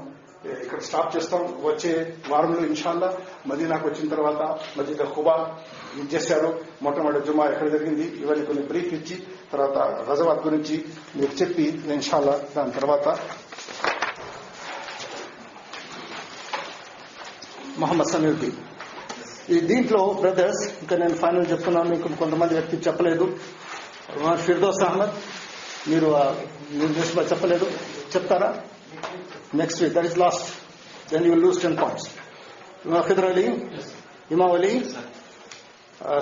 ఇక్కడ 0.63 0.79
స్టాప్ 0.79 1.11
చేస్తాం. 1.15 1.41
వచ్చే 1.63 1.91
వారంలో 2.29 2.65
ఇన్షాల్లా 2.65 3.09
మదీనాకు 3.47 3.86
వచ్చిన 3.89 4.07
తర్వాత 4.15 4.41
మదీనా 4.77 5.05
హుబా 5.05 5.36
ఇది 5.99 6.07
చేశారు. 6.15 6.49
మొట్టమొదటి 6.81 7.25
జుమా 7.27 7.45
ఎక్కడ 7.45 7.67
జరిగింది? 7.67 8.05
ఇవన్నీ 8.23 8.45
కొన్ని 8.45 8.63
బ్రీఫ్ 8.63 8.93
ఇచ్చి 8.93 9.15
తర్వాత 9.51 9.77
రజవాత్ 10.09 10.45
గురించి 10.47 10.86
మీరు 11.15 11.31
చెప్పి 11.41 11.65
ఇన్షాల్లా 11.97 12.36
దాని 12.55 12.71
తర్వాత 12.71 13.07
మొహమ్మద్ 17.82 18.09
సమీవుద్దీన్ 18.13 18.57
ఈ 19.53 19.59
దీంట్లో 19.69 20.01
బ్రదర్స్ 20.21 20.61
ఇంకా 20.82 20.95
నేను 20.97 21.15
ఫైనల్ 21.21 21.47
చెప్తున్నాను 21.51 21.89
మీకు 21.93 22.15
కొంతమంది 22.21 22.53
వ్యక్తి 22.57 22.76
చెప్పలేదు. 22.88 23.26
ఫిర్దోస్ 24.45 24.82
అహ్మద్ 24.84 25.15
మీరు 25.91 26.09
మీరు 26.78 27.26
చెప్పలేదు. 27.32 27.65
చెప్తారా? 28.13 28.49
Next 29.61 29.80
week 29.84 29.93
that 29.93 30.07
is 30.09 30.17
last 30.24 30.45
then 31.13 31.26
you 31.30 31.34
lose 31.45 31.59
ten 31.63 31.78
points 31.82 32.07
feather 33.07 33.28
Ali 33.32 33.45
Imam 34.34 34.51
Ali 34.57 34.71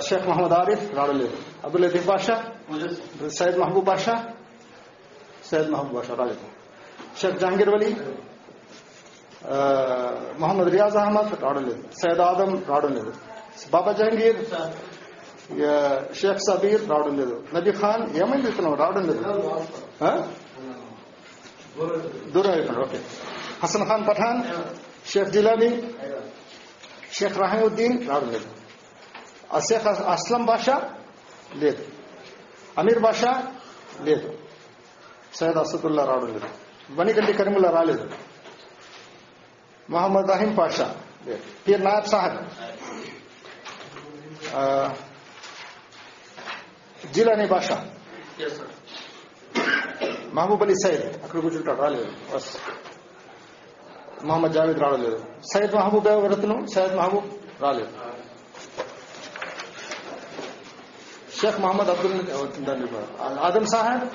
Sheikh 0.08 0.26
Mohammed 0.30 0.56
Arif 0.60 0.84
రాడలేదు 0.98 1.36
అబ్దుల్ 1.64 1.82
లతీఫ్ 1.84 2.06
బాషా 2.12 2.36
సయ్యద్ 3.38 3.58
మహబూబ్ 3.62 3.86
బాషా 3.90 4.14
సయ్యద్ 5.50 5.70
మహబూబ్ 5.74 5.94
బాషా 5.98 6.14
రాలేదు 6.20 6.46
షేక్ 7.20 7.38
జహాంగీర్ 7.42 7.70
వలీ 7.74 7.90
ఆ, 9.46 9.56
మొహమ్మద్ 10.38 10.70
రియాజ్ 10.70 10.96
అహ్మద్ 10.98 11.30
రావడం 11.42 11.64
లేదు 11.68 11.80
సయ్యద్ 12.00 12.22
ఆదం 12.22 12.50
రావడం 12.68 12.92
లేదు 12.94 13.12
బాబా 13.72 13.92
జహంగీర్ 13.98 14.38
ఇక 15.52 15.62
షేక్ 16.14 16.42
సబీర్ 16.44 16.82
రావడం 16.90 17.14
లేదు 17.20 17.34
నబీ 17.54 17.72
ఖాన్ 17.80 18.04
ఏమైంది 18.20 18.48
ఇతను 18.48 18.70
రావడం 18.82 19.04
లేదు 19.06 19.22
ఆ? 20.02 20.10
దూరం 22.32 22.52
అయిపోయాడు 22.52 22.82
ఓకే 22.82 22.98
హసన్ 23.62 23.86
ఖాన్ 23.88 24.04
పఠాన్ 24.08 24.40
షేక్ 25.06 25.30
జిలానీ 25.30 25.70
షేక్ 27.12 27.38
రహీముద్దీన్ 27.38 27.96
రావడం 28.08 28.30
లేదు 28.32 28.48
ఆ 29.50 29.60
షేక్ 29.62 29.86
అస్లం 30.14 30.44
బాషా 30.46 30.76
లేదు 31.56 31.82
అమీర్ 32.76 33.00
బాషా 33.00 33.32
లేదు 34.04 34.28
సయ్యద్ 35.32 35.58
అసదుల్లా 35.58 36.04
రావడం 36.04 36.30
లేదు 36.36 36.48
వనిగంటి 36.96 37.32
కరీముల్లా 37.34 37.70
రాలేదు 37.70 38.04
محمد 39.88 40.30
رحیم 40.30 40.54
پاشا 40.56 40.92
پھر 41.64 41.78
نائب 41.78 42.06
صاحب۔ 42.06 42.32
جیلانی 47.12 47.46
پاشا 47.46 47.74
محبوب 50.32 50.62
علی 50.62 50.74
سید 50.74 51.24
اکڑ 51.24 51.40
بس۔ 52.32 52.56
محمد 54.22 54.48
جاوید 54.54 54.78
راڑے 54.78 55.10
سید 55.42 55.74
محبوب 55.74 56.08
رتن 56.08 56.66
سید 56.66 56.92
محبوب 56.94 57.24
راڑے 57.60 57.84
شیخ 61.40 61.60
محمد 61.60 61.88
عبد 61.88 62.68
آدم 63.40 63.64
صاحب؟ 63.64 64.06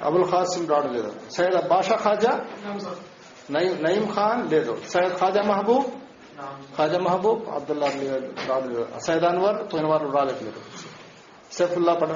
ابو 0.00 0.16
القاسم 0.16 0.66
راڑے 0.68 1.02
سید 1.30 1.54
باشا 1.68 1.96
خواجہ؟ 1.96 2.32
రావలేదు 3.48 3.52
సయ్యద్ 3.52 3.52
బాషా 3.52 3.52
ఖాజా 3.52 3.52
నయీం 3.52 3.74
నయీం 3.82 4.04
ఖాన్ 4.14 4.42
లేదు 4.50 4.74
సయ్యద్ 4.88 5.16
ఖాజా 5.18 5.42
మహబూబ్ 5.42 5.86
ఖాజా 6.76 6.98
మహబూబ్ 6.98 7.42
అబ్దుల్లా 7.48 7.88
రాలేదు 8.48 8.86
సయ్యద్ 8.98 9.24
అన్వర్ 9.24 9.58
పోయిన 9.72 9.86
వారు 9.86 10.08
రాలేదు 10.10 10.62
సైఫుల్లా 11.50 11.94
పడ 11.94 12.12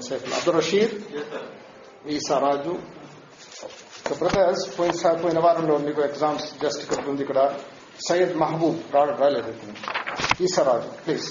సైఫుల్లా 0.00 0.36
అబ్దుల్ 0.36 0.56
రషీద్ 0.56 0.94
ఈసా 2.08 2.38
రాజు 2.38 2.74
బ్రదర్స్ 4.18 4.78
పోయిన 4.78 5.14
పోయిన 5.22 5.38
వారంలో 5.38 5.78
మీకు 5.78 6.00
ఎగ్జామ్స్ 6.00 6.46
జస్ట్ 6.62 6.82
ఇక్కడ 6.82 7.08
ఉంది 7.08 7.22
ఇక్కడ 7.22 7.54
సయ్యద్ 8.08 8.36
మహబూబ్ 8.36 8.78
రాడు 8.94 9.12
రాలేదు 9.12 9.52
ఈసా 10.40 10.62
రాజు 10.62 10.90
ప్లీజ్ 11.04 11.28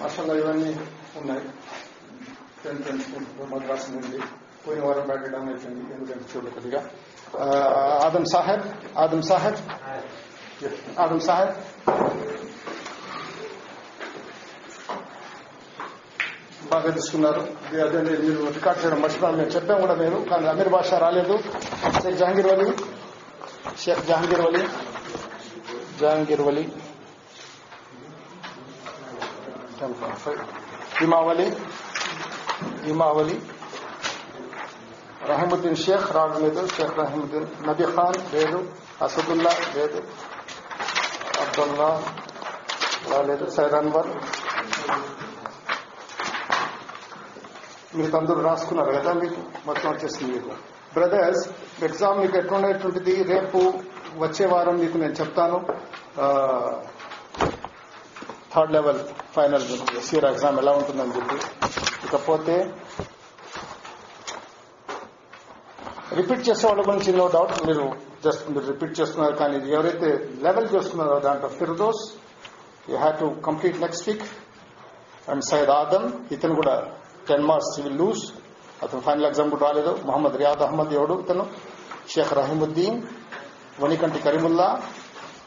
మాషాల్లా 0.00 0.34
ఇవన్నీ 0.34 0.76
ఉన్నాయి 1.16 1.42
టెన్ 1.42 1.77
టెన్ 2.64 2.82
మద్రాసు 3.52 3.90
నుండి 3.90 4.18
పోయిన 4.66 4.84
వారం 4.84 5.06
పెట్టడం 5.06 5.48
అయిపోయింది. 5.48 5.94
ఎందుకంటే 5.94 6.24
చూడ 6.36 6.48
కొద్దిగా. 6.54 6.90
ఆదం 8.04 8.24
సాహెబ్ 8.24 8.62
ఆదం 8.98 9.22
సాహెబ్. 9.22 9.56
ఆదం 11.00 11.20
సాహెబ్. 11.20 11.54
బాగా 16.72 16.90
తీసుకున్నారు 16.90 17.40
అదే 17.82 18.00
మీరు 18.02 18.52
రికార్డ్ 18.52 18.84
చేయడం 18.84 19.00
మర్చిపోయాను 19.00 19.38
నేను 19.38 19.50
చెప్పాం 19.50 19.80
కూడా 19.80 19.94
మీరు 19.94 20.16
కానీ 20.30 20.46
అమీర్ 20.46 20.68
భాష 20.68 20.94
రాలేదు. 20.94 21.38
షేక్ 22.02 22.16
జహాంగీర్ 22.16 22.46
వలీ. 22.46 22.72
షేక్ 23.78 24.00
జహాంగీర్ 24.00 24.40
వలీ. 24.40 24.66
జహాంగీర్ 26.00 26.40
వలీ. 26.40 26.68
ఇమావలి 31.02 31.56
ఇమావలి 32.88 33.36
రహీముద్దీన్ 35.28 35.76
షేక్ 35.76 36.12
రావడం 36.16 36.42
లేదు 36.42 36.66
షేక్ 36.66 36.98
రహీముద్దీన్ 36.98 37.46
నబీ 37.68 37.84
ఖాన్ 37.84 38.18
లేదు 38.34 38.58
అసదుల్లా 39.02 39.52
లేదు 39.76 40.02
అబ్దుల్లా 41.42 41.90
రాలేదు 43.10 43.50
సైద్ 43.50 43.74
అన్వర్ 43.74 44.10
మీకు 47.98 48.16
అందరూ 48.16 48.40
రాసుకున్నారు 48.40 48.92
కదా 48.92 49.12
మీకు? 49.12 49.40
మొత్తం 49.66 49.90
వచ్చేసింది 49.90 50.32
మీకు. 50.32 50.50
బ్రదర్స్ 50.94 51.48
ఎగ్జామ్ 51.82 52.20
మీకు 52.20 52.36
ఎట్లుండేటువంటిది? 52.36 53.14
రేపు 53.22 53.58
వచ్చే 54.16 54.46
వారం 54.46 54.76
మీకు 54.76 54.98
నేను 54.98 55.12
చెప్తాను. 55.12 55.58
Third 58.54 58.72
level 58.72 59.00
final 59.36 59.66
CR 60.00 60.24
exam 60.24 60.58
ఎలా 60.58 60.72
ఉంటుందని 60.72 61.14
చెప్పి. 61.16 61.38
ఇకపోతే 62.06 62.56
రిపీట్ 66.18 66.44
చేసే 66.48 66.64
వాళ్ళ 66.68 66.82
గురించి 66.88 67.10
నో 67.20 67.26
డౌట్ 67.36 67.54
మీరు 67.68 67.84
జస్ట్ 68.24 68.44
మీరు 68.50 68.66
రిపీట్ 68.72 68.94
చేస్తున్నారు 69.00 69.34
కానీ 69.40 69.54
ఇది 69.60 69.70
ఎవరైతే 69.76 70.08
లెవెల్ 70.46 70.68
చేస్తున్నారో 70.74 71.16
దాంట్లో 71.26 71.48
Firdous 71.58 72.02
you 72.90 72.96
have 72.96 73.16
to 73.22 73.28
complete 73.48 73.76
next 73.84 74.06
week 74.08 74.24
and 75.32 75.44
Syed 75.50 75.70
Adam 75.80 76.06
ఇతను 76.36 76.54
కూడా 76.60 76.74
టెన్ 77.30 77.46
మార్క్స్ 77.50 77.74
విల్ 77.80 77.98
లూజ్ 78.02 78.22
అతను 78.84 79.00
ఫైనల్ 79.06 79.26
ఎగ్జామ్ 79.28 79.50
కూడా 79.54 79.64
రాలేదు. 79.66 79.92
మొహమ్మద్ 80.08 80.36
రియాద్ 80.42 80.62
అహ్మద్ 80.66 80.92
ఎవడు? 80.98 81.14
ఇతను 81.24 81.44
షేక్ 82.12 82.32
రహీముద్దీన్ 82.40 82.98
వనికంటి 83.82 84.18
కరీముల్లా 84.26 84.68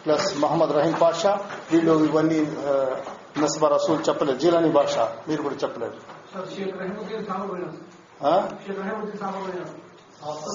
ప్లస్ 0.04 0.28
మహమ్మద్ 0.44 0.74
రహీం 0.78 0.96
పాషా 1.04 1.32
వీళ్ళు 1.72 1.94
ఇవన్నీ 2.10 2.40
uh, 2.72 2.94
నస్బా 3.42 3.68
రసూల్ 3.74 4.02
చెప్పలేదు. 4.08 4.40
జీలానీ 4.44 4.70
భాష 4.78 4.96
మీరు 5.28 5.42
కూడా 5.46 5.58
చెప్పలేదు. 5.64 5.98
సార్ 6.32 6.48
షేక్ 6.54 6.76
రహీముద్దీన్ 6.80 7.26
సాబ్ 7.28 7.46
పోయినారు 7.50 7.78
ఆ? 8.24 8.34
షేక్ 8.64 8.80
రహీముద్దీన్ 8.82 9.20
సాబ్ 9.22 9.38
పోయినారు 9.40 9.74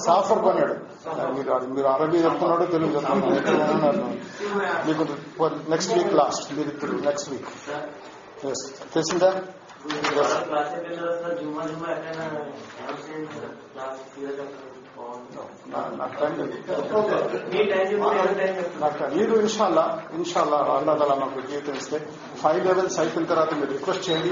సాఫర్ 0.03 0.41
కొన్నాడు 0.43 0.75
మీరు 1.35 1.53
మీరు 1.73 1.87
అరబీ 1.87 2.19
చెప్తున్నాడు 2.25 2.65
తెలుగు 2.73 2.91
చెప్తున్నాడు 2.95 3.35
ఎక్కడ 3.39 3.55
ఉన్నారు? 3.73 4.03
మీకు 4.87 5.03
నెక్స్ట్ 5.71 5.93
వీక్ 5.97 6.13
లాస్ట్ 6.19 6.47
మీరు 6.57 6.71
ఇప్పుడు 6.75 7.01
నెక్స్ట్ 7.03 7.29
వీక్ 7.31 7.49
Yes. 8.43 8.59
తెలిసిందా 8.93 9.29
క్లాస్ 10.09 10.33
అయిపోయిన 10.73 10.99
నాకు 18.83 19.03
మీరు 19.15 19.33
ఇన్షాల్లా 19.41 19.83
ఇన్షాల్లా 20.17 20.57
అల్లాదలా 20.75 21.15
మాకు 21.15 21.41
జీవితం 21.49 21.75
ఇస్తే 21.81 21.97
ఫైవ్ 22.41 22.61
లెవెల్స్ 22.67 22.97
అయిపోయిన 22.99 23.27
తర్వాత 23.31 23.53
మీరు 23.53 23.71
రిక్వెస్ట్ 23.71 24.05
చేయండి. 24.09 24.31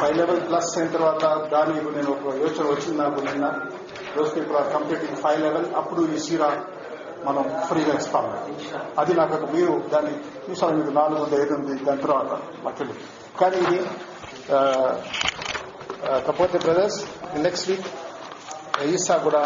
ఫైవ్ 0.00 0.16
లెవెల్ 0.20 0.40
ప్లస్ 0.48 0.70
అయిన 0.78 0.90
తర్వాత 0.96 1.24
దాని 1.54 1.74
నేను 1.96 2.10
ఒక 2.10 2.34
యోచన 2.42 2.66
వచ్చింది 2.70 2.98
నాకు 3.02 3.20
నిన్న. 3.28 3.46
రోజు 4.16 4.54
ఆర్ 4.60 4.70
కంప్లీటింగ్ 4.72 5.16
ఫైవ్ 5.16 5.40
లెవెల్ 5.40 5.66
అప్పుడు 5.80 6.02
ఈ 6.14 6.18
సీరా 6.18 6.50
మనం 7.26 7.42
ఫ్రీగా 7.68 7.94
ఇస్తాం. 7.94 8.24
అది 8.98 9.14
నాకు 9.14 9.34
ఒక 9.34 9.46
మీరు 9.54 9.72
దాన్ని 9.92 10.14
చూసాను 10.46 10.76
మీకు 10.78 10.94
నాలుగు 11.00 11.20
వంద 11.22 11.34
ఐదు 11.42 11.54
ఉంది 11.54 11.84
దాని 11.84 12.02
తర్వాత 12.06 12.30
మాకు 12.64 12.86
కానీ 13.40 13.58
ఇది 13.64 13.78
కాకపోతే 16.26 16.58
బ్రదర్స్ 16.58 16.98
నెక్స్ట్ 17.36 17.68
వీక్ 17.70 17.88
ఈసా 18.94 19.16
కూడా 19.16 19.42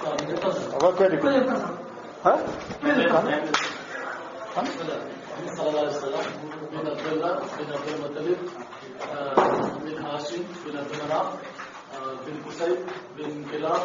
الله 0.00 0.88
يكرمك 0.88 1.24
ها؟ 2.24 2.44
النبي 2.84 3.08
صلى 5.56 5.68
الله 5.68 5.80
عليه 5.80 5.88
وسلم 5.88 6.26
من 6.72 6.86
الظلة 6.86 7.34
بن 7.58 7.72
عبد 7.72 7.88
المطلب 7.88 8.38
بن 9.84 10.04
آه، 10.04 10.14
هاشم 10.14 10.42
بن 10.66 10.76
عبد 10.78 10.94
مناف 11.04 11.26
آه، 11.94 12.14
بن 12.26 12.42
قصي 12.46 12.76
بن 13.16 13.44
كلاب 13.52 13.80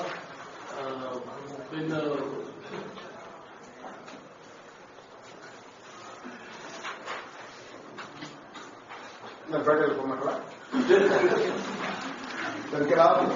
آه، 0.80 1.12
بن 1.72 1.90
من 9.50 9.56
الفرد 9.56 9.90
لكم 9.90 10.10
مرة؟ 10.10 10.40
بن 12.74 12.90
كلاب. 12.90 13.32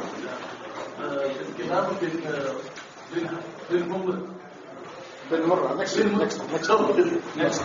بالمرة 5.31 5.77
next 5.77 5.97
next 5.97 6.39
next 6.51 6.69
next 7.37 7.61